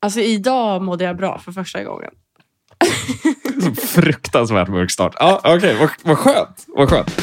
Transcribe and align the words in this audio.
Alltså 0.00 0.20
idag 0.20 0.82
mådde 0.82 1.04
jag 1.04 1.16
bra 1.16 1.38
för 1.38 1.52
första 1.52 1.84
gången. 1.84 2.10
Fruktansvärt 3.88 4.68
mörk 4.68 4.90
start. 4.90 5.14
Ja, 5.18 5.40
Okej, 5.44 5.76
vad, 5.80 5.90
vad 6.02 6.18
skönt. 6.18 6.64
Vad 6.68 6.90
skönt. 6.90 7.20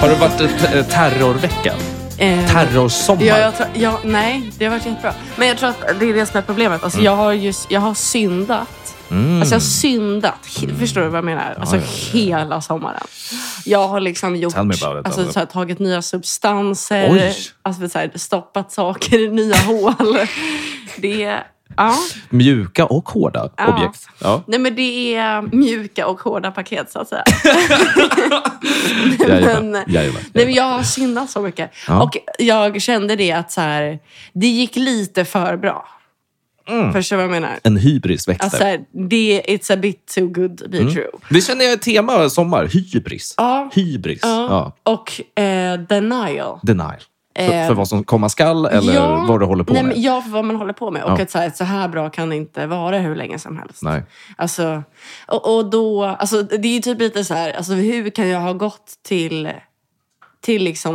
Har 0.00 0.08
det 0.08 0.14
varit 0.14 0.40
eh, 0.40 0.86
terrorvecka? 0.86 1.74
Eh, 2.18 2.46
Terrorsommar? 2.46 3.22
Ja, 3.22 3.38
jag 3.38 3.56
tror, 3.56 3.68
ja, 3.74 4.00
nej, 4.04 4.50
det 4.58 4.64
har 4.64 4.70
varit 4.70 4.86
jättebra. 4.86 5.14
Men 5.36 5.48
jag 5.48 5.58
tror 5.58 5.68
att 5.68 6.00
det 6.00 6.06
är 6.10 6.14
det 6.14 6.26
som 6.26 6.38
är 6.38 6.42
problemet. 6.42 6.84
Alltså, 6.84 7.00
jag, 7.00 7.16
har 7.16 7.32
just, 7.32 7.70
jag 7.70 7.80
har 7.80 7.94
syndat. 7.94 8.68
Mm. 9.10 9.40
Alltså 9.40 9.54
jag 9.54 9.60
har 9.60 9.66
syndat. 9.66 10.46
Förstår 10.78 11.00
du 11.00 11.08
vad 11.08 11.18
jag 11.18 11.24
menar? 11.24 11.56
Alltså 11.60 11.76
ja, 11.76 11.82
hela 12.12 12.60
sommaren. 12.60 13.02
Jag 13.64 13.88
har 13.88 14.00
liksom 14.00 14.36
gjort, 14.36 14.52
it, 14.74 14.82
alltså, 14.82 15.32
så 15.32 15.38
här, 15.38 15.46
tagit 15.46 15.78
nya 15.78 16.02
substanser. 16.02 17.08
Oj. 17.12 17.36
Alltså, 17.62 17.88
så 17.88 17.98
här, 17.98 18.10
stoppat 18.14 18.72
saker 18.72 19.18
i 19.18 19.28
nya 19.28 19.56
hål. 19.66 20.18
Det, 20.96 21.38
ja. 21.76 21.94
Mjuka 22.30 22.86
och 22.86 23.08
hårda 23.08 23.50
Ja. 23.56 23.74
objekt. 23.74 24.08
Ja. 24.18 24.42
Nej, 24.46 24.58
men 24.58 24.74
det 24.74 25.14
är 25.14 25.42
mjuka 25.42 26.06
och 26.06 26.20
hårda 26.20 26.50
paket 26.50 26.90
så 26.92 26.98
att 26.98 27.08
säga. 27.08 27.24
Men-. 29.28 29.72
Nej, 29.86 30.12
men 30.32 30.52
jag 30.52 30.64
har 30.64 30.82
syndat 30.82 31.30
så 31.30 31.40
mycket. 31.40 31.70
Ja. 31.88 32.02
Och 32.02 32.16
jag 32.38 32.82
kände 32.82 33.16
det 33.16 33.32
att 33.32 33.52
så 33.52 33.60
här, 33.60 33.98
det 34.32 34.46
gick 34.46 34.76
lite 34.76 35.24
för 35.24 35.56
bra. 35.56 35.88
Förstår 36.92 37.16
du 37.16 37.26
vad 37.26 37.36
jag 37.36 37.42
menar? 37.42 37.58
En 37.62 37.76
hybris 37.76 38.28
växte. 38.28 38.44
Alltså, 38.44 38.84
det, 39.08 39.42
it's 39.48 39.72
a 39.72 39.76
bit 39.76 40.06
too 40.14 40.26
good 40.26 40.58
to 40.58 40.68
be 40.68 40.78
true. 40.78 41.10
Det 41.30 41.40
känner 41.40 41.64
jag 41.64 41.72
är 41.72 41.76
tema 41.76 42.30
sommar. 42.30 42.64
Hybris. 42.66 43.34
Ja. 43.36 43.70
Hybris. 43.74 44.20
Ja. 44.22 44.72
Och 44.82 45.38
eh, 45.42 45.78
denial. 45.80 46.58
Denial. 46.62 46.90
För, 47.36 47.42
Eh, 47.52 47.66
för 47.66 47.74
vad 47.74 47.88
som 47.88 48.04
komma 48.04 48.28
skall 48.28 48.66
eller 48.66 48.92
Ja. 48.94 49.24
vad 49.28 49.40
du 49.40 49.46
håller 49.46 49.64
på 49.64 49.72
Nej, 49.72 49.82
med? 49.82 49.96
Ja, 49.98 50.22
för 50.22 50.30
vad 50.30 50.44
man 50.44 50.56
håller 50.56 50.72
på 50.72 50.90
med. 50.90 51.04
Och 51.04 51.10
Ja. 51.18 51.22
att 51.22 51.30
så 51.30 51.38
här, 51.38 51.50
så 51.50 51.64
här 51.64 51.88
bra 51.88 52.10
kan 52.10 52.28
det 52.30 52.36
inte 52.36 52.66
vara 52.66 52.98
hur 52.98 53.16
länge 53.16 53.38
som 53.38 53.56
helst. 53.56 53.82
Nej. 53.82 54.02
Alltså, 54.36 54.82
och, 55.26 55.56
och 55.56 55.70
då, 55.70 56.04
alltså, 56.04 56.42
det 56.42 56.68
är 56.68 56.72
ju 56.74 56.80
typ 56.80 56.98
lite 57.00 57.24
så 57.24 57.34
här, 57.34 57.52
alltså, 57.52 57.72
hur 57.72 58.10
kan 58.10 58.28
jag 58.28 58.40
ha 58.40 58.52
gått 58.52 58.92
till, 59.02 59.50
till 60.40 60.62
liksom 60.64 60.94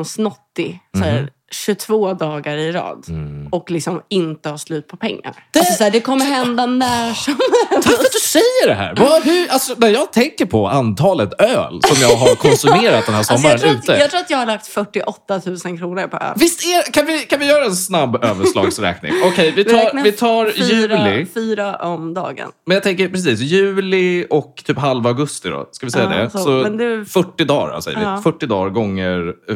Mhm. 0.94 1.04
här, 1.04 1.30
22 1.52 2.14
dagar 2.14 2.58
i 2.58 2.72
rad 2.72 3.06
Mm. 3.10 3.48
och 3.52 3.72
liksom 3.72 4.02
inte 4.10 4.50
ha 4.50 4.58
slut 4.58 4.88
på 4.88 4.98
pengar? 4.98 5.36
Det, 5.52 5.60
alltså, 5.60 5.74
så 5.74 5.84
här, 5.84 5.92
det 5.92 6.00
kommer 6.02 6.26
hända 6.26 6.66
när 6.66 7.14
som 7.14 7.34
helst. 7.70 7.88
Tack 7.88 7.96
för 7.98 8.04
att 8.06 8.12
du 8.12 8.20
säger 8.20 8.68
det 8.68 8.74
här. 8.74 8.96
Vad, 8.96 9.24
hur, 9.24 9.48
alltså, 9.52 9.74
när 9.78 9.88
jag 9.88 10.14
tänker 10.14 10.46
på 10.46 10.68
antalet 10.68 11.42
öl 11.42 11.80
som 11.84 12.02
jag 12.02 12.16
har 12.16 12.36
konsumerat 12.36 13.06
den 13.06 13.14
här 13.14 13.18
Alltså, 13.18 13.38
sommaren 13.38 13.52
jag, 13.52 13.60
tror 13.62 13.72
att, 13.72 13.84
ute. 13.84 13.92
jag 13.94 14.10
tror 14.12 14.20
att 14.20 14.30
jag 14.30 14.38
har 14.38 14.46
lagt 14.46 14.68
48 14.68 15.42
000 15.46 15.58
kronor 15.78 16.08
på 16.08 16.18
öl. 16.18 16.34
Visst 16.36 16.66
är, 16.66 16.92
kan, 16.92 17.06
vi, 17.06 17.20
kan 17.20 17.40
vi 17.40 17.46
göra 17.48 17.66
en 17.66 17.76
snabb 17.76 18.24
överslagsräkning? 18.24 19.12
Okej, 19.26 19.52
vi, 19.52 19.64
tar, 19.64 19.74
räknar 19.74 20.04
vi 20.04 20.12
tar 20.12 20.46
fyra, 20.52 21.08
juli. 21.10 21.26
Fyra 21.34 21.76
om 21.76 22.14
dagen. 22.14 22.50
Men 22.66 22.76
jag 22.76 22.84
tänker 22.84 23.08
precis, 23.10 23.40
juli 23.40 24.28
och 24.30 24.64
typ 24.66 24.78
halva 24.78 25.10
augusti 25.10 25.50
då. 25.50 25.70
Ska 25.72 25.86
vi 25.86 25.92
säga 25.92 26.04
Ja, 26.16 26.24
det? 26.24 26.30
så- 26.30 26.38
Så, 26.38 26.50
men 26.50 26.78
det- 26.78 27.06
40 27.06 27.46
dagar 27.46 27.82
säger 27.82 28.02
Ja. 28.02 28.16
vi. 28.16 28.22
40 28.22 28.46
dagar 28.48 28.70
gånger 28.70 29.34
eh, 29.50 29.56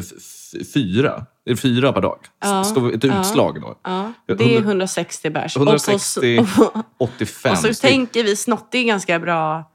fyra. 1.55 1.73
Det 1.81 1.87
är 1.87 1.91
fyra 1.91 1.93
per 1.93 2.01
dag. 2.01 2.17
Ja, 2.41 2.63
vi 2.81 2.93
ett 2.95 3.03
ja. 3.03 3.19
utslag 3.21 3.61
då? 3.61 3.75
Ja, 3.83 4.13
det 4.25 4.33
är 4.43 4.57
100 4.57 4.69
160 4.69 5.29
bärs. 5.29 5.57
160, 5.57 6.39
Och, 6.39 6.47
så, 6.47 6.71
85. 6.97 7.51
och 7.51 7.57
så 7.57 7.73
tänker 7.73 8.23
vi 8.23 8.35
snott, 8.35 8.67
det 8.71 8.77
är 8.77 8.83
ganska 8.83 9.19
bra 9.19 9.71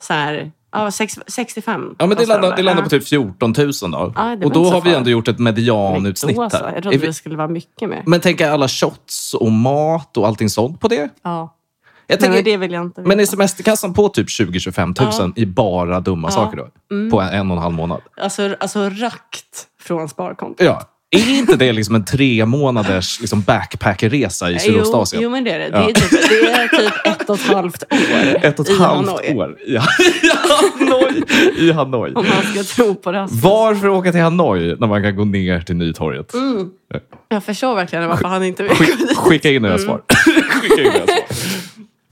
så 0.00 0.12
här, 0.12 0.52
ja, 0.72 0.90
sex, 0.90 1.18
65. 1.26 1.94
Ja, 1.98 2.06
men 2.06 2.16
det 2.16 2.26
landar, 2.26 2.50
de 2.50 2.56
det 2.56 2.62
landar 2.62 2.82
på 2.82 2.86
Ja. 2.86 2.90
typ 3.00 3.08
14 3.08 3.54
000 3.58 3.72
då. 3.80 4.12
Ja, 4.16 4.36
och 4.44 4.52
då 4.52 4.64
har 4.70 4.80
vi 4.80 4.94
ändå 4.94 5.10
gjort 5.10 5.28
ett 5.28 5.38
medianutsnitt 5.38 6.38
här. 6.38 6.48
Jag 6.52 6.76
Är 6.76 6.80
trodde 6.82 6.98
vi- 6.98 7.06
det 7.06 7.14
skulle 7.14 7.36
vara 7.36 7.48
mycket 7.48 7.88
mer. 7.88 8.02
Men 8.06 8.20
tänker 8.20 8.50
alla 8.50 8.68
shots 8.68 9.34
och 9.34 9.52
mat 9.52 10.16
och 10.16 10.26
allting 10.26 10.48
sånt 10.50 10.80
på 10.80 10.88
det? 10.88 11.08
Ja. 11.22 11.54
Jag 12.10 12.20
tänker, 12.20 12.34
men 12.34 12.44
det 12.44 12.56
vill 12.56 12.72
jag 12.72 12.82
inte 12.84 13.00
men 13.00 13.12
är 13.12 13.16
veta. 13.16 13.30
semesterkassan 13.30 13.94
på 13.94 14.08
typ 14.08 14.28
20-25 14.28 15.20
000 15.22 15.32
i 15.36 15.46
bara 15.46 16.00
dumma 16.00 16.30
saker 16.30 16.56
då? 16.56 16.68
Mm. 16.94 17.10
På 17.10 17.20
en, 17.20 17.28
en 17.28 17.50
och 17.50 17.56
en 17.56 17.62
halv 17.62 17.74
månad? 17.74 18.00
Alltså, 18.20 18.56
alltså 18.60 18.88
rakt 18.90 19.66
från 19.80 20.08
sparkontot. 20.08 20.66
Ja. 20.66 20.82
Är 21.10 21.30
inte 21.38 21.56
det 21.56 21.72
liksom 21.72 21.94
en 21.94 22.04
tre 22.04 22.46
månaders 22.46 23.20
liksom 23.20 23.40
backpackerresa 23.42 24.50
i 24.50 24.52
Jo, 24.52 24.58
Sydostasien? 24.60 25.22
jo, 25.22 25.30
men 25.30 25.44
det 25.44 25.50
är 25.50 25.58
det. 25.58 25.64
Ja. 25.72 25.78
Det, 25.78 25.90
är 25.90 25.94
typ, 25.94 26.10
det 26.10 26.50
är 26.52 26.68
typ 26.68 27.06
ett 27.06 27.30
och 27.30 27.36
ett 27.36 27.46
halvt 27.46 27.82
år 27.92 27.98
Ett 28.42 28.60
och 28.60 28.68
ett 28.68 28.78
halvt 28.78 29.08
Hanoi. 29.08 29.34
år 29.34 29.56
i, 29.66 29.72
i 29.72 29.78
Hanoi. 29.78 31.22
I 31.58 31.72
Hanoi. 31.72 32.12
Om 32.14 32.24
man 32.28 32.52
ska 32.54 32.62
tro 32.82 32.94
på 32.94 33.12
det. 33.12 33.26
Varför 33.30 33.88
åka 33.88 34.12
till 34.12 34.20
Hanoi 34.20 34.76
när 34.78 34.86
man 34.86 35.02
kan 35.02 35.16
gå 35.16 35.24
ner 35.24 35.60
till 35.60 35.76
Nytorget? 35.76 36.34
Mm. 36.34 36.68
Jag 37.28 37.44
förstår 37.44 37.74
verkligen 37.74 38.08
varför 38.08 38.28
han 38.28 38.44
inte 38.44 38.62
vill 38.62 38.72
Skick, 38.72 39.16
skicka 39.16 39.50
in 39.50 39.64
era 39.64 39.72
Mm. 39.74 39.84
svar. 39.86 40.02
skicka 40.60 40.82
in 40.82 40.86
era 40.86 41.06
svar. 41.06 41.18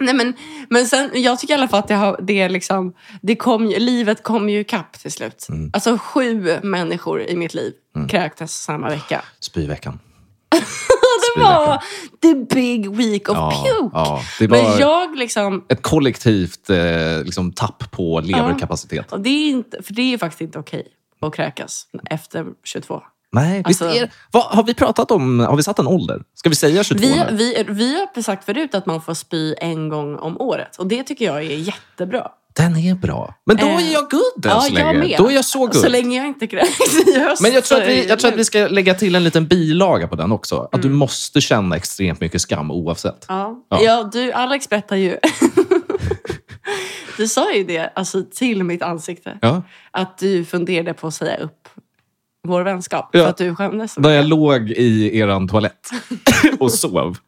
Nej, 0.00 0.14
men, 0.14 0.34
men 0.70 0.86
sen, 0.86 1.10
jag 1.14 1.38
tycker 1.38 1.54
i 1.54 1.56
alla 1.58 1.68
fall 1.68 1.78
att 1.80 1.88
det, 1.88 1.94
har, 1.94 2.20
det 2.22 2.40
är 2.40 2.48
liksom, 2.48 2.94
det 3.22 3.36
kom, 3.36 3.64
livet 3.66 4.22
kom 4.22 4.48
ju 4.48 4.60
ikapp 4.60 4.92
till 4.92 5.12
slut. 5.12 5.46
Mm. 5.48 5.70
Alltså 5.72 5.98
sju 5.98 6.58
människor 6.62 7.22
i 7.22 7.36
mitt 7.36 7.54
liv 7.54 7.72
kräktes 8.08 8.62
samma 8.62 8.88
vecka. 8.88 9.22
Spyveckan. 9.40 9.98
Det 11.36 11.42
var 11.42 11.82
the 12.22 12.34
big 12.54 12.90
week 12.96 13.28
of 13.28 13.36
Ja, 13.36 13.50
puke. 13.64 13.90
ja, 13.94 14.22
det 14.38 14.46
var- 14.46 14.62
Men 14.62 14.78
jag 14.78 15.16
liksom... 15.16 15.64
Ett 15.68 15.82
kollektivt 15.82 16.70
eh, 16.70 17.22
liksom, 17.24 17.52
tapp 17.52 17.90
på 17.90 18.20
leverkapacitet. 18.20 19.12
Och 19.12 19.20
det 19.20 19.28
är 19.28 19.48
inte, 19.50 19.82
för 19.82 19.94
det 19.94 20.14
är 20.14 20.18
faktiskt 20.18 20.40
inte 20.40 20.58
okej 20.58 20.86
att 21.20 21.34
kräkas 21.34 21.86
efter 22.10 22.46
22. 22.64 23.02
Nej, 23.32 23.62
visst 23.66 23.82
Alltså- 23.82 23.98
är, 23.98 24.10
vad, 24.32 24.42
har 24.42 24.62
vi 24.62 24.74
pratat 24.74 25.10
om, 25.10 25.40
har 25.40 25.56
vi 25.56 25.62
satt 25.62 25.78
en 25.78 25.86
ålder? 25.86 26.22
Ska 26.34 26.48
vi 26.48 26.54
säga 26.54 26.84
22 26.84 27.00
Vi, 27.02 27.24
vi, 27.30 27.64
vi 27.68 27.94
har 28.14 28.22
sagt 28.22 28.44
förut 28.44 28.74
att 28.74 28.86
man 28.86 29.02
får 29.02 29.14
spy 29.14 29.54
en 29.60 29.88
gång 29.88 30.16
om 30.18 30.40
året. 30.40 30.76
Och 30.76 30.86
det 30.86 31.02
tycker 31.02 31.24
jag 31.24 31.36
är 31.36 31.40
jättebra. 31.56 32.28
Den 32.56 32.76
är 32.76 32.94
bra. 32.94 33.34
Men 33.46 33.56
då 33.56 33.66
Eh, 33.66 33.88
är 33.88 33.92
jag 33.92 34.10
good 34.10 34.46
än 34.46 34.60
så 34.62 34.72
länge. 34.72 35.16
Då 35.18 35.26
är 35.30 35.34
jag 35.34 35.44
så 35.44 35.58
good. 35.58 35.74
Så 35.76 35.88
länge 35.88 36.16
jag 36.18 36.26
inte 36.26 36.46
kräks 36.46 36.94
i 37.06 37.18
höst. 37.20 37.42
Men 37.42 37.52
jag 37.52 37.64
tror, 37.64 37.82
att 37.82 37.88
vi, 37.88 38.06
jag 38.08 38.18
tror 38.18 38.32
att 38.32 38.38
vi 38.38 38.44
ska 38.44 38.58
lägga 38.68 38.94
till 38.94 39.14
en 39.14 39.24
liten 39.24 39.46
bilaga 39.46 40.08
på 40.08 40.16
den 40.16 40.32
också. 40.32 40.56
Att 40.56 40.74
Mm. 40.74 40.88
du 40.88 40.94
måste 40.94 41.40
känna 41.40 41.76
extremt 41.76 42.20
mycket 42.20 42.40
skam 42.40 42.70
oavsett. 42.70 43.24
Ja, 43.28 43.64
Ja. 43.70 43.82
ja. 43.82 44.10
du, 44.12 44.32
Alex 44.32 44.68
berättar 44.68 44.96
ju... 44.96 45.18
du 47.16 47.28
sa 47.28 47.52
ju 47.52 47.64
det 47.64 47.92
alltså, 47.94 48.22
till 48.34 48.64
mitt 48.64 48.82
ansikte. 48.82 49.38
Ja. 49.42 49.62
Att 49.90 50.18
du 50.18 50.44
funderade 50.44 50.94
på 50.94 51.06
att 51.06 51.14
säga 51.14 51.36
upp 51.36 51.65
vår 52.46 52.62
vänskap. 52.62 53.08
Ja. 53.12 53.22
För 53.22 53.30
att 53.30 53.36
du 53.36 53.54
skämdes 53.54 53.98
När 53.98 54.10
jag 54.10 54.26
låg 54.26 54.70
i 54.70 55.18
eran 55.18 55.48
toalett 55.48 55.90
och 56.58 56.72
sov. 56.72 57.18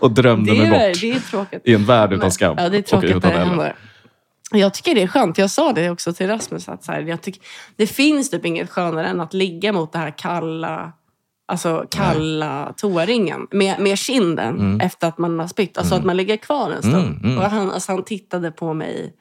och 0.00 0.10
drömde 0.10 0.52
det, 0.52 0.58
mig 0.58 0.66
är, 0.66 0.70
bort 0.70 1.00
det 1.00 1.10
är 1.10 1.20
tråkigt. 1.20 1.62
i 1.64 1.74
en 1.74 1.84
värld 1.84 2.12
utan 2.12 2.32
skam. 2.32 2.56
Ja, 2.58 2.68
det 2.68 2.76
är 2.76 2.80
och 2.80 2.86
tråkigt 2.86 3.10
utan 3.10 3.32
när 3.32 3.38
det 3.38 3.44
händer. 3.44 3.76
Jag 4.52 4.74
tycker 4.74 4.94
det 4.94 5.02
är 5.02 5.06
skönt. 5.06 5.38
Jag 5.38 5.50
sa 5.50 5.72
det 5.72 5.90
också 5.90 6.12
till 6.12 6.26
Rasmus. 6.26 6.68
Att 6.68 6.84
så 6.84 6.92
här, 6.92 7.02
jag 7.02 7.20
tycker, 7.20 7.42
det 7.76 7.86
finns 7.86 8.30
typ 8.30 8.44
inget 8.44 8.70
skönare 8.70 9.06
än 9.06 9.20
att 9.20 9.34
ligga 9.34 9.72
mot 9.72 9.92
det 9.92 9.98
här 9.98 10.18
kalla, 10.18 10.92
alltså 11.48 11.86
kalla 11.90 12.72
toaringen 12.76 13.46
med, 13.50 13.80
med 13.80 13.98
kinden 13.98 14.80
efter 14.80 15.08
att 15.08 15.18
man 15.18 15.38
har 15.38 15.46
spytt. 15.46 15.78
Alltså 15.78 15.94
att 15.94 16.04
man 16.04 16.16
ligger 16.16 16.36
kvar 16.36 16.70
en 16.70 16.82
stund. 16.82 16.96
Mm, 16.96 17.24
mm. 17.24 17.38
Och 17.38 17.44
han, 17.44 17.70
alltså, 17.70 17.92
han 17.92 18.04
tittade 18.04 18.50
på 18.50 18.74
mig 18.74 19.12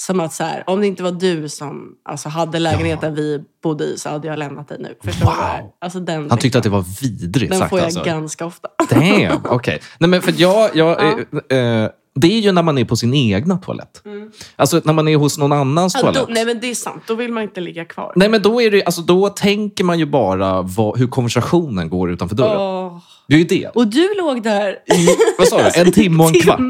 som 0.00 0.20
att 0.20 0.34
så 0.34 0.44
här, 0.44 0.64
om 0.66 0.80
det 0.80 0.86
inte 0.86 1.02
var 1.02 1.12
du 1.12 1.48
som 1.48 1.92
alltså, 2.04 2.28
hade 2.28 2.58
lägenheten 2.58 3.14
vi 3.14 3.44
bodde 3.62 3.84
i 3.84 3.98
så 3.98 4.08
hade 4.08 4.28
jag 4.28 4.38
lämnat 4.38 4.68
dig 4.68 4.78
nu. 4.80 4.94
Förstår 5.04 5.26
du? 5.26 5.32
Wow. 5.32 5.72
Alltså, 5.80 6.00
den, 6.00 6.30
Han 6.30 6.38
tyckte 6.38 6.58
att 6.58 6.64
det 6.64 6.70
var 6.70 6.84
vidrigt 7.00 7.50
den 7.50 7.58
sagt 7.58 7.70
får 7.70 7.78
jag 7.78 7.86
alltså. 7.86 8.04
ganska 8.04 8.46
ofta. 8.46 8.68
Damn, 8.90 9.40
okej. 9.44 9.80
Nej, 9.98 10.10
men 10.10 10.22
för 10.22 10.34
jag, 10.36 10.76
jag, 10.76 11.02
eh, 11.02 11.58
eh, 11.58 11.90
det 12.14 12.26
är 12.26 12.40
ju 12.40 12.52
när 12.52 12.62
man 12.62 12.78
är 12.78 12.84
på 12.84 12.96
sin 12.96 13.14
egna 13.14 13.56
toalett. 13.58 14.02
Alltså 14.56 14.80
när 14.84 14.92
man 14.92 15.08
är 15.08 15.16
hos 15.16 15.38
någon 15.38 15.52
annans 15.52 15.94
Mm. 15.94 16.06
Ja, 16.06 16.12
toalett. 16.12 16.28
då, 16.28 16.34
nej 16.34 16.44
men 16.44 16.60
det 16.60 16.70
är 16.70 16.74
sant, 16.74 17.02
då 17.06 17.14
vill 17.14 17.32
man 17.32 17.42
inte 17.42 17.60
ligga 17.60 17.84
kvar. 17.84 18.12
Nej, 18.16 18.28
men 18.28 18.42
då, 18.42 18.62
är 18.62 18.70
det, 18.70 18.84
alltså, 18.84 19.00
då 19.02 19.28
tänker 19.28 19.84
man 19.84 19.98
ju 19.98 20.06
bara 20.06 20.62
vad, 20.62 20.98
hur 20.98 21.06
konversationen 21.06 21.90
går 21.90 22.10
utanför 22.10 22.36
dörren. 22.36 22.60
Åh. 22.60 22.98
Det 23.28 23.34
är 23.34 23.38
ju 23.38 23.44
det. 23.44 23.68
Och 23.74 23.86
du 23.86 24.14
låg 24.18 24.42
där 24.42 24.70
I, 24.70 25.08
vad 25.38 25.48
sa 25.48 25.56
du? 25.62 25.80
En 25.80 25.92
timme 25.92 26.22
och 26.22 26.28
en 26.28 26.40
kvart. 26.40 26.60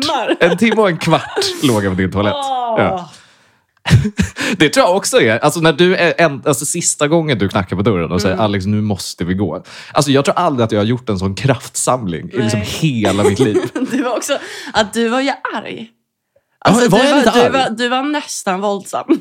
En 0.40 0.58
timme 0.58 0.80
och 0.82 0.88
en 0.88 0.98
kvart 0.98 1.44
låg 1.62 1.84
jag 1.84 1.92
på 1.92 2.00
din 2.00 2.12
toalett. 2.12 2.34
Åh. 2.34 2.74
Ja. 2.78 3.10
Det 4.56 4.68
tror 4.68 4.86
jag 4.86 4.96
också 4.96 5.20
är. 5.20 5.38
Alltså 5.38 5.60
när 5.60 5.72
du 5.72 5.96
är 5.96 6.14
en, 6.18 6.42
alltså 6.46 6.66
sista 6.66 7.08
gången 7.08 7.38
du 7.38 7.48
knackar 7.48 7.76
på 7.76 7.82
dörren 7.82 8.12
och 8.12 8.20
säger 8.20 8.34
Mm. 8.34 8.44
Alex, 8.44 8.66
nu 8.66 8.80
måste 8.80 9.24
vi 9.24 9.34
gå. 9.34 9.64
Alltså 9.92 10.10
jag 10.10 10.24
tror 10.24 10.38
aldrig 10.38 10.64
att 10.64 10.72
jag 10.72 10.80
har 10.80 10.84
gjort 10.86 11.08
en 11.08 11.18
sån 11.18 11.34
kraftsamling 11.34 12.30
i 12.32 12.36
liksom 12.36 12.60
Nej. 12.60 12.68
hela 12.68 13.22
mitt 13.24 13.38
liv. 13.38 13.56
Du 13.90 14.02
var 14.02 14.16
också, 14.16 14.38
att 14.72 14.92
du 14.92 15.08
var 15.08 15.20
ju 15.20 15.30
arg. 15.56 15.88
Alltså, 16.64 16.88
var 16.90 16.98
du, 16.98 17.04
var, 17.12 17.44
du, 17.44 17.48
var, 17.50 17.70
du 17.70 17.88
var 17.88 18.02
nästan 18.02 18.60
våldsam. 18.60 19.04
du, 19.08 19.16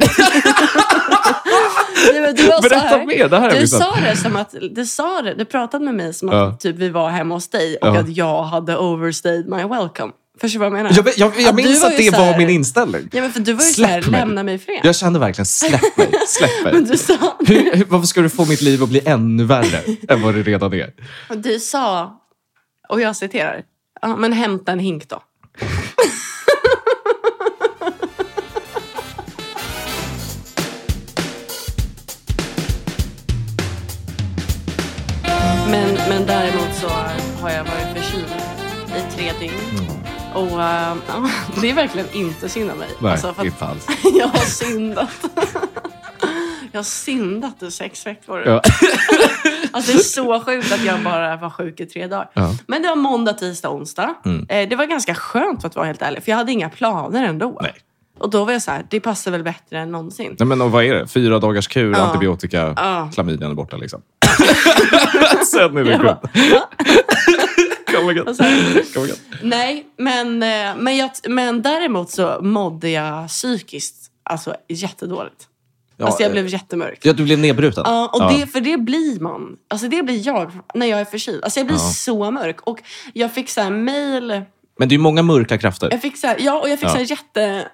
du 2.36 2.48
var 2.48 2.62
Berätta 2.62 2.86
här- 2.86 3.06
mer, 3.06 3.30
det 3.30 3.40
här 3.40 3.60
Du 3.60 3.68
sa 3.68 3.96
det 4.10 4.16
som 4.18 4.36
att, 4.36 4.56
du 4.72 4.86
sa 4.86 5.22
det, 5.22 5.34
du 5.34 5.46
pratade 5.46 5.86
med 5.86 5.96
mig 5.96 6.14
som 6.14 6.30
att 6.30 6.36
Ja. 6.36 6.58
typ, 6.60 6.76
vi 6.76 6.90
var 6.90 7.10
hemma 7.10 7.36
hos 7.36 7.50
dig 7.50 7.78
och 7.78 7.88
Ja. 7.88 8.00
att 8.00 8.10
jag 8.18 8.44
hade 8.44 8.78
overstayed 8.78 9.48
my 9.50 9.64
welcome. 9.64 10.12
Förstår 10.42 10.60
du 10.60 10.70
vad 10.70 10.80
jag 10.80 10.84
menar? 10.84 10.92
Jag, 10.96 11.08
jag, 11.18 11.42
jag 11.42 11.56
minns 11.56 11.82
var 11.82 11.90
att 11.90 11.98
det 11.98 12.10
så 12.10 12.16
här- 12.22 12.32
var 12.32 12.38
min 12.38 12.50
inställning. 12.50 13.10
Ja, 13.12 13.22
men 13.22 13.32
för 13.34 13.40
du 13.40 13.54
var 13.54 13.64
ju 13.64 13.72
Släpp 13.72 13.88
såhär, 13.90 14.02
mig. 14.12 14.20
lämna 14.20 14.44
mig 14.44 14.60
fred. 14.60 14.80
Jag 14.84 14.96
kände 14.96 15.20
verkligen, 15.20 15.46
släpp 15.46 15.98
mig, 15.98 16.12
släpp 16.28 16.50
mig. 16.64 16.74
Men 16.74 16.84
du 16.86 16.98
sa, 16.98 17.38
Hur, 17.48 17.76
hur, 17.76 17.86
varför 17.86 18.08
ska 18.08 18.22
du 18.22 18.30
få 18.30 18.46
mitt 18.46 18.62
liv 18.62 18.84
att 18.84 18.90
bli 18.90 19.02
ännu 19.06 19.44
värre 19.44 19.84
än 20.10 20.22
vad 20.22 20.36
det 20.36 20.44
redan 20.44 20.74
är? 20.74 20.94
du 21.36 21.60
sa, 21.60 22.20
och 22.90 23.02
jag 23.02 23.16
citerar, 23.16 23.62
ja, 24.02 24.16
men 24.16 24.34
hämta 24.34 24.72
en 24.72 24.80
hink 24.80 25.10
då. 25.10 25.24
Men, 35.72 35.94
men 36.10 36.26
däremot 36.26 36.76
så 36.82 36.88
har 37.42 37.50
jag 37.50 37.64
varit 37.64 37.98
förkyld 37.98 38.26
i 38.98 39.16
tre 39.16 39.32
dygn. 39.40 39.99
Och 40.34 40.48
ja, 40.52 40.96
det 41.62 41.70
är 41.70 41.74
verkligen 41.74 42.08
inte 42.14 42.50
synd 42.50 42.72
om 42.72 42.78
mig. 42.78 42.90
Nej, 43.02 43.12
Alltså, 43.12 43.36
inte 43.44 43.66
alls. 43.66 43.88
jag 44.20 44.28
har 44.28 44.40
syndat. 44.46 45.10
Jag 46.72 46.80
har 46.80 46.84
syndat 46.84 47.64
i 47.64 47.72
sex 47.72 48.06
veckor. 48.06 48.44
Ja. 48.46 48.62
Alltså 49.72 49.92
det 49.92 49.98
är 49.98 50.04
så 50.04 50.40
sjukt 50.46 50.72
att 50.74 50.84
jag 50.86 51.04
bara 51.04 51.36
var 51.38 51.50
sjuk 51.50 51.80
i 51.80 51.86
tre 51.86 52.08
dagar. 52.08 52.30
Ja. 52.34 52.44
Mm. 52.44 52.56
Men 52.68 52.82
det 52.82 52.88
var 52.88 52.96
måndag, 52.96 53.34
tisdag, 53.34 53.70
onsdag. 53.70 54.16
Eh, 54.50 54.70
Det 54.70 54.76
var 54.76 54.86
ganska 54.86 55.16
skönt 55.16 55.62
för 55.62 55.68
att 55.68 55.76
vara 55.76 55.86
helt 55.86 56.02
ärlig. 56.02 56.24
För 56.24 56.32
jag 56.32 56.38
hade 56.38 56.52
inga 56.52 56.70
planer 56.70 57.24
ändå. 57.24 57.60
Nej. 57.62 57.74
Och 58.20 58.30
då 58.30 58.46
var 58.46 58.52
jag 58.54 58.62
så 58.62 58.72
här, 58.72 58.86
det 58.90 59.00
passar 59.00 59.32
väl 59.32 59.44
bättre 59.44 59.80
än 59.80 59.92
någonsin. 59.92 60.36
Nej, 60.40 60.48
men 60.48 60.62
och 60.62 60.72
vad 60.72 60.84
är 60.84 60.94
det? 60.94 61.08
Fyra 61.08 61.40
dagars 61.40 61.68
kur, 61.68 61.92
Ja. 61.92 61.98
antibiotika, 62.00 62.74
Ja. 62.78 63.10
klamydian 63.14 63.52
är 63.52 63.56
borta 63.56 63.78
liksom. 63.78 64.02
Sen 65.52 65.78
är 65.78 65.84
det 65.84 66.00
Ja. 66.04 66.22
Kom 67.96 68.12
igen. 68.12 68.28
Och 68.28 68.36
så 68.36 68.44
igen. 69.06 69.18
Nej, 69.44 69.86
men, 69.98 70.44
eh, 70.44 70.76
men, 70.78 70.98
jag, 70.98 71.12
men 71.28 71.62
däremot 71.62 72.12
så 72.12 72.40
mådde 72.42 72.90
jag 72.90 73.28
psykiskt 73.28 74.12
alltså, 74.24 74.56
jättedåligt. 74.68 75.48
Ja, 75.98 76.06
alltså 76.06 76.22
jag 76.22 76.28
eh, 76.30 76.32
blev 76.32 76.48
jättemörk. 76.48 77.00
Ja, 77.02 77.14
du 77.14 77.24
blev 77.24 77.40
nedbruten. 77.40 77.84
Ja, 77.88 78.08
och 78.14 78.22
Ja. 78.22 78.38
Det, 78.38 78.48
för 78.48 78.62
det 78.62 78.78
blir 78.78 79.20
man. 79.20 79.58
Alltså 79.68 79.88
det 79.88 80.04
blir 80.04 80.28
jag 80.28 80.52
när 80.74 80.86
jag 80.86 81.00
är 81.00 81.06
förkyld. 81.06 81.44
Alltså 81.44 81.60
jag 81.60 81.68
blir 81.68 81.78
Ja. 81.78 81.82
så 81.82 82.32
mörk. 82.32 82.62
Och 82.62 82.80
jag 83.14 83.34
fick 83.34 83.50
så 83.50 83.62
här 83.62 83.70
mail. 83.70 84.42
Men 84.78 84.90
det 84.90 84.94
är 84.94 84.98
ju 84.98 85.02
många 85.04 85.24
mörka 85.24 85.58
krafter. 85.58 85.88
Jag 85.92 86.02
fick 86.02 86.18
så 86.18 86.28
här, 86.28 86.38
ja, 86.40 86.60
och 86.62 86.70
jag 86.70 86.80
fick 86.80 86.90
så 86.90 87.00
jätte... 87.00 87.68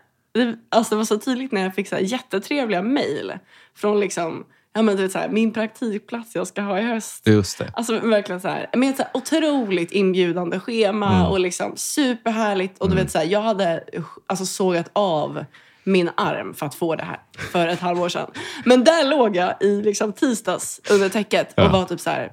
Alltså 0.70 0.96
det 0.96 0.98
var 0.98 1.06
så 1.06 1.18
tydligt 1.18 1.52
när 1.52 1.62
jag 1.64 1.76
fick 1.76 1.88
så 1.88 1.98
jättetrevliga 2.02 2.82
mejl 2.82 3.34
från 3.78 4.00
liksom, 4.00 4.44
ja 4.76 4.82
men 4.82 4.96
du 4.96 5.02
vet 5.04 5.12
så 5.12 5.20
här, 5.20 5.30
min 5.30 5.54
praktikplats 5.54 6.36
jag 6.36 6.48
ska 6.48 6.62
ha 6.62 6.80
i 6.80 6.82
höst. 6.84 7.28
Just 7.28 7.58
det. 7.58 7.72
Alltså 7.74 8.00
verkligen 8.00 8.42
så 8.42 8.48
här, 8.48 8.70
med 8.76 8.90
ett 8.90 8.98
så 8.98 9.04
här 9.04 9.12
otroligt 9.14 9.92
inbjudande 9.92 10.60
schema 10.60 11.16
Mm. 11.16 11.26
och 11.28 11.40
liksom 11.40 11.74
superhärligt. 11.76 12.82
Och 12.82 12.90
du 12.90 12.96
vet 12.96 13.12
så 13.12 13.18
här, 13.18 13.26
jag 13.26 13.42
hade 13.42 13.84
alltså 14.28 14.46
sågat 14.46 14.90
av 14.94 15.46
min 15.84 16.10
arm 16.18 16.54
för 16.54 16.66
att 16.66 16.76
få 16.76 16.96
det 16.96 17.04
här 17.04 17.20
för 17.52 17.68
ett 17.68 17.80
halvår 17.80 18.10
sedan. 18.10 18.32
Men 18.66 18.84
där 18.84 19.10
låg 19.10 19.36
jag 19.36 19.54
i 19.60 19.82
liksom 19.82 20.14
tisdags 20.14 20.82
under 20.90 21.10
täcket 21.10 21.48
och 21.58 21.64
Ja. 21.64 21.70
var 21.72 21.86
typ 21.86 22.00
så 22.00 22.10
här, 22.10 22.32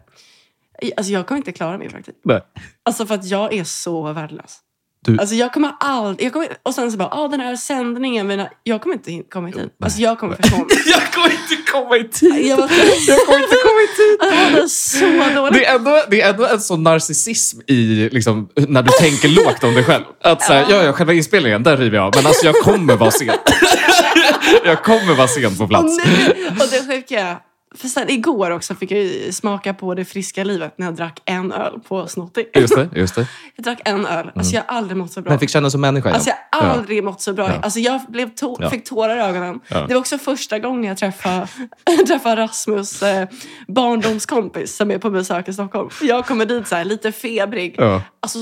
alltså 0.97 1.13
jag 1.13 1.27
kommer 1.27 1.37
inte 1.37 1.53
klara 1.53 1.79
min 1.79 1.91
praktik. 1.91 2.17
Nej. 2.25 2.41
Alltså 2.83 3.07
för 3.07 3.15
att 3.15 3.25
jag 3.25 3.53
är 3.55 3.65
så 3.65 4.13
värdelös. 4.13 4.59
Du- 5.07 5.19
Alltså 5.19 5.35
jag 5.35 5.53
kommer 5.53 5.73
aldrig... 5.81 6.27
Jag 6.27 6.33
kommer, 6.33 6.49
och 6.63 6.75
sen 6.75 6.93
så 6.93 6.99
bara, 6.99 7.09
ah, 7.13 7.29
den 7.29 7.41
här 7.41 7.57
sändningen. 7.57 8.27
Men 8.27 8.47
jag 8.63 8.83
kommer 8.83 8.95
inte 8.97 9.23
komma 9.31 9.49
i 9.49 9.53
tid. 9.53 9.71
Alltså 9.85 10.01
jag 10.01 10.19
kommer 10.19 10.37
försvåra 10.37 10.59
mig. 10.61 10.69
Jag 10.87 11.13
kommer 11.13 11.31
inte 11.31 11.71
komma 11.73 11.97
i 11.97 12.09
tid. 12.09 12.47
Jag 12.47 12.57
var, 12.57 12.71
Jag 13.09 13.19
kommer 13.27 13.39
inte 13.43 13.57
komma 13.57 13.81
i 13.83 13.97
tid. 13.97 14.19
jag 14.21 14.53
mådde 14.53 14.69
så 14.69 15.35
dåligt. 15.41 15.55
Det 15.55 15.65
är, 15.67 15.75
ändå, 15.77 16.03
det 16.11 16.21
är 16.23 16.31
ändå 16.31 16.47
en 16.47 16.61
sån 16.61 16.83
narcissism 16.83 17.61
i, 17.67 18.09
liksom, 18.13 18.49
när 18.57 18.83
du 18.83 18.91
tänker 19.01 19.29
lågt 19.29 19.65
om 19.65 19.75
dig 19.75 19.85
själv. 19.85 20.05
Att 20.25 20.43
så 20.43 20.53
här, 20.53 20.67
ja, 20.71 20.83
ja, 20.83 20.93
själva 20.93 21.13
inspelningen, 21.13 21.63
där 21.63 21.77
river 21.77 21.97
jag 21.97 22.05
av. 22.07 22.13
Men 22.17 22.27
alltså 22.27 22.47
jag 22.47 22.55
kommer 22.55 22.97
vara 22.97 23.11
sen. 23.11 23.27
jag 24.65 24.83
kommer 24.85 25.15
vara 25.15 25.29
sen 25.29 25.57
på 25.57 25.63
Och, 25.65 25.69
plats. 25.71 25.99
nu, 26.07 26.47
och 26.49 26.69
det 26.71 26.95
sjuka 26.95 27.21
är, 27.21 27.37
för 27.75 27.89
sen 27.89 28.11
igår 28.11 28.51
också 28.51 28.75
fick 28.75 28.91
jag 28.91 28.99
ju 29.01 29.33
smaka 29.33 29.75
på 29.75 29.95
det 29.95 30.05
friska 30.05 30.45
livet 30.45 30.75
när 30.79 30.87
jag 30.87 30.95
drack 30.97 31.21
en 31.25 31.53
öl 31.53 31.81
på 31.89 32.07
Snotty. 32.07 32.45
Just 32.55 32.77
det, 32.77 32.89
just 32.95 33.15
det. 33.15 33.27
Jag 33.57 33.65
drack 33.65 33.81
en 33.85 34.07
öl. 34.07 34.31
Alltså 34.35 34.55
jag 34.55 34.63
har 34.69 34.77
aldrig 34.77 34.97
mått 34.97 35.13
så 35.13 35.23
bra. 35.23 35.31
Men 35.31 35.39
fick 35.39 35.51
känna 35.51 35.71
som 35.71 35.81
människa 35.81 36.09
igen. 36.09 36.15
Alltså 36.15 36.31
jag 36.53 36.59
har 36.61 36.69
aldrig 36.69 37.05
mått 37.05 37.21
så 37.21 37.33
bra. 37.33 37.49
Ja. 37.49 37.55
Alltså 37.63 37.79
jag 37.81 38.01
blev 38.09 38.35
to- 38.35 38.57
Ja. 38.61 38.71
fick 38.71 38.85
tårar 38.89 39.17
i 39.17 39.21
ögonen. 39.21 39.61
Ja. 39.69 39.87
Det 39.87 39.95
var 39.95 40.01
också 40.01 40.19
första 40.19 40.59
gången 40.59 40.85
jag 40.85 40.97
träffade, 40.99 41.47
träffade 42.07 42.43
Rasmus 42.43 43.03
eh, 43.03 43.29
barndomskompis 43.69 44.77
som 44.77 44.91
är 44.91 44.99
på 44.99 45.11
besök 45.11 45.49
i 45.49 45.53
Stockholm. 45.53 45.89
Jag 46.03 46.27
kommer 46.27 46.47
dit 46.47 46.69
så 46.69 46.75
här, 46.75 46.85
lite 46.85 47.13
febrig. 47.13 47.75
Ja. 47.79 48.03
Alltså 48.21 48.39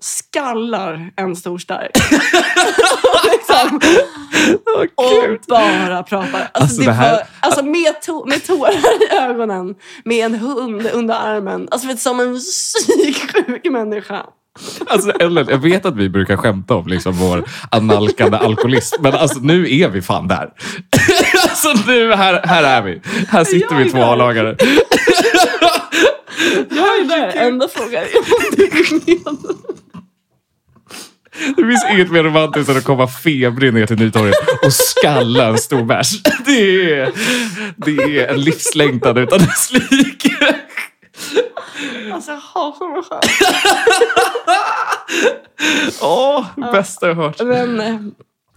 skallar 0.00 1.10
en 1.16 1.36
stor 1.36 1.58
stark. 1.58 1.90
liksom, 3.32 3.80
och 4.94 5.38
bara 5.48 6.02
pratar. 6.02 6.26
Alltså, 6.28 6.48
Alltså, 6.52 6.80
det 6.80 6.86
det 6.86 6.92
här- 6.92 7.12
var, 7.12 7.22
alltså 7.40 7.62
med, 7.64 7.94
to- 8.06 8.28
med 8.28 8.46
tårar 8.46 9.02
i 9.02 9.16
ögonen, 9.16 9.74
med 10.04 10.26
en 10.26 10.34
hund 10.34 10.86
under 10.92 11.14
armen. 11.14 11.68
Alltså 11.70 11.86
vet, 11.88 12.00
som 12.00 12.20
en 12.20 12.38
psyksjuk 12.38 13.64
människa. 13.70 14.22
Alltså, 14.86 15.10
Ellen, 15.10 15.46
jag 15.50 15.58
vet 15.58 15.86
att 15.86 15.96
vi 15.96 16.08
brukar 16.08 16.36
skämta 16.36 16.74
om 16.74 16.86
liksom, 16.86 17.12
vår 17.12 17.44
analkande 17.70 18.36
alkoholism, 18.38 19.02
men 19.02 19.14
alltså, 19.14 19.38
nu 19.42 19.74
är 19.80 19.88
vi 19.88 20.02
fan 20.02 20.28
där. 20.28 20.50
alltså, 21.48 21.68
nu, 21.86 22.12
här, 22.14 22.42
här 22.46 22.62
är 22.62 22.82
vi. 22.82 23.00
Här 23.28 23.44
sitter 23.44 23.76
vi 23.76 23.90
två. 23.90 23.98
A-lagare. 24.02 24.56
Jag 26.70 26.98
är 26.98 27.04
där. 27.08 27.28
Enda 27.36 27.68
frågan 27.68 28.02
är 28.02 28.16
om 28.16 28.56
du 28.56 28.64
är. 28.64 29.87
Det 31.56 31.66
finns 31.66 31.84
inget 31.92 32.10
mer 32.10 32.22
romantiskt 32.22 32.70
än 32.70 32.76
att 32.76 32.84
komma 32.84 33.08
febrig 33.08 33.74
ner 33.74 33.86
till 33.86 33.98
Nytorget 33.98 34.34
och 34.64 34.72
skalla 34.72 35.46
en 35.48 35.58
stor 35.58 35.82
bärs. 35.84 36.22
Det 36.46 36.92
är, 37.00 37.12
det 37.76 38.18
är 38.20 38.26
en 38.28 38.40
livslängtan 38.40 39.16
utan 39.16 39.38
dess 39.38 39.72
like. 39.72 40.30
Alltså 42.12 42.30
jag 42.30 42.38
hatar 42.38 42.92
mig 42.94 43.02
själv. 43.02 43.20
Åh, 46.02 46.46
bästa 46.72 47.08
jag 47.08 47.14
hört. 47.14 47.40
Men, 47.40 47.80
eh, 47.80 47.96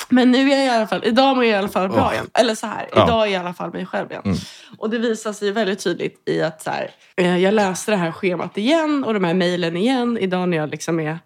men 0.09 0.31
nu 0.31 0.51
är 0.51 0.57
jag 0.57 0.65
i 0.65 0.69
alla 0.69 0.87
fall, 0.87 1.01
idag 1.05 1.35
mår 1.35 1.45
jag 1.45 1.51
i 1.53 1.55
alla 1.57 1.67
fall 1.69 1.89
bra 1.89 2.05
Åh. 2.07 2.13
igen. 2.13 2.29
Eller 2.33 2.55
så 2.55 2.67
här, 2.67 2.87
Ja. 2.91 2.95
Mm. 2.97 3.07
idag 3.07 3.21
är 3.21 3.25
jag 3.25 3.31
i 3.31 3.45
alla 3.45 3.53
fall 3.53 3.73
mig 3.73 3.85
själv 3.85 4.11
igen. 4.11 4.35
Och 4.77 4.89
det 4.89 4.97
visar 4.97 5.33
sig 5.33 5.51
väldigt 5.51 5.83
tydligt 5.83 6.21
i 6.29 6.41
att 6.41 6.61
så 6.61 6.69
här, 6.69 6.89
eh, 7.17 7.37
jag 7.37 7.53
läste 7.53 7.91
det 7.91 7.97
här 7.97 8.11
schemat 8.11 8.57
igen 8.57 9.03
och 9.03 9.13
de 9.13 9.23
här 9.23 9.33
mejlen 9.33 9.77
igen. 9.77 10.17
Idag 10.17 10.49
när 10.49 10.57
jag 10.57 10.69
liksom 10.69 10.99
är 10.99 11.19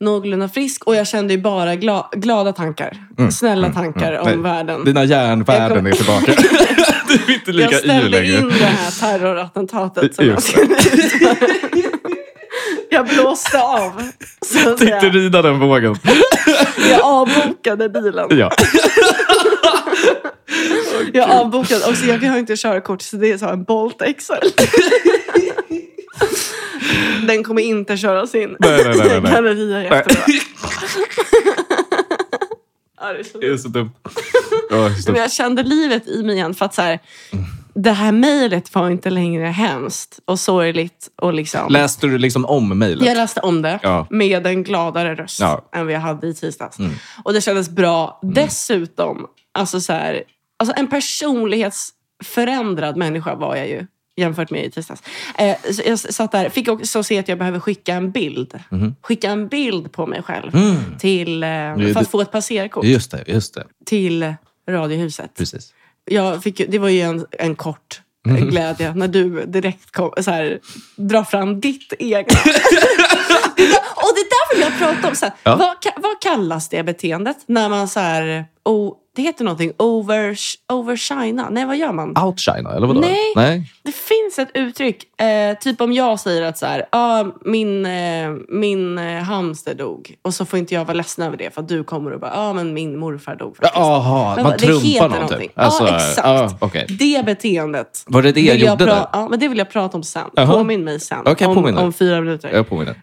någorlunda 0.00 0.48
frisk. 0.48 0.84
Och 0.84 0.94
jag 0.96 1.06
kände 1.06 1.34
ju 1.34 1.40
bara 1.40 1.76
gla, 1.76 2.08
glada 2.12 2.52
tankar. 2.52 2.96
Snälla 3.32 3.72
tankar 3.72 4.18
om 4.18 4.28
Mm. 4.28 4.40
Nej, 4.42 4.52
världen. 4.52 4.84
Dina 4.84 5.04
hjärnvärden 5.04 5.62
Jag 5.62 5.76
kom- 5.76 5.86
är 5.86 5.92
tillbaka. 5.92 6.32
Du 7.08 7.14
är 7.32 7.34
inte 7.34 7.52
lika 7.52 7.64
jag 7.70 7.72
yr 7.74 7.78
ställde 7.78 8.08
längre. 8.08 8.38
in 8.38 8.48
det 8.48 8.64
här 8.64 8.90
terrorattentatet 9.18 10.14
som 10.14 10.26
jag 10.26 10.34
Just 10.34 10.58
utföra. 10.58 11.36
Jag 12.90 13.06
blåste 13.08 13.62
av. 13.62 14.02
Så 14.46 14.70
att 14.70 14.78
Tänkte 14.78 15.08
rida 15.08 15.42
den 15.42 15.58
vågen. 15.60 15.96
Jag 16.90 17.00
avbokade 17.04 17.88
bilen. 17.88 18.26
Ja. 18.30 18.50
Jag 21.12 21.30
avbokade. 21.30 21.84
Och 21.86 21.96
så 21.96 22.06
jag 22.06 22.18
har 22.30 22.38
inte 22.38 22.56
körkort 22.56 23.02
så 23.02 23.16
det 23.16 23.30
är 23.32 23.38
så 23.38 23.46
en 23.48 23.64
Bolt 23.64 24.02
XL. 24.18 24.32
Den 27.26 27.44
kommer 27.44 27.62
inte 27.62 27.96
köras 27.96 28.34
in. 28.34 28.56
Nej, 28.60 28.84
nej, 28.84 29.20
nej, 29.20 29.40
nej. 29.90 29.90
Ja, 33.00 33.12
det 33.12 33.18
är 33.18 33.22
så 33.24 33.38
Det 33.38 33.46
är 33.46 33.56
så 33.56 33.68
dumt. 33.68 33.90
Ja, 34.70 34.76
det 34.76 35.08
Men 35.12 35.20
jag 35.20 35.32
kände 35.32 35.62
livet 35.62 36.08
i 36.08 36.22
mig 36.22 36.34
igen. 36.34 36.54
För 36.54 36.64
att 36.64 36.74
så 36.74 36.82
här, 36.82 36.98
det 37.74 37.90
här 37.92 38.12
mejlet 38.12 38.74
var 38.74 38.90
inte 38.90 39.10
längre 39.10 39.44
hemskt 39.46 40.20
och 40.24 40.40
sorgligt. 40.40 41.08
Och 41.22 41.34
liksom, 41.34 41.72
Läste 41.72 42.06
du 42.06 42.18
liksom 42.18 42.44
om 42.44 42.78
mejlet? 42.78 43.06
jag 43.06 43.16
läste 43.16 43.40
om 43.40 43.62
det 43.62 43.78
Ja. 43.82 44.06
med 44.10 44.46
en 44.46 44.62
gladare 44.62 45.14
röst 45.14 45.40
Ja. 45.40 45.68
än 45.74 45.84
vad 45.86 45.94
jag 45.94 46.00
hade 46.00 46.26
i 46.26 46.34
tisdags. 46.34 46.78
Mm. 46.78 46.90
Och 47.24 47.32
det 47.32 47.40
kändes 47.40 47.70
bra. 47.70 48.20
Dessutom, 48.22 49.26
alltså, 49.54 49.80
så 49.80 49.92
här, 49.92 50.22
alltså 50.58 50.74
en 50.78 50.86
personlighetsförändrad 50.86 52.96
människa 52.96 53.34
var 53.34 53.56
jag 53.56 53.68
ju 53.68 53.86
jämfört 54.18 54.50
med 54.50 54.64
i 54.64 54.70
tisdags. 54.70 55.02
Eh, 55.38 55.56
så 55.72 55.82
jag 55.86 55.98
satt 55.98 56.32
där, 56.32 56.48
fick 56.48 56.68
också 56.68 57.02
se 57.02 57.18
att 57.18 57.28
jag 57.28 57.38
behöver 57.38 57.60
skicka 57.60 57.94
en 57.94 58.10
bild. 58.10 58.60
Skicka 59.02 59.30
en 59.30 59.48
bild 59.48 59.92
på 59.92 60.06
mig 60.06 60.22
själv 60.22 60.54
Mhm. 60.54 60.70
Mm. 60.70 60.98
till, 60.98 61.42
eh, 61.42 61.48
för 61.92 61.96
att 62.00 62.10
få 62.10 62.20
ett 62.20 62.32
passerkort 62.32 62.84
Just 62.84 63.10
det, 63.10 63.24
just 63.26 63.54
det. 63.54 63.64
till 63.86 64.34
Radiohuset. 64.70 65.34
Precis. 65.38 65.74
Jag 66.04 66.42
fick, 66.42 66.62
det 66.68 66.78
var 66.78 66.88
ju 66.88 67.00
en, 67.00 67.26
en 67.30 67.54
kort 67.56 68.00
Mm. 68.28 68.48
glädje 68.50 68.94
när 68.94 69.08
du 69.08 69.44
direkt 69.46 69.90
kom, 69.92 70.12
så 70.20 70.30
här, 70.30 70.58
drar 70.96 71.24
fram 71.24 71.60
ditt 71.60 71.92
egna. 71.98 72.38
och 73.96 74.12
det 74.14 74.24
där 74.30 74.54
vill 74.54 74.60
jag 74.62 74.78
prata 74.78 75.08
om. 75.08 75.14
Så 75.16 75.24
här, 75.26 75.34
Ja. 75.42 75.56
vad, 75.56 75.76
vad 76.02 76.20
kallas 76.20 76.68
det 76.68 76.82
beteendet? 76.82 77.36
När 77.46 77.68
man 77.68 77.88
så 77.88 78.00
här, 78.00 78.44
oh, 78.64 78.92
det 79.18 79.22
heter 79.22 79.44
någonting, 79.44 79.72
over, 79.78 80.36
overshina. 80.72 81.48
Nej, 81.50 81.66
vad 81.66 81.76
gör 81.76 81.92
man? 81.92 82.18
Outshina, 82.18 82.72
eller 82.76 82.86
vadå? 82.86 83.00
Nej. 83.00 83.32
Nej. 83.36 83.72
Det 83.82 83.92
finns 83.92 84.38
ett 84.38 84.50
uttryck, 84.54 85.20
eh, 85.20 85.58
typ 85.58 85.80
om 85.80 85.92
jag 85.92 86.20
säger 86.20 86.42
att 86.42 86.58
så 86.58 86.66
här, 86.66 86.86
ah, 86.92 87.24
min, 87.44 87.86
eh, 87.86 88.30
min 88.48 88.98
eh, 88.98 89.22
hamster 89.22 89.74
dog 89.74 90.14
och 90.22 90.34
så 90.34 90.44
får 90.44 90.58
inte 90.58 90.74
jag 90.74 90.84
vara 90.84 90.94
ledsen 90.94 91.24
över 91.24 91.36
det 91.36 91.54
för 91.54 91.60
att 91.60 91.68
du 91.68 91.84
kommer 91.84 92.10
och 92.12 92.20
bara, 92.20 92.30
ja 92.34 92.40
ah, 92.40 92.52
men 92.52 92.74
min 92.74 92.98
morfar 92.98 93.36
dog 93.36 93.56
faktiskt. 93.56 93.74
Jaha, 93.76 94.42
man 94.42 94.52
det 94.52 94.58
trumpar 94.58 95.08
någon 95.08 95.10
någonting. 95.10 95.48
typ? 95.48 95.58
Alltså, 95.58 95.86
ja, 95.86 95.96
exakt. 95.96 96.26
ja, 96.26 96.56
okej. 96.60 96.86
Det 96.88 97.24
beteendet. 97.26 98.04
Var 98.06 98.22
det 98.22 98.32
det 98.32 98.40
jag 98.40 98.56
gjorde 98.56 98.84
pra- 98.84 98.86
där? 98.86 99.06
Ja, 99.12 99.28
men 99.30 99.40
det 99.40 99.48
vill 99.48 99.58
jag 99.58 99.70
prata 99.70 99.96
om 99.96 100.02
sen. 100.02 100.22
Jaha. 100.34 100.52
Påminn 100.52 100.84
mig 100.84 101.00
sen. 101.00 101.18
Okej, 101.24 101.46
om, 101.46 101.54
påminner. 101.54 101.82
om 101.82 101.92
fyra 101.92 102.20
minuter. 102.20 102.50
Jag 102.52 102.68
påminner. 102.68 102.94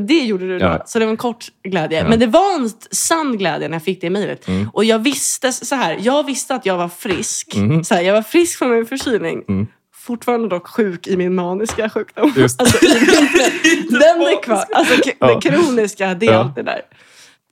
Det 0.00 0.18
gjorde 0.24 0.48
du 0.48 0.58
då. 0.58 0.64
Ja. 0.64 0.82
Så 0.86 0.98
det 0.98 1.04
var 1.04 1.10
en 1.10 1.16
kort 1.16 1.46
glädje. 1.64 1.98
Ja. 1.98 2.08
Men 2.08 2.18
det 2.20 2.26
var 2.26 2.54
en 2.54 2.70
sann 2.90 3.38
glädje 3.38 3.68
när 3.68 3.74
jag 3.74 3.82
fick 3.82 4.00
det 4.00 4.10
mejlet. 4.10 4.48
Mm. 4.48 4.70
Och 4.72 4.84
jag 4.84 4.98
visste 4.98 5.52
så 5.52 5.74
här, 5.74 5.98
jag 6.00 6.26
visste 6.26 6.54
att 6.54 6.66
jag 6.66 6.76
var 6.76 6.88
frisk. 6.88 7.56
Mhm. 7.56 7.84
Så 7.84 7.94
här, 7.94 8.02
jag 8.02 8.14
var 8.14 8.22
frisk 8.22 8.58
från 8.58 8.70
min 8.70 8.86
förkylning. 8.86 9.42
Mm. 9.48 9.66
Fortfarande 9.94 10.48
dock 10.48 10.66
sjuk 10.68 11.06
i 11.06 11.16
min 11.16 11.34
maniska 11.34 11.90
sjukdom. 11.90 12.32
Just 12.36 12.58
det. 12.58 12.64
Alltså, 12.64 12.78
den 13.90 14.20
är 14.20 14.42
kvar. 14.42 14.64
Alltså, 14.74 14.94
Ja. 15.18 15.26
Det 15.34 15.50
kroniska, 15.50 16.14
det 16.14 16.26
är 16.26 16.32
Ja. 16.32 16.38
alltid 16.38 16.64
där. 16.64 16.80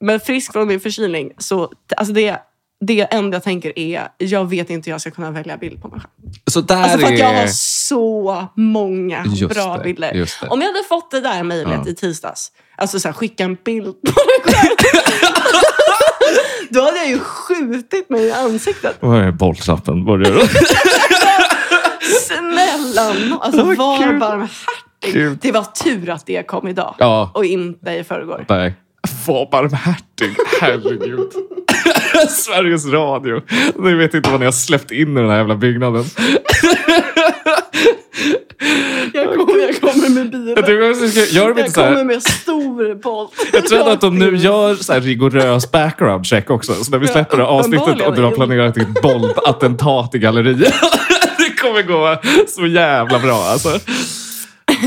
Men 0.01 0.21
frisk 0.21 0.53
från 0.53 0.69
min 0.69 0.81
förkylning. 0.81 1.33
Så, 1.39 1.73
alltså 1.97 2.15
det, 2.15 2.37
det 2.81 3.01
enda 3.01 3.35
jag 3.37 3.43
tänker 3.43 3.79
är, 3.79 4.09
jag 4.19 4.51
vet 4.51 4.71
inte 4.71 4.91
hur 4.91 4.95
jag 4.95 5.01
ska 5.01 5.11
kunna 5.11 5.31
välja 5.31 5.57
bild 5.57 5.83
på 5.83 5.89
mig 5.89 6.01
själv. 6.01 6.33
Så 6.51 6.61
där 6.61 6.77
Alltså 6.83 6.99
för 6.99 7.05
att 7.07 7.13
är... 7.13 7.17
jag 7.19 7.35
har 7.41 7.47
så 7.87 8.47
många 8.57 9.25
Just 9.27 9.55
bra 9.55 9.77
det, 9.77 9.85
bilder. 9.85 10.29
Om 10.49 10.61
jag 10.61 10.69
hade 10.69 10.85
fått 10.89 11.11
det 11.11 11.21
där 11.21 11.43
mejlet 11.43 11.81
Ja. 11.85 11.91
i 11.91 11.95
tisdags, 11.95 12.53
alltså 12.77 13.01
så 13.01 13.09
här, 13.09 13.13
skicka 13.13 13.45
en 13.45 13.55
bild 13.65 13.95
på 14.03 14.13
dig 14.13 14.55
själv. 14.55 14.77
Då 16.71 16.81
hade 16.83 16.97
jag 16.97 17.09
ju 17.09 17.19
skjutit 17.19 18.11
mig 18.11 18.23
i 18.27 18.33
ansiktet. 18.33 18.97
Vad 19.01 19.23
är 19.23 19.31
bollknappen? 19.33 20.05
Vad 20.05 20.27
gör 20.27 20.33
du? 20.35 20.41
Snälla 22.21 23.39
alltså 23.41 23.65
Vad 23.65 23.77
var 23.77 24.19
barmhärtig. 24.19 25.39
Det 25.41 25.53
var 25.53 25.63
tur 25.85 26.11
att 26.11 26.27
det 26.27 26.43
kom 26.47 26.69
idag 26.69 26.95
Ja. 26.99 27.31
och 27.35 27.45
inte 27.45 27.91
i 27.91 28.05
förrgår. 28.05 28.45
Nej. 28.49 28.75
Var 29.27 29.49
barmhärtig. 29.51 30.37
Herregud. 30.61 31.31
Sveriges 32.29 32.87
Radio. 32.87 33.41
Ni 33.79 33.95
vet 33.95 34.15
inte 34.15 34.31
vad 34.31 34.41
ni 34.41 34.47
har 34.47 34.53
släppt 34.53 34.91
in 34.91 35.17
i 35.17 35.21
den 35.21 35.31
här 35.31 35.37
jävla 35.37 35.57
byggnaden. 35.57 36.05
Jag 39.13 39.35
kommer, 39.35 39.59
jag 39.67 39.81
kommer 39.81 40.09
med 40.09 40.31
bilen. 40.31 40.55
Jag, 40.57 40.67
tycker 40.67 40.91
också, 40.91 41.35
gör 41.35 41.49
de 41.49 41.59
Jag 41.59 41.59
inte 41.59 41.71
så 41.71 41.81
här, 41.81 41.89
kommer 41.89 42.05
med 42.05 42.23
stor 42.23 42.95
boll. 42.95 43.29
jag 43.53 43.67
tror 43.67 43.91
att 43.91 44.01
de 44.01 44.19
nu 44.19 44.37
gör 44.37 44.75
så 44.75 44.93
här 44.93 45.01
rigorös 45.01 45.71
background 45.71 46.27
check 46.27 46.51
också. 46.51 46.75
Så 46.75 46.91
när 46.91 46.99
vi 46.99 47.07
släpper 47.07 47.37
det 47.37 47.43
här 47.43 47.51
avsnittet 47.51 48.07
och 48.07 48.15
du 48.15 48.23
har 48.23 48.31
planerat 48.31 48.75
ditt 48.75 49.03
boldattentat 49.03 50.15
i 50.15 50.19
galleriet. 50.19 50.75
Det 51.39 51.63
kommer 51.63 51.83
gå 51.83 52.17
så 52.49 52.67
jävla 52.67 53.19
bra 53.19 53.37
alltså. 53.45 53.79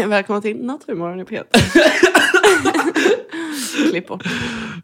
Välkommen 0.05 0.41
till 0.41 0.65
Naturmorgon 0.65 1.19
i 1.19 1.23
P1. 1.23 1.43
Klipp 3.91 4.07
bort. 4.07 4.23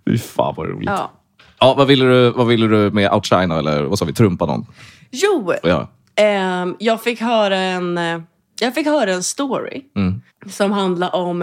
Fy 0.05 0.17
fan 0.17 0.53
vad 0.57 0.69
roligt. 0.69 0.89
Ja. 0.89 1.18
Ja. 1.59 1.73
vad, 1.77 1.87
ville 1.87 2.05
du, 2.05 2.29
vad 2.31 2.47
ville 2.47 2.67
du 2.67 2.91
med 2.91 3.11
Outshina 3.13 3.59
eller 3.59 3.83
vad 3.83 3.99
sa 3.99 4.05
vi? 4.05 4.13
Trumpa 4.13 4.45
någon? 4.45 4.65
Jo, 5.11 5.53
Ja. 5.63 5.87
ehm, 6.15 6.75
jag, 6.79 7.03
fick 7.03 7.21
höra 7.21 7.57
en, 7.57 7.97
eh, 7.97 8.21
jag 8.61 8.75
fick 8.75 8.85
höra 8.87 9.13
en 9.13 9.23
story 9.23 9.81
Mm. 9.95 10.21
som 10.49 10.71
handlar 10.71 11.15
om 11.15 11.41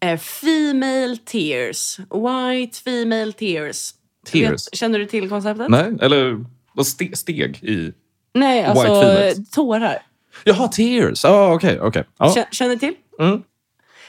eh, 0.00 0.18
female 0.18 1.16
tears. 1.24 1.98
White 1.98 2.78
female 2.84 3.32
tears. 3.32 3.90
Tears? 4.32 4.50
Vet, 4.50 4.74
känner 4.78 4.98
du 4.98 5.06
till 5.06 5.28
konceptet? 5.28 5.68
Nej, 5.68 5.92
eller 6.00 6.44
vad 6.72 6.86
ste, 6.86 7.16
steg 7.16 7.58
i... 7.64 7.92
Nej, 8.34 8.64
alltså 8.64 8.92
eh, 9.02 9.32
tårar. 9.54 9.98
Jaha, 10.44 10.68
tears. 10.68 11.24
Okej. 11.24 11.80
okej. 11.80 12.04
Ja. 12.18 12.26
Kä- 12.36 12.46
Känner 12.54 12.76
till? 12.76 12.94
Mm. 13.20 13.42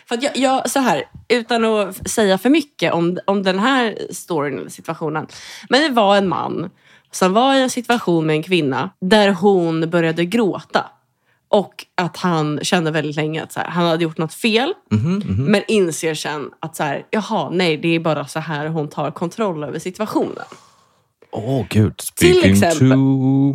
För 0.07 0.15
att 0.15 0.23
jag, 0.23 0.37
jag, 0.37 0.69
så 0.69 0.79
här, 0.79 1.03
utan 1.27 1.65
att 1.65 2.09
säga 2.09 2.37
för 2.37 2.49
mycket 2.49 2.93
om, 2.93 3.17
om 3.25 3.43
den 3.43 3.59
här 3.59 3.97
storyn 4.11 4.69
situationen. 4.69 5.27
Men 5.69 5.81
det 5.81 5.89
var 5.89 6.17
en 6.17 6.27
man 6.27 6.69
som 7.11 7.33
var 7.33 7.53
i 7.53 7.61
en 7.61 7.69
situation 7.69 8.25
med 8.25 8.35
en 8.35 8.43
kvinna 8.43 8.89
där 9.01 9.29
hon 9.29 9.89
började 9.89 10.25
gråta. 10.25 10.85
Och 11.49 11.85
att 11.95 12.17
han 12.17 12.59
kände 12.63 12.91
väldigt 12.91 13.15
länge 13.15 13.43
att 13.43 13.51
så 13.51 13.59
här, 13.59 13.67
han 13.67 13.85
hade 13.85 14.03
gjort 14.03 14.17
något 14.17 14.33
fel. 14.33 14.73
Mhm, 14.91 15.45
Men 15.51 15.63
inser 15.67 16.13
sen 16.13 16.51
att 16.59 16.75
så 16.75 16.83
här, 16.83 17.05
jaha, 17.09 17.49
nej, 17.49 17.77
det 17.77 17.95
är 17.95 17.99
bara 17.99 18.27
så 18.27 18.39
här 18.39 18.67
hon 18.67 18.87
tar 18.87 19.11
kontroll 19.11 19.63
över 19.63 19.79
situationen. 19.79 20.45
Åh, 21.31 21.65
gud. 21.69 21.97
Till 21.97 22.07
Speaking 22.07 22.51
exempel. 22.53 22.89
to 22.89 22.95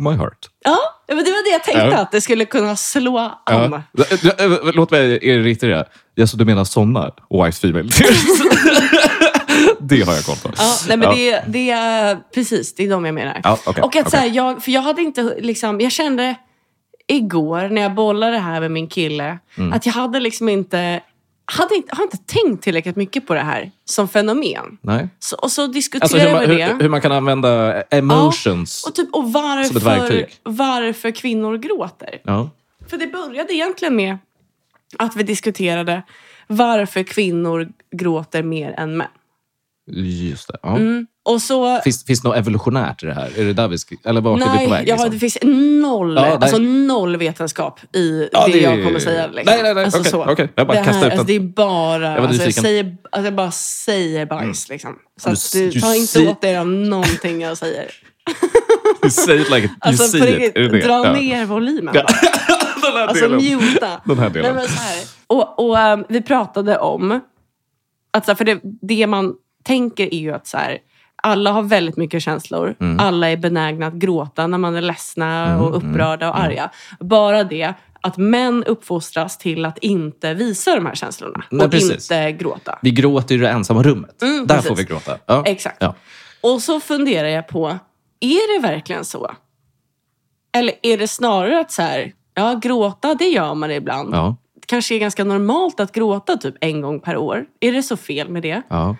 my 0.09 0.15
heart. 0.15 0.49
Ja, 0.63 0.77
men 1.07 1.17
det 1.17 1.31
var 1.31 1.43
det 1.43 1.51
jag 1.51 1.63
tänkte 1.63 1.81
Ja. 1.95 1.97
att 2.01 2.11
det 2.11 2.21
skulle 2.21 2.45
kunna 2.45 2.75
slå 2.75 3.17
an. 3.45 3.83
Ja. 3.97 4.51
Låt 4.73 4.91
mig 4.91 5.19
irritera. 5.21 5.85
Ja, 6.15 6.27
så 6.27 6.37
du 6.37 6.45
menar 6.45 6.63
såna 6.63 7.11
white 7.29 7.51
female 7.57 7.89
det 9.79 10.01
har 10.01 10.13
jag 10.13 10.23
koll 10.25 10.35
på. 10.43 10.49
Ja, 10.57 10.75
nej, 10.87 10.97
men 10.97 11.09
Ja. 11.09 11.15
Det, 11.15 11.43
det 11.47 11.69
är 11.69 12.17
precis, 12.33 12.75
det 12.75 12.85
är 12.85 12.89
de 12.89 13.05
jag 13.05 13.15
menar. 13.15 13.41
Ja, 13.43 13.57
okej, 13.65 13.83
och 13.83 13.95
att 13.95 14.11
så 14.11 14.17
här, 14.17 14.27
jag, 14.33 14.63
för 14.63 14.71
jag 14.71 14.81
hade 14.81 15.01
inte 15.01 15.35
liksom, 15.39 15.81
jag 15.81 15.91
kände 15.91 16.35
igår 17.07 17.69
när 17.69 17.81
jag 17.81 17.93
bollade 17.95 18.31
det 18.31 18.39
här 18.39 18.59
med 18.61 18.71
min 18.71 18.87
kille, 18.87 19.39
Mm. 19.57 19.73
att 19.73 19.85
jag 19.85 19.93
hade 19.93 20.19
liksom 20.19 20.49
inte, 20.49 21.01
hade 21.45 21.75
inte, 21.75 21.95
har 21.95 22.03
inte 22.03 22.17
tänkt 22.17 22.63
tillräckligt 22.63 22.95
mycket 22.95 23.27
på 23.27 23.33
det 23.33 23.39
här 23.39 23.71
som 23.85 24.07
fenomen. 24.07 24.77
Nej. 24.81 25.09
Så, 25.19 25.35
och 25.35 25.51
så 25.51 25.67
Alltså 26.01 26.17
hur 26.17 26.31
man, 26.33 26.49
vi 26.49 26.55
det. 26.55 26.65
hur, 26.65 26.79
hur 26.79 26.89
man 26.89 27.01
kan 27.01 27.11
använda 27.11 27.81
emotions. 27.81 28.83
och, 28.87 28.95
typ, 28.95 29.09
och 29.13 29.23
Som 29.23 29.77
ett 29.77 29.83
varför, 29.83 29.99
verktyg. 29.99 30.39
varför 30.43 31.11
kvinnor 31.11 31.57
gråter. 31.57 32.21
Ja. 32.23 32.49
För 32.87 32.97
det 32.97 33.07
började 33.07 33.53
egentligen 33.53 33.95
med 33.95 34.17
att 34.97 35.15
vi 35.15 35.23
diskuterade 35.23 36.03
varför 36.47 37.03
kvinnor 37.03 37.69
gråter 37.91 38.43
mer 38.43 38.71
än 38.77 38.97
män. 38.97 39.07
Just 39.91 40.47
det. 40.47 40.57
Ja. 40.63 40.75
Mm. 40.77 41.07
Och 41.25 41.41
så 41.41 41.81
Finns, 41.83 42.05
finns 42.05 42.21
det 42.21 42.27
något 42.27 42.37
evolutionärt 42.37 43.03
i 43.03 43.05
det 43.05 43.13
här? 43.13 43.31
Är 43.37 43.43
det 43.45 43.53
där 43.53 43.67
vi 43.67 43.77
ska, 43.77 43.95
eller 44.05 44.21
vart 44.21 44.41
är 44.41 44.45
vi 44.45 44.49
Nej, 44.55 44.65
på 44.65 44.71
väg? 44.71 44.87
ja, 44.87 44.93
liksom? 44.93 45.11
det 45.11 45.19
finns 45.19 45.37
noll, 45.81 46.15
Ja, 46.15 46.21
nej. 46.21 46.31
alltså 46.33 46.57
noll 46.57 47.17
vetenskap 47.17 47.79
i 47.95 48.29
Ja, 48.31 48.45
det, 48.47 48.51
det- 48.53 48.59
jag 48.59 48.83
kommer 48.85 48.99
säga. 48.99 49.27
Liksom. 49.27 49.43
Nej, 49.45 49.63
nej, 49.63 49.73
nej, 49.73 49.83
Alltså, 49.83 49.99
okej, 49.99 50.11
så. 50.11 50.25
okej. 50.31 50.49
Jag 50.55 50.67
bara 50.67 50.77
det, 50.77 50.83
kastar 50.83 51.07
ut 51.07 51.11
alltså, 51.11 51.27
det 51.27 51.35
är 51.35 51.39
bara... 51.39 52.19
var 52.19 52.27
Alltså, 52.27 52.43
jag, 52.43 52.53
säger, 52.53 52.97
alltså, 53.11 53.25
jag 53.27 53.35
bara 53.35 53.51
säger 53.51 54.25
bajs. 54.25 54.69
Liksom. 54.69 54.95
Så 55.21 55.29
Du- 55.29 55.33
att 55.67 55.73
du, 55.73 55.79
ta 55.81 55.95
inte 55.95 56.27
åt 56.27 56.41
dig 56.41 56.57
av 56.57 56.67
någonting 56.67 57.41
jag 57.41 57.57
säger. 57.57 57.85
You 59.03 59.09
say 59.11 59.41
it 59.41 59.49
like 59.49 59.57
it, 59.65 59.71
you 59.71 59.75
Alltså 59.79 60.03
see 60.07 60.17
it. 60.17 60.57
riktigt, 60.57 60.83
dra 60.85 61.05
Ja. 61.05 61.13
ner 61.13 61.45
volymen. 61.45 61.93
Ja. 61.95 62.05
Den 62.81 62.91
här 62.93 63.07
Alltså 63.07 63.27
delen. 63.27 63.99
Den 64.05 64.19
här 64.19 64.29
delen. 64.29 64.55
Nej, 64.55 64.67
här. 64.69 64.97
Och, 65.27 65.59
och 65.69 65.79
ehm, 65.79 66.05
vi 66.09 66.21
pratade 66.21 66.77
om, 66.77 67.19
att, 68.13 68.27
här, 68.27 68.35
för 68.35 68.45
det, 68.45 68.59
det 68.81 69.07
man 69.07 69.33
tänker 69.63 70.13
är 70.13 70.17
ju 70.19 70.33
att 70.33 70.47
så 70.47 70.57
här, 70.57 70.77
alla 71.23 71.51
har 71.51 71.63
väldigt 71.63 71.97
mycket 71.97 72.23
känslor. 72.23 72.75
Mm. 72.79 72.99
Alla 72.99 73.29
är 73.29 73.37
benägna 73.37 73.87
att 73.87 73.93
gråta 73.93 74.47
när 74.47 74.57
man 74.57 74.75
är 74.75 74.81
ledsna 74.81 75.61
och 75.61 75.77
upprörda 75.77 76.29
och 76.29 76.39
arga. 76.39 76.69
Bara 76.99 77.43
det 77.43 77.73
att 78.01 78.17
män 78.17 78.63
uppfostras 78.63 79.37
till 79.37 79.65
att 79.65 79.77
inte 79.77 80.33
visa 80.33 80.75
de 80.75 80.85
här 80.85 80.95
känslorna. 80.95 81.43
Nej, 81.49 81.65
och 81.65 81.71
precis. 81.71 81.91
inte 81.91 82.31
gråta. 82.31 82.79
Vi 82.81 82.91
gråter 82.91 83.35
i 83.35 83.37
det 83.37 83.49
ensamma 83.49 83.83
rummet. 83.83 84.21
Mm, 84.21 84.47
Där 84.47 84.55
precis. 84.55 84.69
får 84.69 84.75
vi 84.75 84.83
gråta. 84.83 85.17
Ja. 85.25 85.43
Exakt. 85.45 85.77
Ja. 85.79 85.95
Och 86.41 86.61
så 86.61 86.79
funderar 86.79 87.27
jag 87.27 87.47
på, 87.47 87.77
är 88.19 88.55
det 88.55 88.67
verkligen 88.67 89.05
så? 89.05 89.31
Eller 90.57 90.73
är 90.81 90.97
det 90.97 91.07
snarare 91.07 91.59
att 91.59 91.71
så 91.71 91.81
här, 91.81 92.13
ja 92.33 92.59
gråta 92.61 93.15
det 93.15 93.27
gör 93.27 93.53
man 93.53 93.71
ibland. 93.71 94.15
Ja. 94.15 94.35
Det 94.55 94.67
kanske 94.67 94.95
är 94.95 94.99
ganska 94.99 95.23
normalt 95.23 95.79
att 95.79 95.91
gråta 95.91 96.37
typ 96.37 96.55
en 96.61 96.81
gång 96.81 96.99
per 96.99 97.17
år. 97.17 97.45
Är 97.59 97.71
det 97.71 97.83
så 97.83 97.97
fel 97.97 98.29
med 98.29 98.41
det? 98.41 98.61
Ja. 98.69 98.95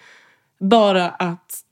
Bara 0.60 1.10
att, 1.10 1.62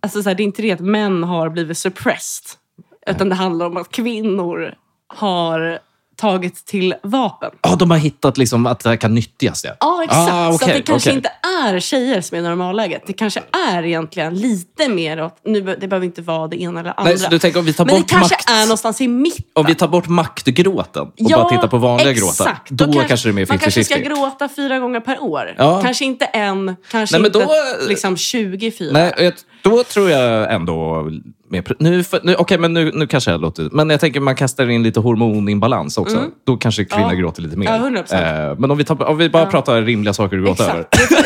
alltså 0.00 0.22
så 0.22 0.28
här, 0.28 0.36
det 0.36 0.42
är 0.42 0.44
inte 0.44 0.62
det 0.62 0.72
att 0.72 0.80
män 0.80 1.22
har 1.22 1.48
blivit 1.48 1.78
suppressed. 1.78 2.58
Utan 3.06 3.28
det 3.28 3.34
handlar 3.34 3.66
om 3.66 3.76
att 3.76 3.88
kvinnor 3.88 4.74
har 5.06 5.78
tagit 6.20 6.66
till 6.66 6.94
vapen. 7.02 7.50
Ja, 7.62 7.76
de 7.76 7.90
har 7.90 7.98
hittat 7.98 8.38
liksom 8.38 8.66
att 8.66 8.80
det 8.80 8.88
här 8.88 8.96
kan 8.96 9.14
nyttjas. 9.14 9.64
Ja, 9.64 9.70
Ja, 9.80 10.04
exakt. 10.04 10.32
Ah, 10.32 10.50
så 10.50 10.54
okej, 10.56 10.68
att 10.70 10.76
det 10.76 10.82
kanske 10.82 11.10
okej. 11.10 11.16
inte 11.16 11.30
är 11.66 11.80
tjejer 11.80 12.20
som 12.20 12.38
är 12.38 12.42
normalläget. 12.42 13.02
Det 13.06 13.12
kanske 13.12 13.40
är 13.72 13.82
egentligen 13.84 14.34
lite 14.34 14.88
mer 14.88 15.22
åt, 15.24 15.36
nu, 15.44 15.60
det 15.60 15.88
behöver 15.88 16.06
inte 16.06 16.22
vara 16.22 16.48
det 16.48 16.62
ena 16.62 16.80
eller 16.80 16.90
andra. 16.96 17.04
Nej, 17.10 17.18
så 17.18 17.30
du 17.30 17.38
tänker 17.38 17.58
om 17.58 17.64
vi 17.64 17.72
tar 17.72 17.84
Men 17.84 17.94
det 17.94 18.00
bort 18.00 18.10
kanske 18.10 18.34
makt... 18.34 18.50
är 18.50 18.60
någonstans 18.62 19.00
i 19.00 19.08
mitten. 19.08 19.44
Om 19.52 19.66
vi 19.66 19.74
tar 19.74 19.88
bort 19.88 20.08
maktgråten 20.08 21.02
och 21.02 21.12
bara 21.30 21.48
tittar 21.48 21.68
på 21.68 21.78
vanliga 21.78 22.10
exakt. 22.10 22.68
gråtar. 22.70 22.92
Då, 22.92 23.02
kanske 23.08 23.28
det 23.28 23.30
är 23.30 23.34
mer 23.34 23.44
50-50. 23.44 23.48
Man 23.48 23.58
kanske 23.58 23.84
ska 23.84 23.96
gråta 23.96 24.48
fyra 24.56 24.78
gånger 24.78 25.00
per 25.00 25.22
år. 25.22 25.54
Ja. 25.58 25.82
Kanske 25.82 26.04
inte 26.04 26.24
en, 26.24 26.76
kanske 26.90 27.14
Nej, 27.18 27.22
men 27.22 27.42
inte 27.42 27.54
då- 27.80 27.88
liksom 27.88 28.16
24. 28.16 28.92
Nej, 28.92 29.14
jag- 29.18 29.32
då 29.62 29.84
tror 29.84 30.10
jag 30.10 30.52
ändå 30.54 31.10
pr- 31.50 31.76
Nu, 31.78 32.04
för- 32.04 32.20
nu, 32.22 32.34
Okej, 32.34 32.58
men 32.58 32.72
nu, 32.72 32.90
nu 32.94 33.06
kanske 33.06 33.30
jag 33.30 33.40
låter... 33.40 33.68
Men 33.72 33.90
jag 33.90 34.00
tänker 34.00 34.20
man 34.20 34.34
kastar 34.36 34.70
in 34.70 34.82
lite 34.82 35.00
hormoninbalans 35.00 35.98
också. 35.98 36.24
Då 36.46 36.56
kanske 36.56 36.84
kvinnor 36.84 37.04
Mm. 37.04 37.16
Ja. 37.16 37.20
gråter 37.22 37.42
lite 37.42 37.56
mer. 37.56 37.66
Ja, 37.66 37.78
100%. 37.78 38.50
Eh, 38.50 38.58
men 38.58 38.70
om 38.70 38.78
vi, 38.78 38.84
tar, 38.84 39.02
om 39.04 39.16
vi 39.16 39.30
bara 39.30 39.46
pratar 39.46 39.82
rimliga 39.82 40.14
saker 40.14 40.38
att 40.38 40.44
gråta 40.44 40.64
över. 40.70 40.80
Exakt. 40.92 41.10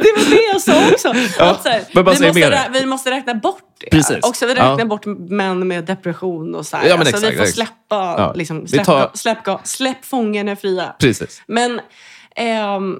Det, 0.00 0.12
var 0.16 0.30
det 0.30 0.42
jag 0.52 0.60
sa 0.60 0.88
också. 0.92 1.08
att 1.44 1.62
så 1.62 1.68
här, 1.68 1.82
men 1.94 2.04
bara 2.04 2.14
vi, 2.14 2.26
måste 2.26 2.50
rä- 2.50 2.72
vi 2.72 2.86
måste 2.86 3.10
räkna 3.10 3.34
bort 3.34 3.58
det. 3.80 3.90
Precis. 3.90 4.16
Också, 4.22 4.46
vi 4.46 4.52
räknar 4.54 4.78
Ja. 4.78 4.84
bort 4.84 5.06
män 5.30 5.68
med 5.68 5.84
depression 5.84 6.54
och 6.54 6.66
så 6.66 6.76
här. 6.76 6.88
Ja, 6.88 6.94
alltså, 6.94 7.08
exakt, 7.16 7.32
vi 7.32 7.36
får 7.38 7.44
släppa, 7.44 7.74
Ja. 7.90 8.32
liksom, 8.36 8.62
Vi 8.62 8.68
släpp, 8.68 8.84
tar- 8.84 9.10
släpp, 9.14 9.38
släpp, 9.44 9.60
släpp 9.66 10.04
fångarna 10.04 10.56
fria. 10.56 10.94
Precis. 11.00 11.42
Men, 11.46 11.80
ehm, 12.36 12.96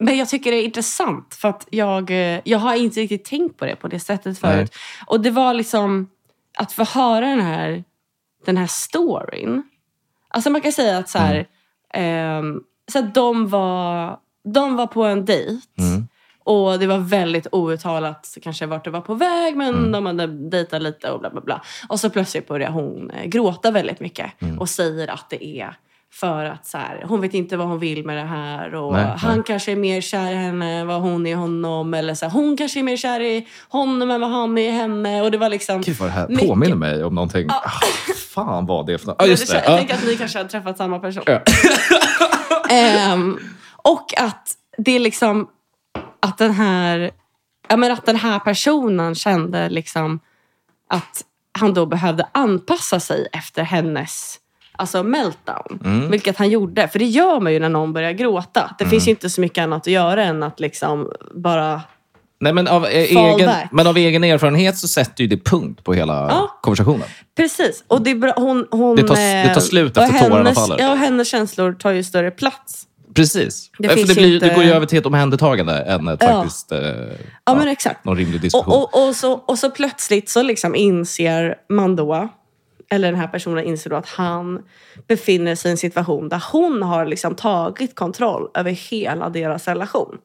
men 0.00 0.16
jag 0.18 0.28
tycker 0.28 0.50
det 0.50 0.56
är 0.56 0.64
intressant 0.64 1.34
för 1.34 1.48
att 1.48 1.66
jag, 1.70 2.10
eh, 2.10 2.40
jag 2.44 2.58
har 2.58 2.74
inte 2.74 3.00
riktigt 3.00 3.24
tänkt 3.24 3.56
på 3.58 3.66
det 3.66 3.76
på 3.76 3.88
det 3.88 4.00
sättet 4.00 4.38
förut. 4.38 4.74
Och 5.06 5.20
det 5.20 5.30
var 5.30 5.54
liksom 5.54 6.08
att 6.58 6.72
få 6.72 6.84
höra 6.84 7.26
den 7.26 7.40
här, 7.40 7.84
den 8.46 8.56
här 8.56 8.66
storyn. 8.66 9.62
Alltså 10.28 10.50
man 10.50 10.60
kan 10.60 10.72
säga 10.72 10.98
att 10.98 11.08
så 11.08 11.18
här, 11.18 11.46
ehm, 11.94 12.60
så 12.92 12.98
att 12.98 13.14
de, 13.14 13.48
var, 13.48 14.18
de 14.44 14.76
var 14.76 14.86
på 14.86 15.04
en 15.04 15.24
dejt. 15.24 15.66
Och 16.44 16.78
det 16.78 16.86
var 16.86 16.98
väldigt 16.98 17.46
outtalat 17.52 18.38
kanske 18.42 18.66
vart 18.66 18.84
det 18.84 18.90
var 18.90 19.00
på 19.00 19.14
väg 19.14 19.56
men 19.56 19.92
de 19.92 20.06
hade 20.06 20.26
dejtat 20.26 20.82
lite 20.82 21.10
och 21.10 21.20
bla 21.20 21.30
bla 21.30 21.40
bla. 21.40 21.62
Och 21.88 22.00
så 22.00 22.10
plötsligt 22.10 22.48
börjar 22.48 22.70
hon 22.70 23.10
eh, 23.10 23.24
gråta 23.24 23.70
väldigt 23.70 24.00
mycket 24.00 24.32
och 24.60 24.68
säger 24.68 25.08
att 25.08 25.30
det 25.30 25.46
är 25.46 25.76
för 26.12 26.44
att 26.44 26.66
så 26.66 26.78
här, 26.78 27.04
hon 27.08 27.20
vet 27.20 27.34
inte 27.34 27.56
vad 27.56 27.66
hon 27.66 27.78
vill 27.78 28.04
med 28.06 28.16
det 28.16 28.22
här 28.24 28.74
och 28.74 28.92
Nej, 28.92 29.14
han 29.18 29.34
nej. 29.34 29.42
kanske 29.46 29.72
är 29.72 29.76
mer 29.76 30.00
kär 30.00 30.32
i 30.32 30.34
henne 30.34 30.72
än 30.80 30.86
vad 30.86 31.00
hon 31.00 31.26
är 31.26 31.30
i 31.30 31.34
honom. 31.34 31.94
Eller 31.94 32.14
så 32.14 32.24
här, 32.24 32.32
hon 32.32 32.56
kanske 32.56 32.78
är 32.80 32.82
mer 32.82 32.96
kär 32.96 33.20
i 33.20 33.48
honom 33.68 34.10
än 34.10 34.20
vad 34.20 34.30
han 34.30 34.58
är 34.58 34.68
i 34.68 34.70
henne. 34.70 35.22
Och 35.22 35.30
det 35.30 35.38
var 35.38 35.48
liksom... 35.48 35.80
Gud 35.80 35.96
vad 35.96 36.08
det 36.08 36.12
här 36.12 36.28
mycket- 36.28 36.48
påminner 36.48 36.76
mig 36.76 37.04
om 37.04 37.14
någonting. 37.14 37.46
Ah, 37.50 37.70
fan 38.34 38.66
vad 38.66 38.86
det 38.86 38.92
är 38.94 38.98
för 38.98 39.06
något. 39.06 39.16
Ja, 39.18 39.24
Ja, 39.24 39.30
just 39.30 39.50
det. 39.52 39.62
Jag 39.64 39.72
Ja. 39.72 39.76
tänker 39.78 39.94
att 39.94 40.04
ni 40.04 40.16
kanske 40.16 40.38
har 40.38 40.44
träffat 40.44 40.76
samma 40.78 40.98
person. 40.98 41.22
Ja. 41.26 41.40
Ehm, 42.70 43.38
och 43.76 44.18
att 44.18 44.48
det 44.78 44.92
är 44.92 45.00
liksom 45.00 45.48
att 46.20 46.38
den 46.38 46.52
här, 46.52 47.10
ja, 47.68 47.76
men 47.76 47.92
att 47.92 48.06
den 48.06 48.16
här 48.16 48.38
personen 48.38 49.14
kände 49.14 49.68
liksom 49.68 50.20
att 50.88 51.24
han 51.58 51.74
då 51.74 51.86
behövde 51.86 52.26
anpassa 52.32 53.00
sig 53.00 53.28
efter 53.32 53.62
hennes 53.62 54.38
alltså 54.82 55.02
meltdown. 55.02 55.78
Mm. 55.84 56.10
Vilket 56.10 56.36
han 56.38 56.50
gjorde. 56.50 56.88
För 56.88 56.98
det 56.98 57.04
gör 57.04 57.40
man 57.40 57.52
ju 57.52 57.58
när 57.60 57.68
någon 57.68 57.92
börjar 57.92 58.12
gråta. 58.12 58.74
Det 58.78 58.84
Mm. 58.84 58.90
finns 58.90 59.06
ju 59.06 59.10
inte 59.10 59.30
så 59.30 59.40
mycket 59.40 59.62
annat 59.62 59.80
att 59.82 59.86
göra 59.92 60.24
än 60.24 60.42
att 60.42 60.60
liksom 60.60 61.12
bara... 61.34 61.80
Nej, 62.40 62.52
men, 62.52 62.68
av, 62.68 62.84
eh, 62.86 62.90
egen, 62.90 63.46
back. 63.46 63.68
men 63.72 63.86
av 63.86 63.96
egen 63.96 64.24
erfarenhet 64.24 64.78
så 64.78 64.88
sätter 64.88 65.22
ju 65.24 65.28
det 65.28 65.44
punkt 65.44 65.84
på 65.84 65.94
hela 65.94 66.12
Ja. 66.14 66.58
konversationen. 66.62 67.06
Precis. 67.36 67.84
Och 67.88 68.02
det, 68.02 68.14
bra, 68.14 68.32
hon, 68.36 68.66
hon, 68.70 68.96
Det 68.96 69.02
tar- 69.08 69.14
det 69.14 69.44
tar 69.54 69.60
eh, 69.60 69.64
slut 69.64 69.96
efter 69.96 70.18
tårarna 70.18 70.36
hennes, 70.36 70.54
faller. 70.54 70.78
Ja, 70.78 70.94
hennes 70.94 71.28
känslor 71.28 71.72
tar 71.72 71.90
ju 71.90 72.04
större 72.04 72.30
plats. 72.30 72.86
Precis. 73.14 73.70
Det 73.78 73.88
För 73.88 73.96
det, 73.96 74.14
blir, 74.14 74.34
inte- 74.34 74.48
det 74.48 74.54
går 74.54 74.64
ju 74.64 74.70
över 74.72 74.86
till 74.86 74.98
ett 74.98 75.06
omhändertagande 75.06 75.72
än 75.74 76.08
ett 76.08 76.18
Ja. 76.22 76.28
faktiskt... 76.28 76.72
Eh, 76.72 76.78
Ja, 77.44 77.54
men 77.54 77.68
exakt. 77.68 78.04
Någon 78.04 78.16
rimlig 78.16 78.40
diskussion. 78.40 78.72
Och, 78.74 78.94
och, 78.94 79.08
och, 79.08 79.16
så, 79.16 79.32
och 79.32 79.58
så 79.58 79.70
plötsligt 79.70 80.28
så 80.30 80.42
liksom 80.42 80.74
inser 80.74 81.54
man 81.68 81.96
då, 81.96 82.28
eller 82.92 83.10
den 83.12 83.20
här 83.20 83.28
personen 83.28 83.64
inser 83.64 83.90
då 83.90 83.96
att 83.96 84.08
han 84.08 84.62
befinner 85.08 85.54
sig 85.54 85.68
i 85.68 85.72
en 85.72 85.76
situation 85.78 86.28
där 86.28 86.42
hon 86.52 86.82
har 86.82 87.06
liksom 87.06 87.34
tagit 87.34 87.94
kontroll 87.94 88.48
över 88.54 88.70
hela 88.70 89.28
deras 89.28 89.68
relation. 89.68 90.18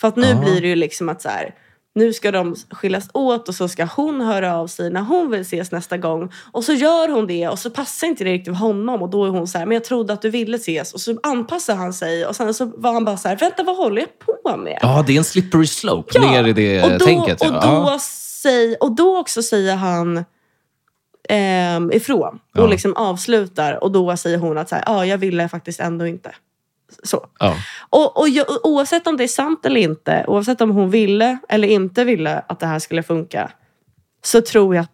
För 0.00 0.08
att 0.08 0.16
nu 0.16 0.26
Ah. 0.32 0.40
blir 0.40 0.60
det 0.60 0.68
ju 0.68 0.76
liksom 0.76 1.08
att 1.08 1.22
så 1.22 1.28
här, 1.28 1.54
nu 1.94 2.12
ska 2.12 2.30
de 2.32 2.54
skiljas 2.70 3.08
åt 3.14 3.48
och 3.48 3.54
så 3.54 3.68
ska 3.68 3.84
hon 3.84 4.20
höra 4.20 4.56
av 4.56 4.66
sig 4.66 4.90
när 4.90 5.00
hon 5.00 5.30
vill 5.30 5.40
ses 5.40 5.72
nästa 5.72 5.96
gång. 5.96 6.32
Och 6.52 6.64
så 6.64 6.72
gör 6.72 7.08
hon 7.08 7.26
det 7.26 7.48
och 7.48 7.58
så 7.58 7.70
passar 7.70 8.06
inte 8.06 8.24
det 8.24 8.32
riktigt 8.32 8.54
för 8.58 8.64
honom 8.66 9.02
och 9.02 9.10
då 9.10 9.24
är 9.24 9.28
hon 9.30 9.46
så 9.48 9.58
här, 9.58 9.66
men 9.66 9.74
jag 9.74 9.84
trodde 9.84 10.12
att 10.12 10.22
du 10.22 10.30
ville 10.30 10.56
ses. 10.56 10.94
Och 10.94 11.00
så 11.00 11.18
anpassar 11.22 11.74
han 11.76 11.92
sig 11.92 12.26
och 12.26 12.36
sen 12.36 12.54
så 12.54 12.72
var 12.76 12.92
han 12.92 13.04
bara 13.04 13.16
så 13.16 13.28
här, 13.28 13.36
vänta 13.36 13.62
vad 13.62 13.76
håller 13.76 14.00
jag 14.02 14.42
på 14.42 14.56
med? 14.56 14.78
Ja, 14.82 15.04
det 15.06 15.12
är 15.12 15.18
en 15.18 15.24
slippery 15.24 15.66
slope 15.66 16.18
ner 16.18 16.46
i 16.46 16.52
det 16.52 16.82
och 16.82 16.90
då, 16.98 17.04
tänket. 17.06 17.38
Ja. 17.40 17.46
Och 17.46 17.52
då, 17.52 17.90
Ja. 17.92 17.98
säg, 18.42 18.74
och 18.76 18.92
då 18.96 19.18
också 19.18 19.42
säger 19.42 19.76
han 19.76 20.24
ehm, 21.28 21.92
ifrån 21.92 22.38
Ja. 22.54 22.62
och 22.62 22.68
liksom 22.68 22.96
avslutar 22.96 23.84
och 23.84 23.92
då 23.92 24.16
säger 24.16 24.38
hon 24.38 24.58
att 24.58 24.68
så 24.68 24.74
här, 24.74 24.84
ja, 24.86 25.06
jag 25.06 25.18
ville 25.18 25.48
faktiskt 25.48 25.80
ändå 25.80 26.06
inte. 26.06 26.34
Så. 27.02 27.26
Ja. 27.38 27.54
Och, 27.90 28.20
och 28.20 28.28
jag, 28.28 28.46
oavsett 28.62 29.06
om 29.06 29.16
det 29.16 29.24
är 29.24 29.28
sant 29.28 29.66
eller 29.66 29.80
inte, 29.80 30.24
oavsett 30.28 30.60
om 30.60 30.70
hon 30.70 30.90
ville 30.90 31.38
eller 31.48 31.68
inte 31.68 32.04
ville 32.04 32.42
att 32.48 32.60
det 32.60 32.66
här 32.66 32.78
skulle 32.78 33.02
funka, 33.02 33.50
så 34.24 34.40
tror 34.40 34.74
jag 34.74 34.82
att 34.82 34.90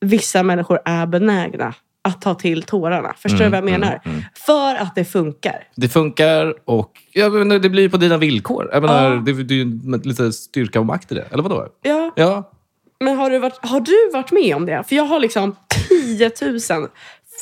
vissa 0.00 0.42
människor 0.42 0.80
är 0.84 1.06
benägna 1.06 1.74
att 2.08 2.20
ta 2.22 2.34
till 2.34 2.62
tårarna. 2.62 3.14
Förstår 3.18 3.40
Mm, 3.40 3.50
du 3.52 3.60
vad 3.60 3.72
jag 3.72 3.80
menar? 3.80 4.00
För 4.34 4.74
att 4.74 4.94
det 4.94 5.04
funkar. 5.04 5.68
Det 5.76 5.88
funkar 5.88 6.54
och 6.64 6.90
ja, 7.12 7.28
men 7.28 7.48
det 7.48 7.70
blir 7.70 7.88
på 7.88 7.96
dina 7.96 8.16
villkor. 8.16 8.68
Jag 8.72 8.82
menar, 8.82 9.10
Ja. 9.14 9.22
det, 9.26 9.32
det 9.44 9.54
är 9.54 9.58
ju 9.58 9.98
lite 10.04 10.32
styrka 10.32 10.80
och 10.80 10.86
makt 10.86 11.12
i 11.12 11.14
det. 11.14 11.26
Eller 11.30 11.42
vadå? 11.42 11.66
Ja, 11.82 12.12
Ja. 12.16 12.50
Men 13.00 13.16
har 13.16 13.30
du, 13.30 13.38
varit, 13.38 13.58
har 13.62 13.80
du 13.80 14.10
varit 14.12 14.32
med 14.32 14.56
om 14.56 14.66
det? 14.66 14.84
För 14.88 14.96
jag 14.96 15.04
har 15.04 15.20
liksom 15.20 15.56
10 15.88 16.30
000 16.42 16.88